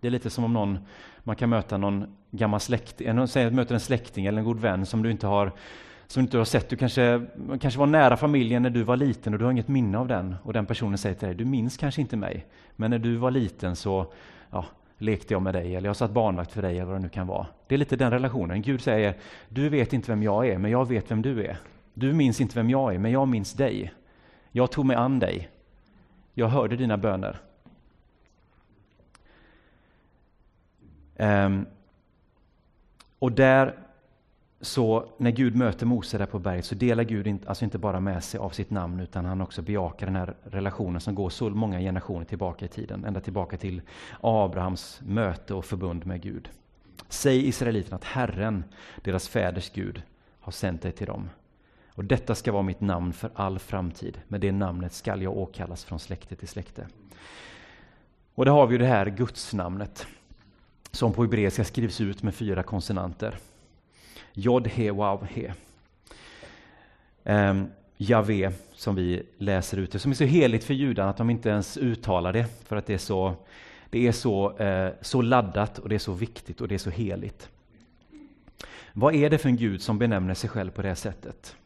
Det 0.00 0.06
är 0.06 0.10
lite 0.10 0.30
som 0.30 0.44
om 0.44 0.52
någon, 0.52 0.78
man 1.22 1.36
kan 1.36 1.50
möta 1.50 1.78
någon 1.78 2.16
gammal 2.36 2.60
släkting, 2.60 3.28
säg 3.28 3.44
att 3.44 3.52
du 3.52 3.56
möter 3.56 3.74
en 3.74 3.80
släkting 3.80 4.26
eller 4.26 4.38
en 4.38 4.44
god 4.44 4.60
vän 4.60 4.86
som 4.86 5.02
du 5.02 5.10
inte 5.10 5.26
har 5.26 5.52
som 6.06 6.22
du 6.22 6.24
inte 6.24 6.38
har 6.38 6.44
sett. 6.44 6.68
Du 6.68 6.76
kanske, 6.76 7.26
kanske 7.60 7.80
var 7.80 7.86
nära 7.86 8.16
familjen 8.16 8.62
när 8.62 8.70
du 8.70 8.82
var 8.82 8.96
liten 8.96 9.32
och 9.32 9.38
du 9.38 9.44
har 9.44 9.52
inget 9.52 9.68
minne 9.68 9.98
av 9.98 10.08
den. 10.08 10.36
Och 10.42 10.52
den 10.52 10.66
personen 10.66 10.98
säger 10.98 11.14
till 11.14 11.28
dig, 11.28 11.36
du 11.36 11.44
minns 11.44 11.76
kanske 11.76 12.00
inte 12.00 12.16
mig, 12.16 12.46
men 12.76 12.90
när 12.90 12.98
du 12.98 13.16
var 13.16 13.30
liten 13.30 13.76
så 13.76 14.12
ja, 14.50 14.64
lekte 14.98 15.34
jag 15.34 15.42
med 15.42 15.54
dig, 15.54 15.76
eller 15.76 15.88
jag 15.88 15.96
satt 15.96 16.10
barnvakt 16.10 16.52
för 16.52 16.62
dig, 16.62 16.78
eller 16.78 16.84
vad 16.84 16.94
det 16.94 17.02
nu 17.02 17.08
kan 17.08 17.26
vara. 17.26 17.46
Det 17.66 17.74
är 17.74 17.78
lite 17.78 17.96
den 17.96 18.10
relationen. 18.10 18.62
Gud 18.62 18.80
säger, 18.80 19.14
du 19.48 19.68
vet 19.68 19.92
inte 19.92 20.10
vem 20.10 20.22
jag 20.22 20.48
är, 20.48 20.58
men 20.58 20.70
jag 20.70 20.88
vet 20.88 21.10
vem 21.10 21.22
du 21.22 21.44
är. 21.44 21.56
Du 21.94 22.12
minns 22.12 22.40
inte 22.40 22.54
vem 22.54 22.70
jag 22.70 22.94
är, 22.94 22.98
men 22.98 23.12
jag 23.12 23.28
minns 23.28 23.52
dig. 23.52 23.92
Jag 24.52 24.70
tog 24.70 24.86
mig 24.86 24.96
an 24.96 25.18
dig. 25.18 25.48
Jag 26.34 26.48
hörde 26.48 26.76
dina 26.76 26.96
böner. 26.96 27.40
Um, 31.18 31.66
och 33.18 33.32
där 33.32 33.78
så 34.60 35.08
när 35.16 35.30
Gud 35.30 35.56
möter 35.56 35.86
Mose 35.86 36.18
där 36.18 36.26
på 36.26 36.38
berget 36.38 36.64
så 36.64 36.74
delar 36.74 37.04
Gud 37.04 37.26
inte, 37.26 37.48
alltså 37.48 37.64
inte 37.64 37.78
bara 37.78 38.00
med 38.00 38.24
sig 38.24 38.40
av 38.40 38.50
sitt 38.50 38.70
namn 38.70 39.00
utan 39.00 39.24
han 39.24 39.40
också 39.40 39.62
bejakar 39.62 40.06
den 40.06 40.16
här 40.16 40.34
relationen 40.42 41.00
som 41.00 41.14
går 41.14 41.30
så 41.30 41.50
många 41.50 41.78
generationer 41.78 42.24
tillbaka 42.24 42.64
i 42.64 42.68
tiden, 42.68 43.04
ända 43.04 43.20
tillbaka 43.20 43.56
till 43.56 43.82
Abrahams 44.20 45.00
möte 45.04 45.54
och 45.54 45.64
förbund 45.64 46.06
med 46.06 46.22
Gud. 46.22 46.48
Säg 47.08 47.48
israeliterna 47.48 47.96
att 47.96 48.04
Herren, 48.04 48.64
deras 49.04 49.28
fäders 49.28 49.70
Gud, 49.70 50.02
har 50.40 50.52
sänt 50.52 50.82
dig 50.82 50.92
till 50.92 51.06
dem. 51.06 51.30
Och 51.88 52.04
detta 52.04 52.34
ska 52.34 52.52
vara 52.52 52.62
mitt 52.62 52.80
namn 52.80 53.12
för 53.12 53.30
all 53.34 53.58
framtid. 53.58 54.20
Med 54.28 54.40
det 54.40 54.52
namnet 54.52 54.92
skall 54.92 55.22
jag 55.22 55.36
åkallas 55.36 55.84
från 55.84 55.98
släkte 55.98 56.36
till 56.36 56.48
släkte. 56.48 56.86
Och 58.34 58.44
där 58.44 58.52
har 58.52 58.66
vi 58.66 58.74
ju 58.74 58.78
det 58.78 58.86
här 58.86 59.06
gudsnamnet 59.06 60.06
som 60.96 61.12
på 61.12 61.22
hebreiska 61.22 61.64
skrivs 61.64 62.00
ut 62.00 62.22
med 62.22 62.34
fyra 62.34 62.62
konsonanter. 62.62 63.38
Jod, 64.32 64.66
he, 64.66 64.90
wav, 64.90 65.26
he. 65.26 65.52
Um, 67.24 67.66
Javé, 67.96 68.52
som 68.74 68.94
vi 68.94 69.22
läser 69.38 69.78
ut 69.78 69.92
det, 69.92 69.98
som 69.98 70.10
är 70.10 70.14
så 70.14 70.24
heligt 70.24 70.64
för 70.64 70.74
judarna 70.74 71.10
att 71.10 71.16
de 71.16 71.30
inte 71.30 71.48
ens 71.48 71.76
uttalar 71.76 72.32
det, 72.32 72.46
för 72.64 72.76
att 72.76 72.86
det 72.86 72.94
är 72.94 72.98
så, 72.98 73.34
det 73.90 74.06
är 74.06 74.12
så, 74.12 74.56
eh, 74.58 74.92
så 75.00 75.22
laddat 75.22 75.78
och 75.78 75.88
det 75.88 75.94
är 75.94 75.98
så 75.98 76.12
viktigt 76.12 76.60
och 76.60 76.68
det 76.68 76.74
är 76.74 76.78
så 76.78 76.90
heligt. 76.90 77.48
Vad 78.92 79.14
är 79.14 79.30
det 79.30 79.38
för 79.38 79.48
en 79.48 79.56
Gud 79.56 79.82
som 79.82 79.98
benämner 79.98 80.34
sig 80.34 80.50
själv 80.50 80.70
på 80.70 80.82
det 80.82 80.88
här 80.88 80.94
sättet? 80.94 81.56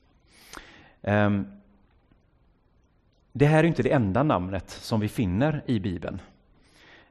Um, 1.01 1.47
det 3.33 3.47
här 3.47 3.65
är 3.65 3.69
inte 3.69 3.83
det 3.83 3.93
enda 3.93 4.23
namnet 4.23 4.71
som 4.71 5.01
vi 5.01 5.09
finner 5.09 5.63
i 5.67 5.81
Bibeln. 5.81 6.21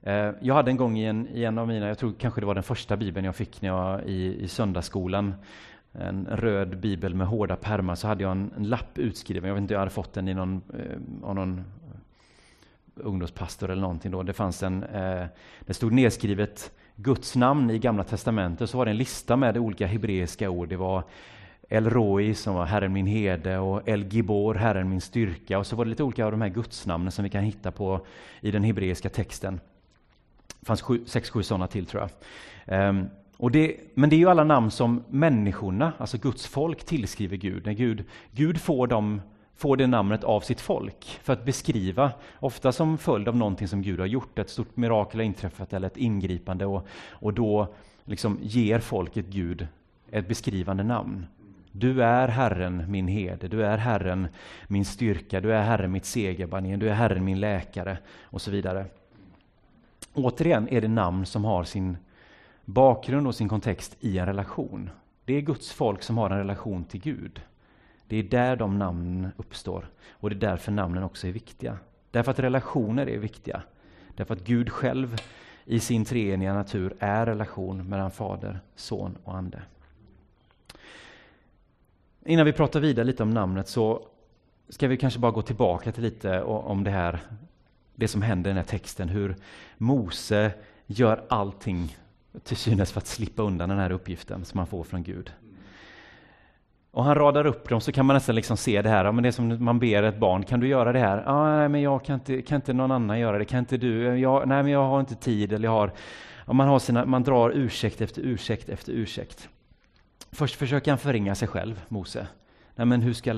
Eh, 0.04 0.32
jag 0.42 0.56
hade 0.56 0.72
en 0.72 0.78
gång 0.78 0.98
i 0.98 1.06
en, 1.06 1.28
i 1.28 1.44
en 1.44 1.58
av 1.58 1.68
mina, 1.68 1.88
jag 1.88 1.98
tror 1.98 2.14
kanske 2.20 2.42
det 2.42 2.48
var 2.48 2.56
den 2.56 2.64
första 2.64 2.98
bibeln 2.98 3.26
jag 3.26 3.36
fick 3.36 3.62
när 3.62 3.70
jag 3.70 4.04
i, 4.04 4.44
i 4.44 4.48
söndagsskolan, 4.48 5.34
en 5.94 6.28
röd 6.32 6.80
bibel 6.80 7.16
med 7.16 7.28
hårda 7.28 7.56
pärmar, 7.56 7.96
så 7.96 8.08
hade 8.08 8.24
jag 8.24 8.32
en, 8.32 8.52
en 8.58 8.64
lapp 8.64 8.98
utskriven. 8.98 9.48
Jag 9.48 9.56
vet 9.56 9.62
inte, 9.62 9.74
jag 9.74 9.80
hade 9.80 9.92
fått 9.92 10.14
den 10.14 10.28
i 10.28 10.34
någon, 10.34 10.62
eh, 10.74 11.28
av 11.30 11.36
någon 11.36 11.64
ungdomspastor 12.96 13.70
eller 13.70 13.82
någonting 13.82 14.12
då. 14.12 14.24
Det 14.24 14.34
fanns 14.34 14.64
en, 14.64 14.84
eh, 14.84 15.26
det 15.60 15.74
stod 15.74 15.92
nedskrivet 15.92 16.72
Guds 16.96 17.36
namn 17.36 17.70
i 17.70 17.80
Gamla 17.80 18.04
Testamentet, 18.04 18.70
så 18.70 18.78
var 18.78 18.86
det 18.86 18.92
en 18.92 18.98
lista 18.98 19.36
med 19.36 19.58
olika 19.58 19.88
hebreiska 19.88 20.50
ord. 20.50 20.70
Det 20.70 20.78
var 20.78 21.04
El 21.70 21.90
Roi 21.90 22.34
som 22.34 22.56
var 22.56 22.66
Herren 22.66 22.94
min 22.94 23.08
herde 23.08 23.58
och 23.58 23.90
El 23.90 24.04
Gibor, 24.04 24.56
Herren 24.56 24.90
min 24.90 25.02
styrka. 25.02 25.60
Och 25.60 25.68
så 25.68 25.76
var 25.76 25.86
det 25.86 25.90
lite 25.90 26.04
olika 26.04 26.26
av 26.26 26.32
de 26.32 26.42
här 26.42 26.50
gudsnamnen 26.50 27.12
som 27.12 27.24
vi 27.24 27.30
kan 27.30 27.44
hitta 27.44 27.72
på 27.72 28.06
i 28.42 28.52
den 28.52 28.64
hebreiska 28.64 29.10
texten. 29.10 29.60
Det 30.60 30.65
fanns 30.65 30.82
sju, 30.82 31.02
sex, 31.06 31.30
sju 31.30 31.43
sådana 31.43 31.67
till 31.67 31.86
tror 31.86 32.10
jag. 32.65 32.89
Um, 32.89 33.10
och 33.38 33.52
det, 33.52 33.78
men 33.93 34.10
det 34.10 34.15
är 34.15 34.17
ju 34.17 34.30
alla 34.30 34.43
namn 34.43 34.72
som 34.72 35.04
människorna, 35.10 35.93
alltså 35.98 36.17
Guds 36.17 36.48
folk, 36.48 36.84
tillskriver 36.84 37.38
Gud. 37.38 37.65
När 37.65 37.74
Gud, 37.74 38.04
Gud 38.32 38.62
får, 38.62 38.88
dem, 38.88 39.22
får 39.56 39.78
det 39.78 39.88
namnet 39.88 40.24
av 40.24 40.41
sitt 40.41 40.62
folk 40.62 41.19
för 41.24 41.34
att 41.34 41.45
beskriva, 41.45 42.12
ofta 42.39 42.72
som 42.72 42.98
följd 42.98 43.28
av 43.28 43.36
någonting 43.36 43.67
som 43.67 43.82
Gud 43.82 44.00
har 44.00 44.06
gjort, 44.06 44.39
ett 44.39 44.50
stort 44.50 44.78
mirakel 44.78 45.19
har 45.19 45.26
inträffat 45.26 45.74
eller 45.74 45.88
ett 45.88 45.98
ingripande 45.98 46.65
och, 46.65 46.88
och 47.10 47.34
då 47.34 47.74
liksom 48.06 48.39
ger 48.41 48.80
folket 48.80 49.26
Gud 49.26 49.67
ett 50.12 50.28
beskrivande 50.28 50.84
namn. 50.84 51.26
Du 51.72 52.04
är 52.04 52.28
Herren 52.28 52.91
min 52.91 53.08
herde, 53.08 53.48
du 53.48 53.65
är 53.65 53.78
Herren 53.78 54.28
min 54.67 54.86
styrka, 54.86 55.41
du 55.41 55.54
är 55.54 55.63
Herren 55.63 55.91
mitt 55.91 56.06
segerbanér, 56.06 56.78
du 56.78 56.89
är 56.89 56.93
Herren 56.93 57.26
min 57.26 57.39
läkare 57.39 57.98
och 58.24 58.41
så 58.41 58.52
vidare. 58.52 58.86
Återigen 60.26 60.70
är 60.70 60.82
det 60.82 60.88
namn 60.88 61.26
som 61.26 61.46
har 61.46 61.64
sin 61.64 61.98
bakgrund 62.66 63.28
och 63.28 63.36
sin 63.36 63.50
kontext 63.50 63.98
i 64.00 64.18
en 64.18 64.26
relation. 64.26 64.90
Det 65.26 65.34
är 65.34 65.42
Guds 65.42 65.72
folk 65.72 66.04
som 66.04 66.18
har 66.18 66.30
en 66.30 66.38
relation 66.38 66.84
till 66.84 67.02
Gud. 67.02 67.42
Det 68.08 68.18
är 68.18 68.24
där 68.24 68.56
de 68.56 68.80
namnen 68.80 69.32
uppstår 69.38 69.90
och 70.10 70.30
det 70.30 70.36
är 70.36 70.50
därför 70.52 70.72
namnen 70.72 71.04
också 71.04 71.28
är 71.28 71.32
viktiga. 71.32 71.78
Därför 72.12 72.32
att 72.32 72.40
relationer 72.40 73.10
är 73.10 73.18
viktiga. 73.18 73.62
Därför 74.16 74.34
att 74.34 74.44
Gud 74.44 74.70
själv 74.70 75.18
i 75.66 75.80
sin 75.80 76.06
treeniga 76.06 76.54
natur 76.54 76.96
är 77.00 77.26
relation 77.26 77.90
mellan 77.90 78.12
Fader, 78.12 78.60
Son 78.76 79.18
och 79.24 79.36
Ande. 79.36 79.62
Innan 82.26 82.46
vi 82.46 82.54
pratar 82.54 82.80
vidare 82.80 83.06
lite 83.06 83.24
om 83.24 83.30
namnet 83.30 83.68
så 83.68 84.02
ska 84.70 84.88
vi 84.88 84.98
kanske 84.98 85.20
bara 85.20 85.32
gå 85.32 85.42
tillbaka 85.42 85.92
till 85.92 86.04
lite 86.04 86.42
om 86.44 86.84
det 86.84 86.92
här 86.92 87.20
det 88.00 88.08
som 88.08 88.22
händer 88.22 88.50
i 88.50 88.52
den 88.52 88.58
här 88.58 88.64
texten, 88.64 89.10
hur 89.10 89.36
Mose 89.78 90.52
gör 90.86 91.24
allting 91.30 91.98
till 92.44 92.58
synes 92.58 92.92
för 92.92 93.00
att 93.00 93.08
slippa 93.08 93.44
undan 93.44 93.70
den 93.70 93.78
här 93.78 93.92
uppgiften 93.92 94.46
som 94.46 94.58
han 94.58 94.68
får 94.68 94.84
från 94.84 95.04
Gud. 95.04 95.32
Och 96.92 97.04
han 97.04 97.16
radar 97.16 97.46
upp 97.46 97.70
dem 97.70 97.82
så 97.82 97.92
kan 97.92 98.06
man 98.06 98.14
nästan 98.14 98.36
liksom 98.36 98.58
se 98.58 98.82
det 98.82 98.90
här, 98.90 99.12
men 99.12 99.24
det 99.24 99.30
är 99.30 99.32
som 99.32 99.64
man 99.64 99.80
ber 99.80 100.04
ett 100.04 100.20
barn, 100.20 100.44
kan 100.44 100.60
du 100.60 100.68
göra 100.68 100.94
det 100.94 101.00
här? 101.00 101.24
Ah, 101.26 101.58
nej, 101.58 101.70
men 101.70 101.82
jag 101.82 102.06
kan 102.06 102.16
inte, 102.16 102.42
kan 102.42 102.56
inte 102.56 102.74
någon 102.74 102.92
annan 102.92 103.20
göra 103.20 103.38
det, 103.38 103.46
kan 103.46 103.60
inte 103.60 103.78
du? 103.78 104.20
Jag, 104.20 104.48
nej, 104.48 104.64
men 104.64 104.72
jag 104.72 104.84
har 104.84 105.00
inte 105.00 105.16
tid, 105.16 105.54
eller 105.54 105.68
jag 105.68 105.72
har... 105.72 105.92
man, 106.46 106.68
har 106.68 106.80
sina, 106.80 107.06
man 107.06 107.24
drar 107.24 107.52
ursäkt 107.56 108.02
efter 108.02 108.22
ursäkt 108.22 108.70
efter 108.70 108.94
ursäkt. 108.94 109.50
Först 110.32 110.56
försöker 110.56 110.92
han 110.92 110.98
förringa 110.98 111.36
sig 111.36 111.48
själv, 111.48 111.82
Mose. 111.88 112.28
Nej, 112.76 112.86
men 112.86 113.02
hur 113.02 113.14
ska, 113.14 113.34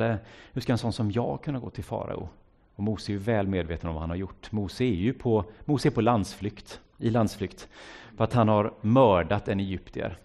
hur 0.54 0.62
ska 0.62 0.72
en 0.72 0.78
sån 0.78 0.94
som 0.94 1.12
jag 1.12 1.44
kunna 1.44 1.60
gå 1.60 1.70
till 1.70 1.84
farao? 1.84 2.30
Och 2.82 2.86
Mose 2.86 3.12
är 3.12 3.14
ju 3.14 3.20
väl 3.20 3.48
medveten 3.48 3.90
om 3.90 3.96
vad 3.96 4.02
han 4.02 4.10
har 4.10 4.18
gjort. 4.18 4.52
Mose 4.52 4.84
är 4.84 4.96
ju 4.96 5.14
på, 5.14 5.46
Mose 5.66 5.88
är 5.88 5.92
på 5.92 6.02
landsflykt, 6.02 6.80
i 6.98 7.10
landsflykt 7.10 7.68
för 8.18 8.24
att 8.24 8.34
han 8.34 8.48
har 8.48 8.74
mördat 8.82 9.48
en 9.48 9.60
egyptier. 9.60 10.18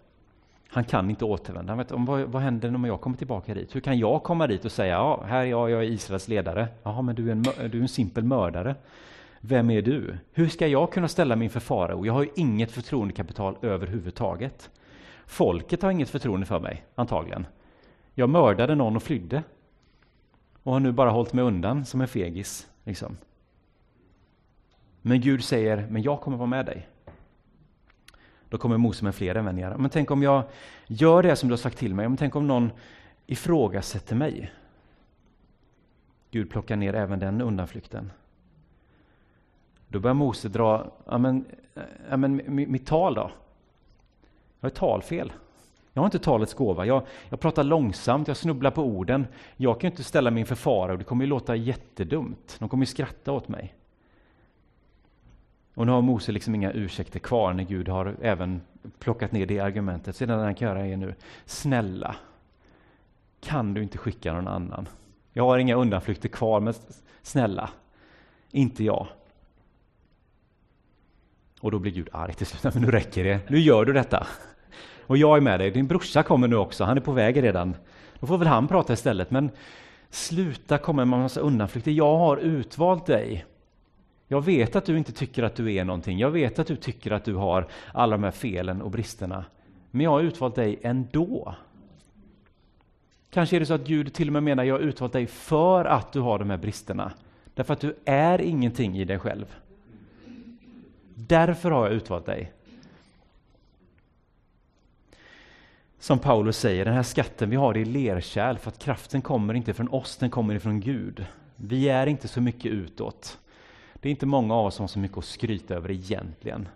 Han 0.68 0.84
kan 0.84 1.10
inte 1.10 1.24
återvända. 1.24 1.70
Han 1.70 1.78
vet, 1.78 1.92
om, 1.92 2.04
vad, 2.04 2.20
vad 2.20 2.42
händer 2.42 2.74
om 2.74 2.84
jag 2.84 3.00
kommer 3.00 3.16
tillbaka 3.16 3.54
dit? 3.54 3.74
Hur 3.74 3.80
kan 3.80 3.98
jag 3.98 4.22
komma 4.22 4.46
dit 4.46 4.64
och 4.64 4.72
säga 4.72 4.92
ja, 4.92 5.24
här 5.26 5.40
är 5.40 5.44
jag, 5.44 5.70
jag 5.70 5.84
är 5.84 5.86
Israels 5.90 6.28
ledare. 6.28 6.68
Jaha, 6.82 7.02
men 7.02 7.14
du 7.14 7.28
är, 7.28 7.32
en, 7.32 7.42
du 7.42 7.78
är 7.78 7.82
en 7.82 7.88
simpel 7.88 8.24
mördare. 8.24 8.74
Vem 9.40 9.70
är 9.70 9.82
du? 9.82 10.16
Hur 10.32 10.48
ska 10.48 10.66
jag 10.66 10.92
kunna 10.92 11.08
ställa 11.08 11.36
mig 11.36 11.44
inför 11.44 11.60
farao? 11.60 12.06
Jag 12.06 12.12
har 12.12 12.22
ju 12.22 12.30
inget 12.36 12.70
förtroendekapital 12.70 13.56
överhuvudtaget. 13.62 14.70
Folket 15.26 15.82
har 15.82 15.90
inget 15.90 16.10
förtroende 16.10 16.46
för 16.46 16.60
mig, 16.60 16.84
antagligen. 16.94 17.46
Jag 18.14 18.30
mördade 18.30 18.74
någon 18.74 18.96
och 18.96 19.02
flydde 19.02 19.42
och 20.66 20.72
har 20.72 20.80
nu 20.80 20.92
bara 20.92 21.10
hållit 21.10 21.32
mig 21.32 21.44
undan 21.44 21.84
som 21.84 22.00
en 22.00 22.08
fegis. 22.08 22.68
Liksom. 22.84 23.16
Men 25.02 25.20
Gud 25.20 25.44
säger, 25.44 25.86
men 25.90 26.02
jag 26.02 26.20
kommer 26.20 26.36
vara 26.36 26.46
med 26.46 26.66
dig. 26.66 26.88
Då 28.48 28.58
kommer 28.58 28.76
Mose 28.76 29.04
med 29.04 29.14
fler 29.14 29.38
invändningar. 29.38 29.76
Men 29.76 29.90
tänk 29.90 30.10
om 30.10 30.22
jag 30.22 30.42
gör 30.86 31.22
det 31.22 31.36
som 31.36 31.48
du 31.48 31.52
har 31.52 31.56
sagt 31.56 31.78
till 31.78 31.94
mig, 31.94 32.08
men 32.08 32.16
tänk 32.16 32.36
om 32.36 32.46
någon 32.46 32.70
ifrågasätter 33.26 34.16
mig. 34.16 34.52
Gud 36.30 36.50
plockar 36.50 36.76
ner 36.76 36.94
även 36.94 37.18
den 37.18 37.40
undanflykten. 37.40 38.12
Då 39.88 40.00
börjar 40.00 40.14
Mose 40.14 40.48
dra, 40.48 40.92
ja 41.06 41.18
men, 41.18 41.44
ja 42.10 42.16
men 42.16 42.42
mitt 42.46 42.86
tal 42.86 43.14
då? 43.14 43.30
Jag 44.60 44.70
har 44.70 44.74
talfel. 44.74 45.32
Jag 45.96 46.00
har 46.00 46.06
inte 46.06 46.18
talets 46.18 46.54
gåva. 46.54 46.86
Jag, 46.86 47.02
jag 47.28 47.40
pratar 47.40 47.64
långsamt, 47.64 48.28
jag 48.28 48.36
snubblar 48.36 48.70
på 48.70 48.82
orden. 48.82 49.26
Jag 49.56 49.80
kan 49.80 49.90
inte 49.90 50.04
ställa 50.04 50.30
mig 50.30 50.40
inför 50.40 50.88
och 50.88 50.98
det 50.98 51.04
kommer 51.04 51.24
ju 51.24 51.28
låta 51.28 51.56
jättedumt. 51.56 52.56
De 52.58 52.68
kommer 52.68 52.82
ju 52.82 52.86
skratta 52.86 53.32
åt 53.32 53.48
mig. 53.48 53.74
Och 55.74 55.86
nu 55.86 55.92
har 55.92 56.02
Mose 56.02 56.32
liksom 56.32 56.54
inga 56.54 56.72
ursäkter 56.72 57.20
kvar 57.20 57.52
när 57.52 57.64
Gud 57.64 57.88
har 57.88 58.16
även 58.22 58.60
plockat 58.98 59.32
ner 59.32 59.46
det 59.46 59.60
argumentet. 59.60 60.16
Så 60.16 60.26
det 60.26 60.34
han 60.34 60.54
kan 60.54 60.68
göra 60.68 60.86
är 60.86 60.96
nu, 60.96 61.14
snälla, 61.46 62.16
kan 63.40 63.74
du 63.74 63.82
inte 63.82 63.98
skicka 63.98 64.32
någon 64.32 64.48
annan? 64.48 64.88
Jag 65.32 65.44
har 65.44 65.58
inga 65.58 65.74
undanflykter 65.74 66.28
kvar, 66.28 66.60
men 66.60 66.74
snälla, 67.22 67.70
inte 68.50 68.84
jag. 68.84 69.06
Och 71.60 71.70
då 71.70 71.78
blir 71.78 71.92
Gud 71.92 72.08
arg 72.12 72.34
till 72.34 72.46
slut. 72.46 72.74
Men 72.74 72.82
nu 72.82 72.90
räcker 72.90 73.24
det, 73.24 73.50
nu 73.50 73.58
gör 73.58 73.84
du 73.84 73.92
detta. 73.92 74.26
Och 75.06 75.16
jag 75.16 75.36
är 75.36 75.40
med 75.40 75.60
dig. 75.60 75.70
Din 75.70 75.86
brorsa 75.86 76.22
kommer 76.22 76.48
nu 76.48 76.56
också, 76.56 76.84
han 76.84 76.96
är 76.96 77.00
på 77.00 77.12
väg 77.12 77.42
redan. 77.42 77.76
Då 78.20 78.26
får 78.26 78.38
väl 78.38 78.48
han 78.48 78.68
prata 78.68 78.92
istället. 78.92 79.30
Men 79.30 79.50
sluta 80.10 80.78
komma 80.78 81.04
med 81.04 81.16
en 81.16 81.22
massa 81.22 81.40
undanflykter. 81.40 81.90
Jag 81.90 82.16
har 82.16 82.36
utvalt 82.36 83.06
dig. 83.06 83.46
Jag 84.28 84.44
vet 84.44 84.76
att 84.76 84.84
du 84.84 84.98
inte 84.98 85.12
tycker 85.12 85.42
att 85.42 85.56
du 85.56 85.74
är 85.74 85.84
någonting. 85.84 86.18
Jag 86.18 86.30
vet 86.30 86.58
att 86.58 86.66
du 86.66 86.76
tycker 86.76 87.10
att 87.10 87.24
du 87.24 87.34
har 87.34 87.66
alla 87.92 88.16
de 88.16 88.24
här 88.24 88.30
felen 88.30 88.82
och 88.82 88.90
bristerna. 88.90 89.44
Men 89.90 90.04
jag 90.04 90.10
har 90.10 90.20
utvalt 90.20 90.54
dig 90.54 90.78
ändå. 90.82 91.54
Kanske 93.30 93.56
är 93.56 93.60
det 93.60 93.66
så 93.66 93.74
att 93.74 93.86
Gud 93.86 94.14
till 94.14 94.28
och 94.28 94.32
med 94.32 94.42
menar 94.42 94.64
jag 94.64 94.74
har 94.74 94.80
utvalt 94.80 95.12
dig 95.12 95.26
för 95.26 95.84
att 95.84 96.12
du 96.12 96.20
har 96.20 96.38
de 96.38 96.50
här 96.50 96.56
bristerna. 96.56 97.12
Därför 97.54 97.72
att 97.72 97.80
du 97.80 97.96
är 98.04 98.40
ingenting 98.40 98.98
i 98.98 99.04
dig 99.04 99.18
själv. 99.18 99.56
Därför 101.14 101.70
har 101.70 101.86
jag 101.86 101.94
utvalt 101.94 102.26
dig. 102.26 102.52
Som 106.06 106.18
Paulus 106.18 106.58
säger, 106.58 106.84
den 106.84 106.94
här 106.94 107.02
skatten 107.02 107.50
vi 107.50 107.56
har 107.56 107.76
i 107.76 107.84
lerkärl, 107.84 108.56
för 108.56 108.68
att 108.68 108.78
kraften 108.78 109.22
kommer 109.22 109.54
inte 109.54 109.74
från 109.74 109.88
oss, 109.88 110.16
den 110.16 110.30
kommer 110.30 110.54
ifrån 110.54 110.80
Gud. 110.80 111.26
Vi 111.56 111.88
är 111.88 112.06
inte 112.06 112.28
så 112.28 112.40
mycket 112.40 112.72
utåt. 112.72 113.38
Det 113.94 114.08
är 114.08 114.10
inte 114.10 114.26
många 114.26 114.54
av 114.54 114.66
oss 114.66 114.74
som 114.74 114.82
har 114.82 114.88
så 114.88 114.98
mycket 114.98 115.18
att 115.18 115.24
skryta 115.24 115.74
över 115.74 115.90
egentligen. 115.90 116.68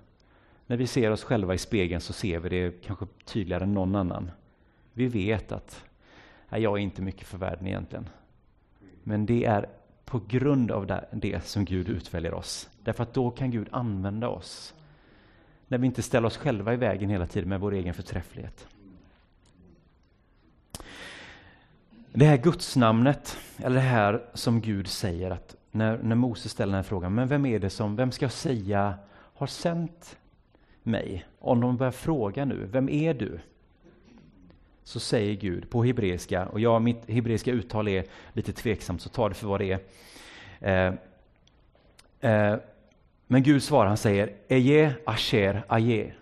När 0.66 0.76
vi 0.76 0.86
ser 0.86 1.10
oss 1.10 1.24
själva 1.24 1.54
i 1.54 1.58
spegeln 1.58 2.00
så 2.00 2.12
ser 2.12 2.38
vi 2.38 2.48
det 2.48 2.84
kanske 2.84 3.06
tydligare 3.24 3.64
än 3.64 3.74
någon 3.74 3.94
annan. 3.96 4.30
Vi 4.92 5.06
vet 5.06 5.52
att 5.52 5.84
nej, 6.48 6.62
jag 6.62 6.78
är 6.78 6.82
inte 6.82 7.02
mycket 7.02 7.26
för 7.26 7.38
världen 7.38 7.66
egentligen. 7.66 8.08
Men 9.02 9.26
det 9.26 9.44
är 9.44 9.68
på 10.04 10.20
grund 10.28 10.70
av 10.70 11.00
det 11.12 11.44
som 11.44 11.64
Gud 11.64 11.88
utväljer 11.88 12.34
oss. 12.34 12.70
Därför 12.84 13.02
att 13.02 13.14
då 13.14 13.30
kan 13.30 13.50
Gud 13.50 13.68
använda 13.70 14.28
oss. 14.28 14.74
När 15.68 15.78
vi 15.78 15.86
inte 15.86 16.02
ställer 16.02 16.26
oss 16.26 16.36
själva 16.36 16.74
i 16.74 16.76
vägen 16.76 17.10
hela 17.10 17.26
tiden 17.26 17.48
med 17.48 17.60
vår 17.60 17.72
egen 17.72 17.94
förträfflighet. 17.94 18.66
Det 22.12 22.24
här 22.24 22.36
gudsnamnet, 22.36 23.38
eller 23.56 23.76
det 23.76 23.86
här 23.86 24.22
som 24.34 24.60
Gud 24.60 24.86
säger 24.86 25.30
att 25.30 25.56
när, 25.70 25.98
när 25.98 26.16
Moses 26.16 26.52
ställer 26.52 26.72
den 26.72 26.76
här 26.76 26.88
frågan, 26.88 27.14
men 27.14 27.28
vem 27.28 27.46
är 27.46 27.58
det 27.58 27.70
som, 27.70 27.96
vem 27.96 28.12
ska 28.12 28.24
jag 28.24 28.32
säga 28.32 28.94
har 29.12 29.46
sänt 29.46 30.18
mig? 30.82 31.26
Om 31.38 31.60
de 31.60 31.76
börjar 31.76 31.90
fråga 31.90 32.44
nu, 32.44 32.68
vem 32.72 32.88
är 32.88 33.14
du? 33.14 33.40
Så 34.84 35.00
säger 35.00 35.34
Gud 35.34 35.70
på 35.70 35.84
hebreiska, 35.84 36.46
och 36.46 36.60
ja, 36.60 36.78
mitt 36.78 37.10
hebreiska 37.10 37.50
uttal 37.50 37.88
är 37.88 38.04
lite 38.32 38.52
tveksamt, 38.52 39.02
så 39.02 39.08
ta 39.08 39.28
det 39.28 39.34
för 39.34 39.46
vad 39.46 39.60
det 39.60 39.80
är. 40.60 40.94
Eh, 42.20 42.30
eh, 42.30 42.58
men 43.26 43.42
Gud 43.42 43.62
svarar, 43.62 43.88
han 43.88 43.96
säger 43.96 44.32
Eje 44.48 44.94
Asher 45.06 45.62
Aje. 45.68 46.12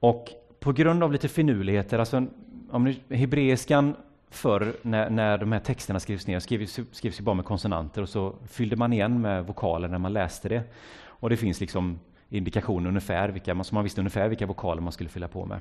Och 0.00 0.28
på 0.60 0.72
grund 0.72 1.02
av 1.02 1.12
lite 1.12 1.28
finurligheter, 1.28 1.98
alltså 1.98 2.26
om 2.70 2.84
ni, 2.84 3.16
hebreiskan 3.16 3.96
förr 4.30 4.76
när, 4.82 5.10
när 5.10 5.38
de 5.38 5.52
här 5.52 5.60
texterna 5.60 6.00
skrevs 6.00 6.26
ner 6.26 6.40
skrevs, 6.40 6.80
skrivs 6.92 7.20
ju 7.20 7.24
bara 7.24 7.34
med 7.34 7.44
konsonanter 7.44 8.02
och 8.02 8.08
så 8.08 8.34
fyllde 8.48 8.76
man 8.76 8.92
igen 8.92 9.20
med 9.20 9.46
vokaler 9.46 9.88
när 9.88 9.98
man 9.98 10.12
läste 10.12 10.48
det. 10.48 10.62
Och 11.06 11.30
det 11.30 11.36
finns 11.36 11.60
liksom 11.60 11.98
indikationer 12.28 12.88
ungefär, 12.88 13.28
vilka, 13.28 13.64
så 13.64 13.74
man 13.74 13.84
visste 13.84 14.00
ungefär 14.00 14.28
vilka 14.28 14.46
vokaler 14.46 14.82
man 14.82 14.92
skulle 14.92 15.10
fylla 15.10 15.28
på 15.28 15.46
med. 15.46 15.60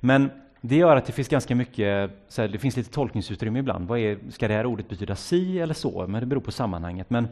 Men 0.00 0.30
det 0.60 0.76
gör 0.76 0.96
att 0.96 1.06
det 1.06 1.12
finns 1.12 1.28
ganska 1.28 1.54
mycket, 1.54 2.10
så 2.28 2.42
här, 2.42 2.48
det 2.48 2.58
finns 2.58 2.76
lite 2.76 2.90
tolkningsutrymme 2.90 3.58
ibland. 3.58 3.88
Vad 3.88 3.98
är, 3.98 4.18
ska 4.30 4.48
det 4.48 4.54
här 4.54 4.66
ordet 4.66 4.88
betyda 4.88 5.16
si 5.16 5.60
eller 5.60 5.74
så? 5.74 6.06
Men 6.06 6.20
det 6.20 6.26
beror 6.26 6.40
på 6.40 6.52
sammanhanget. 6.52 7.10
Men 7.10 7.28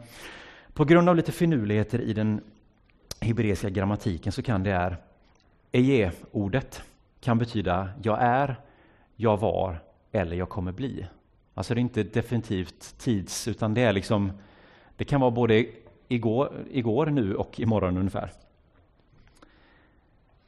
på 0.73 0.85
grund 0.85 1.09
av 1.09 1.15
lite 1.15 1.31
finurligheter 1.31 2.01
i 2.01 2.13
den 2.13 2.41
hebreiska 3.19 3.69
grammatiken 3.69 4.31
så 4.31 4.41
kan 4.41 4.63
det 4.63 4.71
här 4.71 4.97
eje-ordet 5.71 6.83
kan 7.21 7.37
betyda 7.37 7.89
jag 8.03 8.21
är, 8.21 8.55
jag 9.21 9.37
var 9.37 9.79
eller 10.11 10.35
jag 10.35 10.49
kommer 10.49 10.71
bli. 10.71 11.05
Alltså 11.53 11.73
det 11.73 11.79
är 11.79 11.81
inte 11.81 12.03
definitivt 12.03 12.97
tids, 12.97 13.47
utan 13.47 13.73
det 13.73 13.81
är 13.81 13.93
liksom, 13.93 14.31
det 14.95 15.05
kan 15.05 15.21
vara 15.21 15.31
både 15.31 15.65
igår, 16.07 16.65
igår 16.71 17.05
nu 17.05 17.35
och 17.35 17.59
imorgon 17.59 17.97
ungefär. 17.97 18.31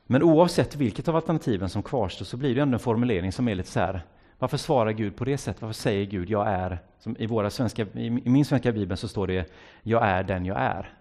Men 0.06 0.24
oavsett 0.24 0.76
vilket 0.76 1.08
av 1.08 1.16
alternativen 1.16 1.70
som 1.70 1.84
kvarstår 1.84 2.26
så 2.26 2.38
blir 2.38 2.56
det 2.56 2.62
ändå 2.62 2.76
en 2.76 2.80
formulering 2.80 3.32
som 3.32 3.48
är 3.48 3.56
lite 3.56 3.70
så 3.70 3.80
här, 3.80 4.02
varför 4.40 4.58
svarar 4.58 4.92
Gud 4.92 5.16
på 5.16 5.26
det 5.26 5.38
sättet? 5.38 5.62
Varför 5.62 5.74
säger 5.74 6.06
Gud 6.06 6.30
jag 6.30 6.48
är, 6.48 6.80
som 7.00 7.18
i, 7.20 7.26
våra 7.26 7.50
svenska, 7.50 7.88
i 7.94 8.10
min 8.10 8.46
svenska 8.46 8.72
bibel 8.72 8.98
så 8.98 9.08
står 9.08 9.28
det 9.28 9.52
jag 9.84 10.08
är 10.08 10.24
den 10.24 10.46
jag 10.46 10.58
är. 10.60 10.94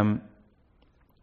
Um, 0.00 0.20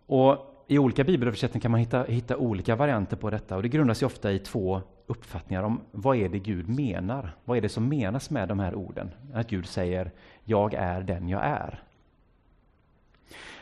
och 0.06 0.49
i 0.72 0.80
olika 0.80 1.04
bibelöversättningar 1.04 1.62
kan 1.62 1.72
man 1.72 1.80
hitta, 1.80 2.04
hitta 2.04 2.38
olika 2.38 2.76
varianter 2.76 3.18
på 3.18 3.30
detta 3.30 3.56
och 3.56 3.62
det 3.62 3.70
grundar 3.70 3.94
sig 3.94 4.06
ofta 4.06 4.32
i 4.32 4.40
två 4.40 4.82
uppfattningar 5.08 5.64
om 5.64 5.82
vad 5.92 6.18
är 6.18 6.30
det 6.30 6.40
Gud 6.40 6.70
menar? 6.70 7.36
Vad 7.46 7.58
är 7.58 7.62
det 7.62 7.70
som 7.70 7.90
menas 7.90 8.30
med 8.30 8.48
de 8.48 8.60
här 8.60 8.76
orden? 8.76 9.12
Att 9.34 9.50
Gud 9.50 9.66
säger 9.66 10.12
”Jag 10.44 10.74
är 10.74 11.02
den 11.02 11.30
jag 11.30 11.46
är”. 11.46 11.84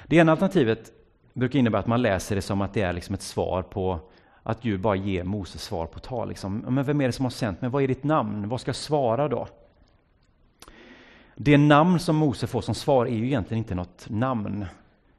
Det 0.05 0.15
ena 0.15 0.31
alternativet 0.31 0.91
brukar 1.33 1.59
innebära 1.59 1.79
att 1.79 1.87
man 1.87 2.01
läser 2.01 2.35
det 2.35 2.41
som 2.41 2.61
att 2.61 2.73
det 2.73 2.81
är 2.81 2.93
liksom 2.93 3.15
ett 3.15 3.21
svar 3.21 3.61
på 3.61 3.99
att 4.43 4.61
Gud 4.61 4.79
bara 4.79 4.95
ger 4.95 5.23
Moses 5.23 5.63
svar 5.63 5.85
på 5.85 5.99
tal. 5.99 6.29
Liksom. 6.29 6.57
Men 6.57 6.83
vem 6.83 7.01
är 7.01 7.05
det 7.05 7.11
som 7.11 7.25
har 7.25 7.29
sänt 7.29 7.61
mig? 7.61 7.69
Vad 7.69 7.83
är 7.83 7.87
ditt 7.87 8.03
namn? 8.03 8.49
Vad 8.49 8.61
ska 8.61 8.69
jag 8.69 8.75
svara 8.75 9.27
då? 9.27 9.47
Det 11.35 11.57
namn 11.57 11.99
som 11.99 12.15
Mose 12.15 12.47
får 12.47 12.61
som 12.61 12.75
svar 12.75 13.05
är 13.05 13.15
ju 13.15 13.25
egentligen 13.25 13.57
inte 13.57 13.75
något 13.75 14.09
namn. 14.09 14.65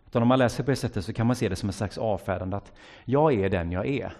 Utan 0.08 0.22
om 0.22 0.28
man 0.28 0.38
läser 0.38 0.64
på 0.64 0.70
det 0.70 0.76
sättet 0.76 1.04
så 1.04 1.12
kan 1.12 1.26
man 1.26 1.36
se 1.36 1.48
det 1.48 1.56
som 1.56 1.68
ett 1.68 1.74
slags 1.74 1.98
avfärdande 1.98 2.56
att 2.56 2.72
jag 3.04 3.34
är 3.34 3.48
den 3.48 3.72
jag 3.72 3.86
är. 3.86 4.12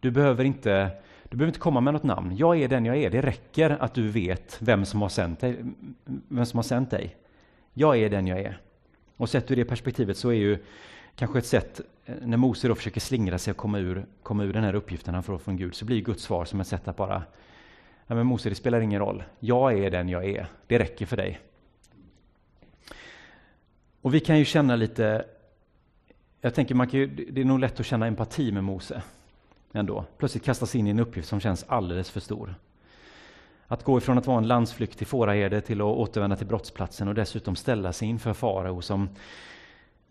Du 0.00 0.10
behöver 0.10 0.44
inte, 0.44 0.90
du 1.28 1.36
behöver 1.36 1.50
inte 1.50 1.60
komma 1.60 1.80
med 1.80 1.94
något 1.94 2.02
namn. 2.02 2.36
Jag 2.36 2.62
är 2.62 2.68
den 2.68 2.84
jag 2.84 2.96
är. 2.96 3.10
Det 3.10 3.20
räcker 3.20 3.70
att 3.70 3.94
du 3.94 4.08
vet 4.08 4.56
vem 4.60 4.84
som 4.84 5.02
har 5.02 5.08
sänt 5.08 5.40
dig. 5.40 5.64
Vem 6.28 6.46
som 6.46 6.58
har 6.58 6.62
sänt 6.62 6.90
dig. 6.90 7.16
Jag 7.72 7.98
är 7.98 8.10
den 8.10 8.26
jag 8.26 8.40
är. 8.40 8.58
Och 9.16 9.30
sett 9.30 9.50
ur 9.50 9.56
det 9.56 9.64
perspektivet 9.64 10.16
så 10.16 10.28
är 10.28 10.34
ju 10.34 10.58
kanske 11.16 11.38
ett 11.38 11.46
sätt, 11.46 11.80
eh, 12.04 12.14
när 12.22 12.36
Mose 12.36 12.68
då 12.68 12.74
försöker 12.74 13.00
slingra 13.00 13.38
sig 13.38 13.50
och 13.50 13.56
komma 13.56 13.78
ur, 13.78 14.06
komma 14.22 14.44
ur 14.44 14.52
den 14.52 14.64
här 14.64 14.74
uppgiften 14.74 15.14
han 15.14 15.22
får 15.22 15.38
från 15.38 15.56
Gud, 15.56 15.74
så 15.74 15.84
blir 15.84 16.00
Guds 16.00 16.22
svar 16.22 16.44
som 16.44 16.60
ett 16.60 16.66
sätt 16.66 16.88
att 16.88 16.96
bara, 16.96 17.22
ja 18.06 18.14
men 18.14 18.26
Mose 18.26 18.48
det 18.48 18.54
spelar 18.54 18.80
ingen 18.80 19.00
roll, 19.00 19.24
jag 19.38 19.78
är 19.78 19.90
den 19.90 20.08
jag 20.08 20.24
är, 20.24 20.46
det 20.66 20.78
räcker 20.78 21.06
för 21.06 21.16
dig. 21.16 21.40
Och 24.04 24.14
vi 24.14 24.20
kan 24.20 24.38
ju 24.38 24.44
känna 24.44 24.76
lite, 24.76 25.24
jag 26.40 26.54
tänker 26.54 26.74
man 26.74 26.88
kan 26.88 27.00
ju, 27.00 27.06
det 27.06 27.40
är 27.40 27.44
nog 27.44 27.58
lätt 27.58 27.80
att 27.80 27.86
känna 27.86 28.06
empati 28.06 28.52
med 28.52 28.64
Mose 28.64 29.02
ändå. 29.72 30.04
Plötsligt 30.18 30.44
kastas 30.44 30.74
in 30.74 30.86
i 30.86 30.90
en 30.90 30.98
uppgift 30.98 31.28
som 31.28 31.40
känns 31.40 31.64
alldeles 31.68 32.10
för 32.10 32.20
stor. 32.20 32.54
Att 33.66 33.84
gå 33.84 33.98
ifrån 33.98 34.18
att 34.18 34.26
vara 34.26 34.38
en 34.38 34.46
landsflyktig 34.46 35.08
fåraherde 35.08 35.60
till 35.60 35.80
att 35.80 35.86
återvända 35.86 36.36
till 36.36 36.46
brottsplatsen 36.46 37.08
och 37.08 37.14
dessutom 37.14 37.56
ställa 37.56 37.92
sig 37.92 38.08
inför 38.08 38.32
farao 38.32 38.82
som 38.82 39.08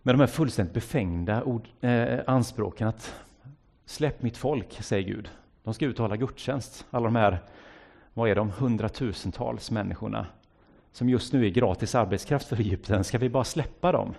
med 0.01 0.15
de 0.15 0.19
här 0.19 0.27
fullständigt 0.27 0.73
befängda 0.73 1.43
ord, 1.43 1.67
eh, 1.81 2.19
anspråken 2.27 2.87
att 2.87 3.15
släpp 3.85 4.21
mitt 4.21 4.37
folk, 4.37 4.83
säger 4.83 5.07
Gud. 5.07 5.29
De 5.63 5.73
ska 5.73 5.85
uttala 5.85 6.15
gudstjänst. 6.15 6.85
Alla 6.89 7.05
de 7.05 7.15
här, 7.15 7.39
vad 8.13 8.29
är 8.29 8.35
de, 8.35 8.51
hundratusentals 8.51 9.71
människorna 9.71 10.25
som 10.93 11.09
just 11.09 11.33
nu 11.33 11.45
är 11.45 11.49
gratis 11.49 11.95
arbetskraft 11.95 12.47
för 12.47 12.59
Egypten, 12.59 13.03
ska 13.03 13.17
vi 13.17 13.29
bara 13.29 13.43
släppa 13.43 13.91
dem? 13.91 14.13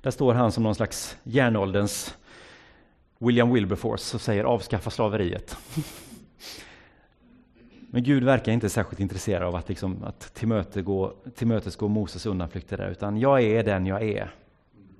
Där 0.00 0.10
står 0.10 0.34
han 0.34 0.52
som 0.52 0.62
någon 0.62 0.74
slags 0.74 1.16
järnålderns 1.22 2.16
William 3.18 3.52
Wilberforce 3.52 4.16
och 4.16 4.20
säger 4.20 4.44
avskaffa 4.44 4.90
slaveriet. 4.90 5.56
Men 7.90 8.02
Gud 8.02 8.24
verkar 8.24 8.52
inte 8.52 8.68
särskilt 8.68 9.00
intresserad 9.00 9.42
av 9.42 9.56
att, 9.56 9.68
liksom, 9.68 10.04
att 10.04 10.34
tillmötesgå, 10.34 11.14
tillmötesgå 11.34 11.88
Moses 11.88 12.26
undanflykter 12.26 12.76
där, 12.76 12.90
utan 12.90 13.16
jag 13.18 13.42
är 13.42 13.64
den 13.64 13.86
jag 13.86 14.02
är. 14.02 14.34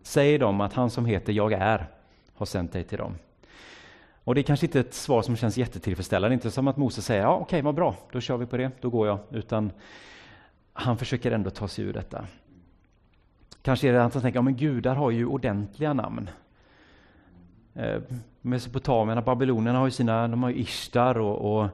Säg 0.02 0.38
dem 0.38 0.60
att 0.60 0.72
han 0.72 0.90
som 0.90 1.06
heter 1.06 1.32
Jag 1.32 1.52
är 1.52 1.86
har 2.34 2.46
sänt 2.46 2.72
dig 2.72 2.84
till 2.84 2.98
dem. 2.98 3.14
Och 4.24 4.34
det 4.34 4.40
är 4.40 4.42
kanske 4.42 4.66
inte 4.66 4.80
ett 4.80 4.94
svar 4.94 5.22
som 5.22 5.36
känns 5.36 5.56
jättetillfredsställande, 5.58 6.34
inte 6.34 6.50
som 6.50 6.68
att 6.68 6.76
Moses 6.76 7.04
säger 7.04 7.22
ja 7.22 7.34
okej, 7.34 7.42
okay, 7.42 7.62
vad 7.62 7.74
bra, 7.74 7.96
då 8.12 8.20
kör 8.20 8.36
vi 8.36 8.46
på 8.46 8.56
det, 8.56 8.70
då 8.80 8.90
går 8.90 9.06
jag, 9.06 9.18
utan 9.30 9.72
han 10.72 10.96
försöker 10.96 11.32
ändå 11.32 11.50
ta 11.50 11.68
sig 11.68 11.84
ur 11.84 11.92
detta. 11.92 12.26
Kanske 13.62 13.88
är 13.88 13.92
det 13.92 14.04
att 14.04 14.14
han 14.14 14.22
tänker, 14.22 14.38
ja 14.38 14.42
men 14.42 14.56
gudar 14.56 14.94
har 14.94 15.10
ju 15.10 15.26
ordentliga 15.26 15.92
namn. 15.92 16.30
Eh, 17.74 18.00
Mesopotamierna, 18.40 19.22
babylonierna 19.22 19.78
har 19.78 19.86
ju 19.86 19.90
sina, 19.90 20.28
de 20.28 20.42
har 20.42 20.50
ju 20.50 20.56
Ishtar 20.56 21.18
och, 21.18 21.56
och 21.56 21.68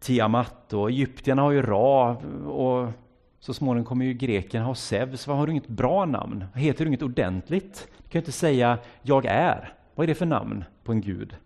Tiamat 0.00 0.72
och 0.72 0.90
egyptierna 0.90 1.42
har 1.42 1.50
ju 1.50 1.62
Ra 1.62 2.16
och 2.46 2.90
så 3.40 3.54
småningom 3.54 3.84
kommer 3.84 4.04
ju 4.04 4.14
grekerna 4.14 4.64
ha 4.64 4.74
Zeus. 4.74 5.26
Vad 5.26 5.36
har 5.36 5.46
du 5.46 5.52
inget 5.52 5.68
bra 5.68 6.04
namn? 6.04 6.44
Heter 6.54 6.84
du 6.84 6.88
inget 6.88 7.02
ordentligt? 7.02 7.88
Du 7.96 8.02
kan 8.02 8.18
ju 8.18 8.20
inte 8.20 8.32
säga 8.32 8.78
jag 9.02 9.24
är. 9.24 9.72
Vad 9.94 10.04
är 10.04 10.08
det 10.08 10.14
för 10.14 10.26
namn 10.26 10.64
på 10.84 10.92
en 10.92 11.00
gud? 11.00 11.36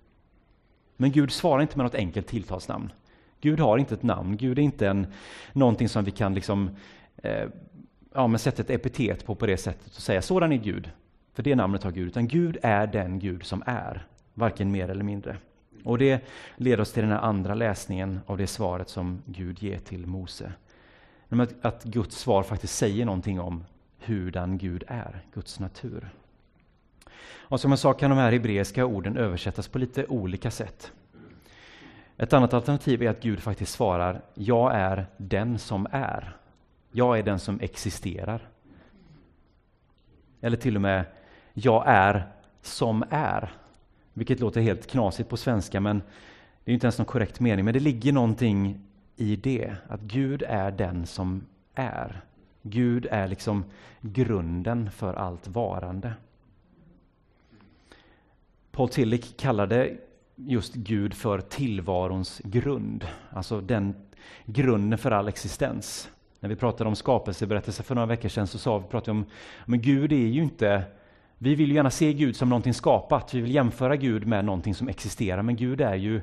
Men 1.01 1.13
Gud 1.13 1.33
svarar 1.33 1.63
inte 1.63 1.77
med 1.77 1.85
något 1.85 1.95
enkelt 1.95 2.27
tilltalsnamn. 2.27 2.93
Gud 3.41 3.61
har 3.61 3.79
inte 3.79 3.95
ett 3.95 4.03
namn. 4.03 4.37
Gud 4.37 4.59
är 4.59 4.63
inte 4.63 4.89
en, 4.89 5.07
någonting 5.53 5.89
som 5.89 6.05
vi 6.05 6.11
kan 6.11 6.35
liksom, 6.35 6.71
eh, 7.17 7.49
ja, 8.15 8.27
men 8.27 8.39
sätta 8.39 8.63
ett 8.63 8.71
epitet 8.71 9.27
på 9.27 9.35
på 9.35 9.47
det 9.47 9.57
sättet 9.57 9.97
och 9.97 10.03
säga 10.03 10.23
sådan 10.23 10.53
är 10.53 10.57
Gud. 10.57 10.91
För 11.35 11.43
det 11.43 11.55
namnet 11.55 11.83
har 11.83 11.91
Gud. 11.91 12.09
Utan 12.09 12.29
Gud 12.29 12.59
är 12.63 12.87
den 12.87 13.19
Gud 13.19 13.45
som 13.45 13.63
är. 13.67 14.07
varken 14.35 14.71
mer 14.71 14.89
eller 14.89 15.05
mindre. 15.05 15.37
Och 15.85 15.99
det 15.99 16.25
leder 16.57 16.81
oss 16.81 16.93
till 16.93 17.03
den 17.03 17.13
här 17.13 17.19
andra 17.19 17.55
läsningen 17.55 18.21
av 18.27 18.39
det 18.39 18.47
svaret 18.47 18.89
som 18.89 19.23
Gud 19.27 19.63
ger 19.63 19.79
till 19.79 20.07
Mose. 20.07 20.53
Att 21.63 21.85
Guds 21.85 22.19
svar 22.19 22.43
faktiskt 22.43 22.77
säger 22.77 23.05
någonting 23.05 23.41
om 23.41 23.65
hurdan 23.99 24.59
Gud 24.59 24.85
är, 24.87 25.25
Guds 25.35 25.61
natur. 25.61 26.09
Och 27.51 27.61
som 27.61 27.71
jag 27.71 27.79
sa 27.79 27.93
kan 27.93 28.11
de 28.11 28.19
här 28.19 28.33
hebreiska 28.33 28.87
orden 28.87 29.17
översättas 29.17 29.69
på 29.69 29.79
lite 29.79 30.07
olika 30.07 30.51
sätt. 30.51 30.93
Ett 32.17 32.33
annat 32.33 32.55
alternativ 32.55 33.03
är 33.03 33.11
att 33.11 33.23
Gud 33.23 33.41
faktiskt 33.41 33.73
svarar, 33.73 34.21
jag 34.35 34.75
är 34.75 35.07
den 35.17 35.59
som 35.59 35.87
är. 35.91 36.37
Jag 36.93 37.19
är 37.19 37.23
den 37.23 37.39
som 37.39 37.61
existerar. 37.61 38.49
Eller 40.41 40.57
till 40.57 40.77
och 40.77 40.83
med, 40.83 41.05
jag 41.53 41.85
är 41.87 42.27
som 42.63 43.05
är. 43.11 43.53
Vilket 44.13 44.41
låter 44.41 44.61
helt 44.61 44.87
knasigt 44.87 45.29
på 45.29 45.37
svenska, 45.37 45.81
men 45.81 46.03
det 46.65 46.73
är 46.73 46.75
inte 46.75 46.87
ens 46.87 46.99
någon 46.99 47.07
korrekt 47.07 47.41
mening. 47.41 47.65
Men 47.65 47.75
det 47.75 47.81
ligger 47.81 48.13
någonting 48.13 48.81
i 49.17 49.37
det, 49.37 49.75
att 49.89 50.01
Gud 50.01 50.43
är 50.43 50.71
den 50.71 51.07
som 51.07 51.47
är. 51.75 52.21
Gud 52.63 53.07
är 53.11 53.29
liksom 53.29 53.65
grunden 54.01 54.91
för 54.91 55.15
allt 55.15 55.49
varande. 55.49 56.13
Paul 58.79 58.89
Tillich 58.89 59.37
kallade 59.37 59.97
just 60.37 60.75
Gud 60.75 61.15
för 61.15 61.41
tillvarons 61.41 62.41
grund, 62.45 63.07
alltså 63.31 63.61
den 63.61 63.95
grunden 64.45 64.99
för 64.99 65.11
all 65.11 65.29
existens. 65.29 66.09
När 66.41 66.49
vi 66.49 66.57
pratade 66.57 66.89
om 66.89 66.97
skapelseberättelser 66.97 67.85
för 67.85 67.95
några 67.95 68.07
veckor 68.07 68.29
sedan 68.29 68.47
så 68.47 68.59
sa 68.59 68.79
vi, 68.79 68.87
pratade 68.89 69.11
om 69.11 69.25
men 69.67 69.81
Gud 69.81 70.13
är 70.13 70.17
ju 70.17 70.43
inte 70.43 70.83
vi 71.39 71.55
vill 71.55 71.73
gärna 71.73 71.91
se 71.91 72.13
Gud 72.13 72.37
som 72.37 72.49
någonting 72.49 72.75
skapat, 72.75 73.35
vi 73.35 73.41
vill 73.41 73.55
jämföra 73.55 73.97
Gud 73.97 74.27
med 74.27 74.45
någonting 74.45 74.75
som 74.75 74.89
existerar, 74.89 75.43
men 75.43 75.57
Gud 75.57 75.81
är 75.81 75.95
ju 75.95 76.21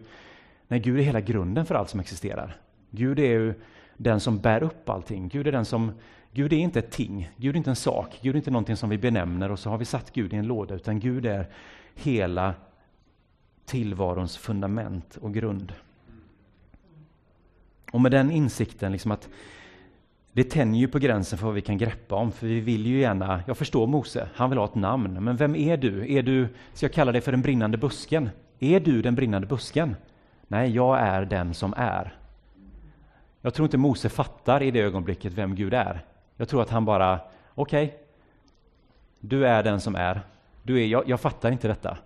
nej, 0.68 0.80
Gud 0.80 1.00
är 1.00 1.04
hela 1.04 1.22
grunden 1.22 1.66
för 1.66 1.76
allt 1.76 1.90
som 1.90 2.00
existerar. 2.00 2.58
Gud 2.92 3.20
är 3.20 3.24
ju 3.24 3.54
den 3.98 4.20
som 4.20 4.40
bär 4.40 4.64
upp 4.64 4.90
allting. 4.90 5.30
Gud 5.30 5.48
är 5.48 5.52
den 5.52 5.66
som 5.66 5.92
Gud 6.32 6.54
är 6.54 6.58
inte 6.58 6.80
ett 6.80 6.92
ting, 6.92 7.30
Gud 7.38 7.56
är 7.56 7.58
inte 7.58 7.70
en 7.70 7.76
sak, 7.76 8.20
Gud 8.22 8.36
är 8.36 8.38
inte 8.38 8.52
någonting 8.52 8.76
som 8.76 8.90
vi 8.90 8.98
benämner 8.98 9.52
och 9.52 9.60
så 9.60 9.70
har 9.70 9.78
vi 9.78 9.86
satt 9.86 10.14
Gud 10.14 10.34
i 10.34 10.36
en 10.36 10.48
låda, 10.48 10.76
utan 10.76 11.00
Gud 11.00 11.26
är 11.26 11.48
hela 11.96 12.54
tillvarons 13.66 14.38
fundament 14.38 15.18
och 15.22 15.34
grund. 15.34 15.74
Och 17.92 18.02
med 18.02 18.12
den 18.12 18.32
insikten, 18.32 18.92
liksom 18.92 19.12
att 19.12 19.30
det 20.32 20.44
tänjer 20.44 20.82
ju 20.82 20.88
på 20.88 21.00
gränsen 21.00 21.40
för 21.40 21.46
vad 21.46 21.56
vi 21.56 21.62
kan 21.62 21.78
greppa 21.78 22.16
om, 22.16 22.32
för 22.32 22.48
vi 22.48 22.60
vill 22.60 22.86
ju 22.86 23.00
gärna, 23.00 23.44
jag 23.48 23.58
förstår 23.58 23.88
Mose, 23.88 24.30
han 24.36 24.50
vill 24.50 24.60
ha 24.60 24.66
ett 24.66 24.76
namn, 24.76 25.24
men 25.24 25.36
vem 25.36 25.56
är 25.56 25.78
du? 25.78 26.14
Är 26.14 26.24
du, 26.24 26.48
ska 26.74 26.86
jag 26.86 26.94
kalla 26.94 27.12
dig 27.12 27.22
för 27.22 27.32
den 27.32 27.42
brinnande 27.42 27.78
busken? 27.78 28.30
Är 28.60 28.80
du 28.80 29.02
den 29.02 29.16
brinnande 29.16 29.48
busken? 29.48 29.96
Nej, 30.48 30.72
jag 30.72 31.00
är 31.00 31.26
den 31.26 31.54
som 31.54 31.74
är. 31.78 32.18
Jag 33.42 33.54
tror 33.54 33.66
inte 33.66 33.78
Mose 33.78 34.10
fattar 34.10 34.64
i 34.64 34.72
det 34.72 34.82
ögonblicket 34.82 35.34
vem 35.34 35.56
Gud 35.56 35.74
är. 35.74 36.04
Jag 36.38 36.50
tror 36.50 36.62
att 36.62 36.70
han 36.70 36.86
bara, 36.86 37.20
okej, 37.56 37.86
okay, 37.86 37.98
du 39.20 39.48
är 39.48 39.64
den 39.64 39.82
som 39.82 39.96
är. 39.96 40.22
Du 40.66 40.82
är, 40.82 40.88
jag, 40.88 41.10
jag 41.10 41.20
fattar 41.20 41.52
inte 41.52 41.68
detta. 41.68 41.98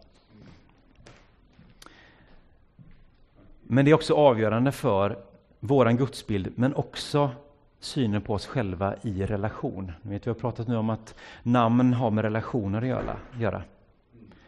Men 3.64 3.86
det 3.86 3.92
är 3.92 3.96
också 3.96 4.14
avgörande 4.14 4.72
för 4.72 5.18
våran 5.60 5.98
gudsbild, 5.98 6.52
men 6.56 6.76
också 6.76 7.32
synen 7.80 8.22
på 8.22 8.34
oss 8.34 8.46
själva 8.46 8.96
i 9.02 9.26
relation. 9.26 9.92
Ni 10.02 10.12
vet, 10.12 10.28
vi 10.28 10.32
har 10.32 10.36
pratat 10.36 10.68
nu 10.68 10.78
om 10.78 10.90
att 10.90 11.16
namn 11.44 11.94
har 11.94 12.12
med 12.12 12.24
relationer 12.24 12.78
att 12.78 13.42
göra. 13.42 13.64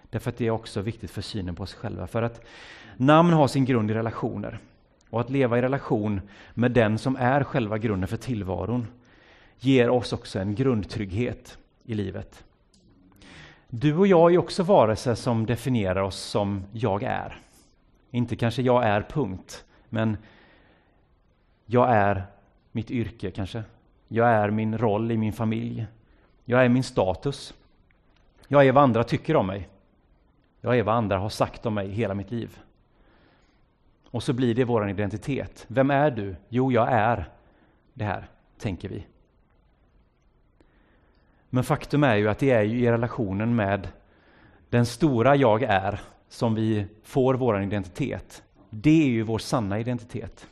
Därför 0.09 0.29
att 0.29 0.37
det 0.37 0.47
är 0.47 0.51
också 0.51 0.81
viktigt 0.81 1.11
för 1.11 1.21
synen 1.21 1.55
på 1.55 1.63
oss 1.63 1.73
själva. 1.73 2.07
För 2.07 2.21
att 2.21 2.41
namn 2.97 3.33
har 3.33 3.47
sin 3.47 3.65
grund 3.65 3.91
i 3.91 3.93
relationer. 3.93 4.59
Och 5.09 5.21
att 5.21 5.29
leva 5.29 5.57
i 5.57 5.61
relation 5.61 6.21
med 6.53 6.71
den 6.71 6.97
som 6.97 7.15
är 7.15 7.43
själva 7.43 7.77
grunden 7.77 8.07
för 8.07 8.17
tillvaron 8.17 8.87
ger 9.59 9.89
oss 9.89 10.13
också 10.13 10.39
en 10.39 10.55
grundtrygghet 10.55 11.57
i 11.85 11.93
livet. 11.93 12.43
Du 13.73 13.97
och 13.97 14.07
jag 14.07 14.33
är 14.33 14.37
också 14.37 14.63
varelser 14.63 15.15
som 15.15 15.45
definierar 15.45 16.01
oss 16.01 16.19
som 16.19 16.63
jag 16.71 17.03
är. 17.03 17.39
Inte 18.11 18.35
kanske 18.35 18.61
jag 18.61 18.85
är 18.85 19.01
punkt, 19.01 19.65
men 19.89 20.17
jag 21.65 21.89
är 21.89 22.23
mitt 22.71 22.91
yrke 22.91 23.31
kanske. 23.31 23.63
Jag 24.07 24.29
är 24.29 24.49
min 24.49 24.77
roll 24.77 25.11
i 25.11 25.17
min 25.17 25.33
familj. 25.33 25.85
Jag 26.45 26.65
är 26.65 26.69
min 26.69 26.83
status. 26.83 27.53
Jag 28.47 28.67
är 28.67 28.71
vad 28.71 28.83
andra 28.83 29.03
tycker 29.03 29.35
om 29.35 29.47
mig. 29.47 29.69
Jag 30.61 30.77
är 30.77 30.83
vad 30.83 30.95
andra 30.95 31.17
har 31.17 31.29
sagt 31.29 31.65
om 31.65 31.73
mig 31.73 31.89
hela 31.89 32.13
mitt 32.13 32.31
liv. 32.31 32.59
Och 34.05 34.23
så 34.23 34.33
blir 34.33 34.55
det 34.55 34.63
vår 34.63 34.89
identitet. 34.89 35.65
Vem 35.67 35.91
är 35.91 36.11
du? 36.11 36.35
Jo, 36.49 36.71
jag 36.71 36.91
är 36.91 37.29
det 37.93 38.05
här, 38.05 38.27
tänker 38.57 38.89
vi. 38.89 39.05
Men 41.53 41.63
faktum 41.63 42.03
är 42.03 42.15
ju 42.15 42.29
att 42.29 42.39
det 42.39 42.51
är 42.51 42.61
ju 42.61 42.79
i 42.79 42.91
relationen 42.91 43.55
med 43.55 43.87
den 44.69 44.85
stora 44.85 45.35
jag 45.35 45.63
är 45.63 46.01
som 46.29 46.55
vi 46.55 46.85
får 47.03 47.33
vår 47.33 47.61
identitet. 47.61 48.43
Det 48.69 49.03
är 49.03 49.09
ju 49.09 49.23
vår 49.23 49.39
sanna 49.39 49.79
identitet. 49.79 50.47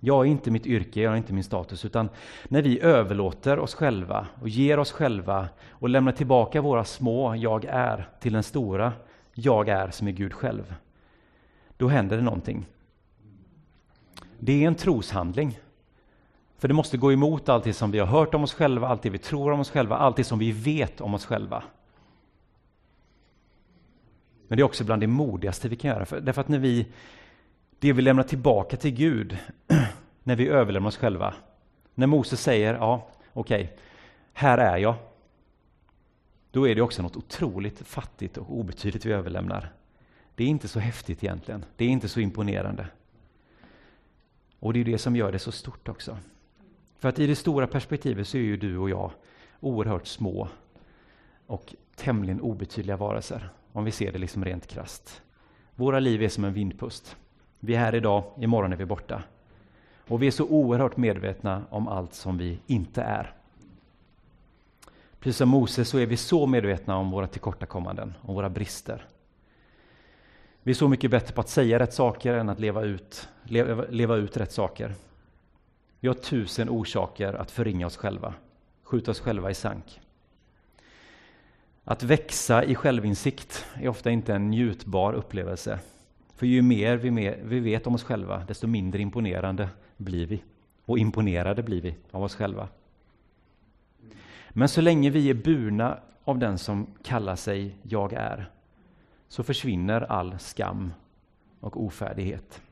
Jag 0.00 0.26
är 0.26 0.30
inte 0.30 0.50
mitt 0.50 0.66
yrke, 0.66 1.00
jag 1.00 1.12
är 1.12 1.16
inte 1.16 1.32
min 1.32 1.44
status, 1.44 1.84
utan 1.84 2.08
när 2.48 2.62
vi 2.62 2.80
överlåter 2.80 3.58
oss 3.58 3.74
själva 3.74 4.26
och 4.40 4.48
ger 4.48 4.78
oss 4.78 4.92
själva 4.92 5.48
och 5.68 5.88
lämnar 5.88 6.12
tillbaka 6.12 6.60
våra 6.60 6.84
små 6.84 7.36
jag 7.36 7.64
är 7.64 8.08
till 8.20 8.32
den 8.32 8.42
stora 8.42 8.92
jag 9.34 9.68
är 9.68 9.90
som 9.90 10.08
är 10.08 10.12
Gud 10.12 10.32
själv. 10.32 10.74
Då 11.76 11.88
händer 11.88 12.16
det 12.16 12.22
någonting. 12.22 12.66
Det 14.38 14.64
är 14.64 14.66
en 14.66 14.74
troshandling. 14.74 15.58
För 16.62 16.68
det 16.68 16.74
måste 16.74 16.96
gå 16.96 17.12
emot 17.12 17.48
allt 17.48 17.64
det 17.64 17.72
som 17.72 17.90
vi 17.90 17.98
har 17.98 18.06
hört 18.06 18.34
om 18.34 18.42
oss 18.42 18.54
själva, 18.54 18.88
allt 18.88 19.02
det 19.02 19.10
vi 19.10 19.18
tror 19.18 19.52
om 19.52 19.60
oss 19.60 19.70
själva, 19.70 19.96
allt 19.96 20.16
det 20.16 20.24
som 20.24 20.38
vi 20.38 20.52
vet 20.52 21.00
om 21.00 21.14
oss 21.14 21.26
själva. 21.26 21.64
Men 24.48 24.56
det 24.56 24.62
är 24.62 24.64
också 24.64 24.84
bland 24.84 25.02
det 25.02 25.06
modigaste 25.06 25.68
vi 25.68 25.76
kan 25.76 25.90
göra. 25.90 26.06
För, 26.06 26.20
därför 26.20 26.40
att 26.40 26.48
när 26.48 26.58
vi, 26.58 26.86
det 27.78 27.92
vi 27.92 28.02
lämnar 28.02 28.22
tillbaka 28.22 28.76
till 28.76 28.90
Gud, 28.90 29.38
när 30.22 30.36
vi 30.36 30.48
överlämnar 30.48 30.88
oss 30.88 30.96
själva. 30.96 31.34
När 31.94 32.06
Moses 32.06 32.40
säger, 32.40 32.74
ja, 32.74 33.08
okej, 33.32 33.62
okay, 33.64 33.76
här 34.32 34.58
är 34.58 34.76
jag. 34.76 34.94
Då 36.50 36.68
är 36.68 36.74
det 36.74 36.82
också 36.82 37.02
något 37.02 37.16
otroligt 37.16 37.88
fattigt 37.88 38.36
och 38.36 38.58
obetydligt 38.58 39.06
vi 39.06 39.12
överlämnar. 39.12 39.72
Det 40.34 40.44
är 40.44 40.48
inte 40.48 40.68
så 40.68 40.80
häftigt 40.80 41.24
egentligen. 41.24 41.64
Det 41.76 41.84
är 41.84 41.88
inte 41.88 42.08
så 42.08 42.20
imponerande. 42.20 42.86
Och 44.58 44.72
det 44.72 44.80
är 44.80 44.84
det 44.84 44.98
som 44.98 45.16
gör 45.16 45.32
det 45.32 45.38
så 45.38 45.52
stort 45.52 45.88
också. 45.88 46.18
För 47.02 47.08
att 47.08 47.18
i 47.18 47.26
det 47.26 47.36
stora 47.36 47.66
perspektivet 47.66 48.28
så 48.28 48.36
är 48.36 48.40
ju 48.40 48.56
du 48.56 48.78
och 48.78 48.90
jag 48.90 49.10
oerhört 49.60 50.06
små 50.06 50.48
och 51.46 51.74
tämligen 51.96 52.40
obetydliga 52.40 52.96
varelser, 52.96 53.48
om 53.72 53.84
vi 53.84 53.90
ser 53.90 54.12
det 54.12 54.18
liksom 54.18 54.44
rent 54.44 54.66
krast. 54.66 55.22
Våra 55.74 56.00
liv 56.00 56.22
är 56.22 56.28
som 56.28 56.44
en 56.44 56.52
vindpust. 56.52 57.16
Vi 57.60 57.74
är 57.74 57.78
här 57.78 57.94
idag, 57.94 58.24
imorgon 58.38 58.72
är 58.72 58.76
vi 58.76 58.84
borta. 58.84 59.22
Och 60.08 60.22
vi 60.22 60.26
är 60.26 60.30
så 60.30 60.46
oerhört 60.46 60.96
medvetna 60.96 61.62
om 61.70 61.88
allt 61.88 62.14
som 62.14 62.38
vi 62.38 62.58
inte 62.66 63.02
är. 63.02 63.34
Precis 65.20 65.36
som 65.36 65.48
Moses 65.48 65.88
så 65.88 65.98
är 65.98 66.06
vi 66.06 66.16
så 66.16 66.46
medvetna 66.46 66.96
om 66.96 67.10
våra 67.10 67.26
tillkortakommanden, 67.26 68.14
om 68.20 68.34
våra 68.34 68.50
brister. 68.50 69.06
Vi 70.62 70.70
är 70.70 70.74
så 70.74 70.88
mycket 70.88 71.10
bättre 71.10 71.34
på 71.34 71.40
att 71.40 71.48
säga 71.48 71.78
rätt 71.78 71.94
saker 71.94 72.34
än 72.34 72.48
att 72.48 72.60
leva 72.60 72.82
ut, 72.82 73.28
leva, 73.44 73.84
leva 73.88 74.16
ut 74.16 74.36
rätt 74.36 74.52
saker. 74.52 74.94
Vi 76.02 76.08
har 76.08 76.14
tusen 76.14 76.68
orsaker 76.68 77.34
att 77.34 77.50
förringa 77.50 77.86
oss 77.86 77.96
själva, 77.96 78.34
skjuta 78.82 79.10
oss 79.10 79.20
själva 79.20 79.50
i 79.50 79.54
sank. 79.54 80.00
Att 81.84 82.02
växa 82.02 82.64
i 82.64 82.74
självinsikt 82.74 83.66
är 83.74 83.88
ofta 83.88 84.10
inte 84.10 84.34
en 84.34 84.50
njutbar 84.50 85.12
upplevelse. 85.12 85.78
För 86.34 86.46
ju 86.46 86.62
mer 86.62 86.96
vi, 86.96 87.10
mer 87.10 87.38
vi 87.44 87.60
vet 87.60 87.86
om 87.86 87.94
oss 87.94 88.04
själva, 88.04 88.44
desto 88.48 88.66
mindre 88.66 89.02
imponerande 89.02 89.68
blir 89.96 90.26
vi. 90.26 90.42
Och 90.84 90.98
imponerade 90.98 91.62
blir 91.62 91.80
vi 91.80 91.94
av 92.10 92.22
oss 92.22 92.34
själva. 92.34 92.68
Men 94.50 94.68
så 94.68 94.80
länge 94.80 95.10
vi 95.10 95.30
är 95.30 95.34
burna 95.34 95.98
av 96.24 96.38
den 96.38 96.58
som 96.58 96.86
kallar 97.02 97.36
sig 97.36 97.76
Jag 97.82 98.12
är, 98.12 98.50
så 99.28 99.42
försvinner 99.42 100.00
all 100.00 100.38
skam 100.38 100.92
och 101.60 101.84
ofärdighet. 101.84 102.62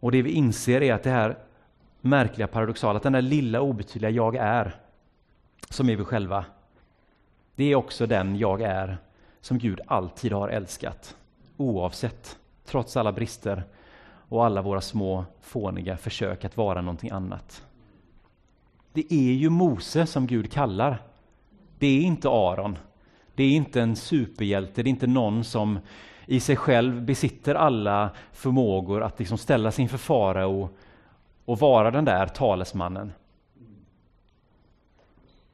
Och 0.00 0.12
det 0.12 0.22
vi 0.22 0.30
inser 0.30 0.82
är 0.82 0.94
att 0.94 1.02
det 1.02 1.10
här 1.10 1.38
märkliga 2.02 2.46
paradoxala, 2.46 2.96
att 2.96 3.02
den 3.02 3.12
där 3.12 3.22
lilla 3.22 3.60
obetydliga 3.60 4.10
jag 4.10 4.36
är, 4.36 4.76
som 5.70 5.88
är 5.88 5.96
vi 5.96 6.04
själva, 6.04 6.44
det 7.54 7.64
är 7.64 7.74
också 7.74 8.06
den 8.06 8.36
jag 8.36 8.62
är 8.62 8.98
som 9.40 9.58
Gud 9.58 9.80
alltid 9.86 10.32
har 10.32 10.48
älskat, 10.48 11.16
oavsett, 11.56 12.38
trots 12.64 12.96
alla 12.96 13.12
brister 13.12 13.64
och 14.28 14.44
alla 14.44 14.62
våra 14.62 14.80
små 14.80 15.24
fåniga 15.40 15.96
försök 15.96 16.44
att 16.44 16.56
vara 16.56 16.80
någonting 16.80 17.10
annat. 17.10 17.64
Det 18.92 19.12
är 19.12 19.32
ju 19.32 19.50
Mose 19.50 20.06
som 20.06 20.26
Gud 20.26 20.52
kallar. 20.52 21.02
Det 21.78 21.86
är 21.86 22.00
inte 22.00 22.28
Aron. 22.28 22.78
Det 23.34 23.44
är 23.44 23.50
inte 23.50 23.80
en 23.80 23.96
superhjälte, 23.96 24.82
det 24.82 24.88
är 24.88 24.90
inte 24.90 25.06
någon 25.06 25.44
som 25.44 25.78
i 26.26 26.40
sig 26.40 26.56
själv 26.56 27.02
besitter 27.02 27.54
alla 27.54 28.10
förmågor 28.32 29.02
att 29.02 29.18
liksom 29.18 29.38
ställa 29.38 29.70
sig 29.70 29.82
inför 29.82 29.98
farao 29.98 30.62
och 30.62 30.76
och 31.44 31.58
vara 31.58 31.90
den 31.90 32.04
där 32.04 32.26
talesmannen. 32.26 33.12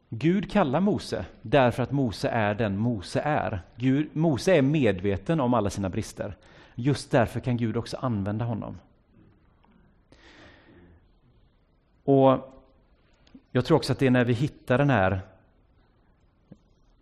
Gud 0.09 0.51
kallar 0.51 0.81
Mose 0.81 1.27
därför 1.43 1.83
att 1.83 1.93
Mose 1.93 2.29
är 2.29 2.55
den 2.55 2.79
Mose 2.79 3.21
är. 3.21 3.61
Gud, 3.77 4.17
Mose 4.17 4.57
är 4.57 4.63
medveten 4.63 5.41
om 5.41 5.55
alla 5.55 5.71
sina 5.71 5.89
brister. 5.89 6.37
Just 6.75 7.11
därför 7.11 7.41
kan 7.41 7.57
Gud 7.57 7.77
också 7.77 7.97
använda 7.97 8.45
honom. 8.45 8.79
Och 12.05 12.55
Jag 13.53 13.65
tror 13.65 13.77
också 13.77 13.93
att 13.93 13.99
det 13.99 14.07
är 14.07 14.11
när 14.11 14.25
vi 14.25 14.33
hittar 14.33 14.79
den 14.79 14.91
här, 14.91 15.21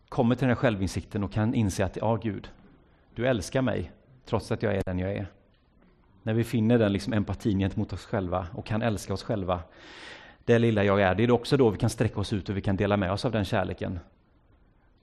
kommer 0.09 0.34
till 0.34 0.41
den 0.41 0.57
här 0.57 0.57
självinsikten 0.57 1.24
och 1.24 1.32
kan 1.32 1.55
inse 1.55 1.84
att, 1.84 1.97
ja 1.97 2.16
Gud, 2.16 2.51
du 3.14 3.26
älskar 3.26 3.62
mig 3.62 3.93
trots 4.24 4.53
att 4.53 4.62
jag 4.62 4.74
är 4.74 4.82
den 4.87 4.99
jag 4.99 5.12
är. 5.12 5.26
När 6.27 6.35
vi 6.35 6.45
finner 6.45 6.79
den 6.79 6.93
liksom 6.93 7.12
empatin 7.12 7.59
gentemot 7.59 7.93
oss 7.93 8.05
själva 8.05 8.47
och 8.53 8.66
kan 8.66 8.83
älska 8.83 9.14
oss 9.14 9.22
själva, 9.22 9.61
det 10.45 10.59
lilla 10.59 10.85
jag 10.85 11.03
är, 11.03 11.14
det 11.14 11.24
är 11.24 11.31
också 11.31 11.57
då 11.57 11.70
vi 11.70 11.79
kan 11.79 11.91
sträcka 11.91 12.20
oss 12.20 12.33
ut 12.33 12.49
och 12.49 12.57
vi 12.57 12.61
kan 12.61 12.77
dela 12.77 12.97
med 12.97 13.12
oss 13.12 13.24
av 13.24 13.33
den 13.33 13.45
kärleken 13.45 13.99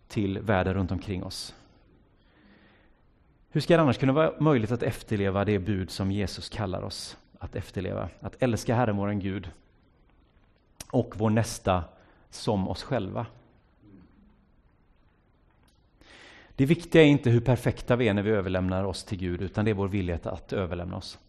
till 0.07 0.39
världen 0.39 0.73
runt 0.73 0.91
omkring 0.91 1.23
oss. 1.23 1.55
Hur 3.49 3.61
ska 3.61 3.75
det 3.75 3.83
annars 3.83 3.97
kunna 3.97 4.13
vara 4.13 4.33
möjligt 4.39 4.71
att 4.71 4.83
efterleva 4.83 5.45
det 5.45 5.59
bud 5.59 5.91
som 5.91 6.11
Jesus 6.11 6.49
kallar 6.49 6.81
oss 6.81 7.17
att 7.39 7.55
efterleva? 7.55 8.09
Att 8.19 8.35
älska 8.39 8.75
Herren 8.75 8.97
vår 8.97 9.11
Gud 9.11 9.49
och 10.91 11.13
vår 11.17 11.29
nästa 11.29 11.83
som 12.29 12.67
oss 12.67 12.83
själva. 12.83 13.25
Det 16.55 16.65
viktiga 16.65 17.01
är 17.01 17.07
inte 17.07 17.29
hur 17.29 17.39
perfekta 17.39 17.95
vi 17.95 18.07
är 18.07 18.13
när 18.13 18.21
vi 18.21 18.29
överlämnar 18.29 18.83
oss 18.83 19.03
till 19.03 19.17
Gud, 19.17 19.41
utan 19.41 19.65
det 19.65 19.71
är 19.71 19.75
vår 19.75 19.87
vilja 19.87 20.19
att 20.23 20.53
överlämna 20.53 20.97
oss. 20.97 21.19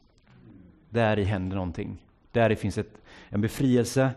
Där 0.91 1.19
i 1.19 1.25
händer 1.25 1.57
någonting. 1.57 1.99
Där 2.33 2.55
finns 2.55 2.79
ett, 2.79 3.03
en 3.29 3.41
befrielse, 3.41 4.11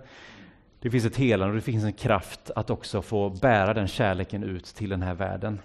det 0.80 0.91
finns 0.91 1.05
ett 1.05 1.16
helande 1.16 1.49
och 1.49 1.55
det 1.55 1.62
finns 1.62 1.84
en 1.84 1.93
kraft 1.93 2.51
att 2.55 2.70
också 2.70 3.01
få 3.01 3.30
bära 3.30 3.74
den 3.74 3.88
kärleken 3.88 4.43
ut 4.43 4.66
till 4.66 4.89
den 4.89 5.01
här 5.01 5.14
världen. 5.14 5.60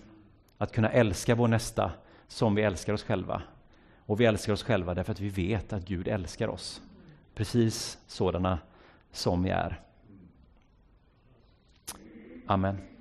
Att 0.59 0.73
kunna 0.73 0.91
älska 0.91 1.35
vår 1.35 1.49
nästa 1.49 1.93
som 2.29 2.55
vi 2.55 2.63
älskar 2.63 2.93
oss 2.93 3.03
själva. 3.03 3.43
Och 4.07 4.21
vi 4.21 4.25
älskar 4.25 4.53
oss 4.53 4.63
själva 4.63 4.95
därför 4.95 5.13
att 5.13 5.21
vi 5.21 5.29
vet 5.29 5.73
att 5.73 5.85
Gud 5.85 6.09
älskar 6.09 6.49
oss. 6.49 6.83
Precis 7.35 7.99
sådana 8.07 8.59
som 9.13 9.43
vi 9.43 9.51
är. 9.51 9.81
Amen. 12.47 12.92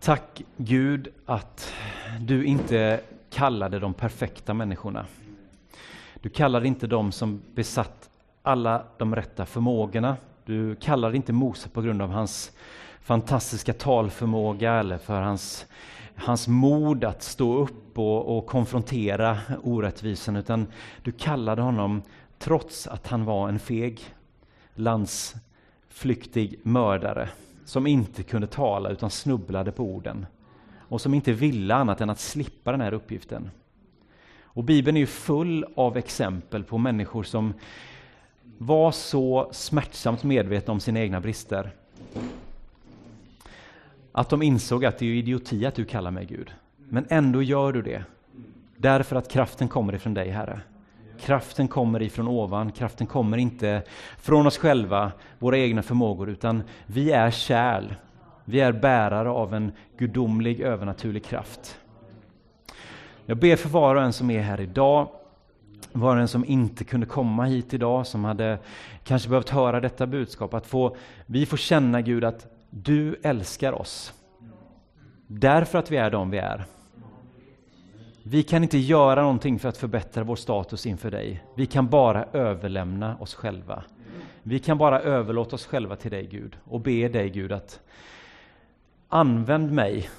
Tack 0.00 0.42
Gud 0.56 1.08
att 1.26 1.72
du 2.20 2.44
inte 2.44 3.00
kallade 3.30 3.78
de 3.78 3.94
perfekta 3.94 4.54
människorna. 4.54 5.06
Du 6.20 6.28
kallade 6.28 6.68
inte 6.68 6.86
de 6.86 7.12
som 7.12 7.42
besatt 7.54 8.10
alla 8.42 8.84
de 8.98 9.14
rätta 9.16 9.46
förmågorna. 9.46 10.16
Du 10.44 10.74
kallade 10.74 11.16
inte 11.16 11.32
Mose 11.32 11.68
på 11.68 11.82
grund 11.82 12.02
av 12.02 12.10
hans 12.10 12.52
fantastiska 13.02 13.72
talförmåga 13.72 14.72
eller 14.72 14.98
för 14.98 15.20
hans, 15.20 15.66
hans 16.16 16.48
mod 16.48 17.04
att 17.04 17.22
stå 17.22 17.58
upp 17.58 17.98
och, 17.98 18.38
och 18.38 18.46
konfrontera 18.46 19.38
orättvisan, 19.62 20.36
utan 20.36 20.66
du 21.02 21.12
kallade 21.12 21.62
honom 21.62 22.02
trots 22.38 22.86
att 22.86 23.06
han 23.06 23.24
var 23.24 23.48
en 23.48 23.58
feg, 23.58 24.00
landsflyktig 24.74 26.60
mördare 26.62 27.28
som 27.64 27.86
inte 27.86 28.22
kunde 28.22 28.46
tala 28.46 28.90
utan 28.90 29.10
snubblade 29.10 29.72
på 29.72 29.84
orden 29.84 30.26
och 30.78 31.00
som 31.00 31.14
inte 31.14 31.32
ville 31.32 31.74
annat 31.74 32.00
än 32.00 32.10
att 32.10 32.20
slippa 32.20 32.72
den 32.72 32.80
här 32.80 32.94
uppgiften. 32.94 33.50
Och 34.42 34.64
Bibeln 34.64 34.96
är 34.96 35.00
ju 35.00 35.06
full 35.06 35.66
av 35.76 35.96
exempel 35.96 36.64
på 36.64 36.78
människor 36.78 37.22
som 37.22 37.54
var 38.58 38.92
så 38.92 39.48
smärtsamt 39.52 40.22
medvetna 40.22 40.72
om 40.72 40.80
sina 40.80 41.00
egna 41.00 41.20
brister 41.20 41.72
att 44.12 44.28
de 44.28 44.42
insåg 44.42 44.84
att 44.84 44.98
det 44.98 45.06
är 45.06 45.14
idioti 45.14 45.66
att 45.66 45.74
du 45.74 45.84
kallar 45.84 46.10
mig 46.10 46.26
Gud. 46.26 46.50
Men 46.88 47.06
ändå 47.08 47.42
gör 47.42 47.72
du 47.72 47.82
det. 47.82 48.04
Därför 48.76 49.16
att 49.16 49.30
kraften 49.30 49.68
kommer 49.68 49.94
ifrån 49.94 50.14
dig, 50.14 50.30
Herre. 50.30 50.60
Kraften 51.20 51.68
kommer 51.68 52.02
ifrån 52.02 52.28
ovan, 52.28 52.72
kraften 52.72 53.06
kommer 53.06 53.38
inte 53.38 53.82
från 54.18 54.46
oss 54.46 54.58
själva, 54.58 55.12
våra 55.38 55.58
egna 55.58 55.82
förmågor, 55.82 56.30
utan 56.30 56.62
vi 56.86 57.12
är 57.12 57.30
kärl. 57.30 57.94
Vi 58.44 58.60
är 58.60 58.72
bärare 58.72 59.30
av 59.30 59.54
en 59.54 59.72
gudomlig, 59.98 60.60
övernaturlig 60.60 61.24
kraft. 61.24 61.78
Jag 63.26 63.36
ber 63.36 63.56
för 63.56 63.68
var 63.68 63.94
och 63.94 64.02
en 64.02 64.12
som 64.12 64.30
är 64.30 64.40
här 64.40 64.60
idag, 64.60 65.08
var 65.92 66.16
och 66.16 66.22
en 66.22 66.28
som 66.28 66.44
inte 66.44 66.84
kunde 66.84 67.06
komma 67.06 67.44
hit 67.44 67.74
idag, 67.74 68.06
som 68.06 68.24
hade 68.24 68.58
kanske 69.04 69.28
behövt 69.28 69.50
höra 69.50 69.80
detta 69.80 70.06
budskap, 70.06 70.54
att 70.54 70.66
få, 70.66 70.96
vi 71.26 71.46
får 71.46 71.56
känna 71.56 72.00
Gud 72.00 72.24
att 72.24 72.46
du 72.70 73.20
älskar 73.22 73.72
oss. 73.72 74.12
Därför 75.26 75.78
att 75.78 75.90
vi 75.90 75.96
är 75.96 76.10
de 76.10 76.30
vi 76.30 76.38
är. 76.38 76.64
Vi 78.22 78.42
kan 78.42 78.62
inte 78.62 78.78
göra 78.78 79.22
någonting 79.22 79.58
för 79.58 79.68
att 79.68 79.76
förbättra 79.76 80.24
vår 80.24 80.36
status 80.36 80.86
inför 80.86 81.10
dig. 81.10 81.44
Vi 81.54 81.66
kan 81.66 81.88
bara 81.88 82.24
överlämna 82.32 83.16
oss 83.16 83.34
själva. 83.34 83.84
Vi 84.42 84.58
kan 84.58 84.78
bara 84.78 85.00
överlåta 85.00 85.56
oss 85.56 85.66
själva 85.66 85.96
till 85.96 86.10
dig 86.10 86.26
Gud 86.26 86.56
och 86.64 86.80
be 86.80 87.08
dig 87.08 87.30
Gud 87.30 87.52
att 87.52 87.80
använd 89.08 89.72
mig, 89.72 90.10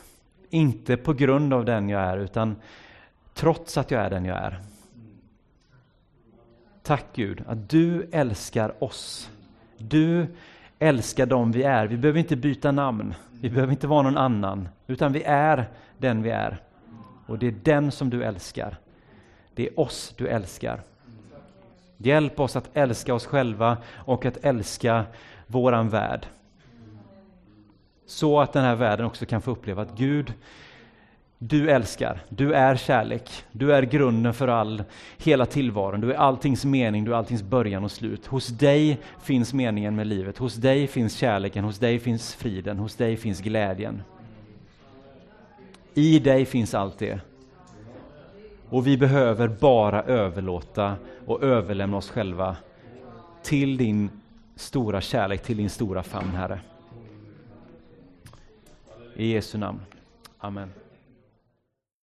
inte 0.50 0.98
på 0.98 1.14
grund 1.14 1.54
av 1.54 1.66
den 1.66 1.90
jag 1.90 2.02
är, 2.02 2.18
utan 2.18 2.56
trots 3.34 3.78
att 3.78 3.92
jag 3.92 4.02
är 4.02 4.10
den 4.10 4.26
jag 4.26 4.38
är. 4.38 4.60
Tack 6.84 7.06
Gud 7.14 7.44
att 7.48 7.70
du 7.70 8.10
älskar 8.12 8.84
oss. 8.84 9.32
Du 9.78 10.28
älskar 10.80 11.26
dem 11.26 11.52
vi 11.52 11.64
är. 11.64 11.88
Vi 11.88 11.98
behöver 11.98 12.20
inte 12.20 12.36
byta 12.36 12.72
namn. 12.72 13.14
Vi 13.42 13.50
behöver 13.50 13.72
inte 13.72 13.88
vara 13.88 14.02
någon 14.02 14.18
annan, 14.18 14.70
utan 14.88 15.14
vi 15.14 15.24
är 15.24 15.70
den 15.98 16.24
vi 16.24 16.30
är. 16.30 16.62
Och 17.32 17.40
det 17.40 17.48
är 17.48 17.56
den 17.64 17.92
som 17.92 18.10
du 18.10 18.24
älskar. 18.24 18.78
Det 19.56 19.68
är 19.68 19.80
oss 19.80 20.14
du 20.18 20.28
älskar. 20.28 20.82
Hjälp 21.98 22.40
oss 22.40 22.56
att 22.56 22.70
älska 22.74 23.14
oss 23.14 23.26
själva 23.26 23.78
och 23.94 24.26
att 24.26 24.38
älska 24.38 25.06
våran 25.48 25.90
värld. 25.90 26.26
Så 28.06 28.40
att 28.40 28.54
den 28.54 28.64
här 28.64 28.76
världen 28.76 29.06
också 29.06 29.26
kan 29.26 29.42
få 29.42 29.52
uppleva 29.52 29.82
att 29.82 29.98
Gud, 29.98 30.34
du 31.38 31.70
älskar, 31.70 32.24
du 32.30 32.54
är 32.54 32.76
kärlek, 32.76 33.30
du 33.52 33.74
är 33.74 33.84
grunden 33.84 34.34
för 34.34 34.48
all, 34.48 34.84
hela 35.18 35.46
tillvaron, 35.46 36.02
du 36.02 36.12
är 36.14 36.18
alltings 36.18 36.66
mening, 36.66 37.06
du 37.06 37.14
är 37.14 37.18
alltings 37.18 37.44
början 37.44 37.84
och 37.84 37.92
slut. 37.92 38.26
Hos 38.26 38.48
dig 38.48 39.00
finns 39.22 39.54
meningen 39.54 39.96
med 39.96 40.08
livet, 40.08 40.38
hos 40.38 40.56
dig 40.56 40.88
finns 40.88 41.16
kärleken, 41.16 41.64
hos 41.64 41.80
dig 41.80 42.00
finns 42.00 42.36
friden, 42.36 42.78
hos 42.78 42.96
dig 42.96 43.18
finns 43.18 43.42
glädjen. 43.42 44.04
I 45.94 46.20
dig 46.20 46.46
finns 46.46 46.74
allt 46.74 46.98
det. 46.98 47.20
Och 48.70 48.88
vi 48.88 48.98
behöver 48.98 49.48
bara 49.48 50.04
överlåta 50.04 50.96
och 51.26 51.44
överlämna 51.44 51.98
oss 51.98 52.10
själva 52.10 52.58
till 53.44 53.78
din 53.78 54.10
stora 54.56 55.02
kärlek, 55.02 55.44
till 55.44 55.58
din 55.58 55.70
stora 55.70 56.04
famn, 56.04 56.30
Herre. 56.30 56.60
I 59.16 59.32
Jesu 59.32 59.58
namn. 59.58 59.80
Amen. 60.38 60.70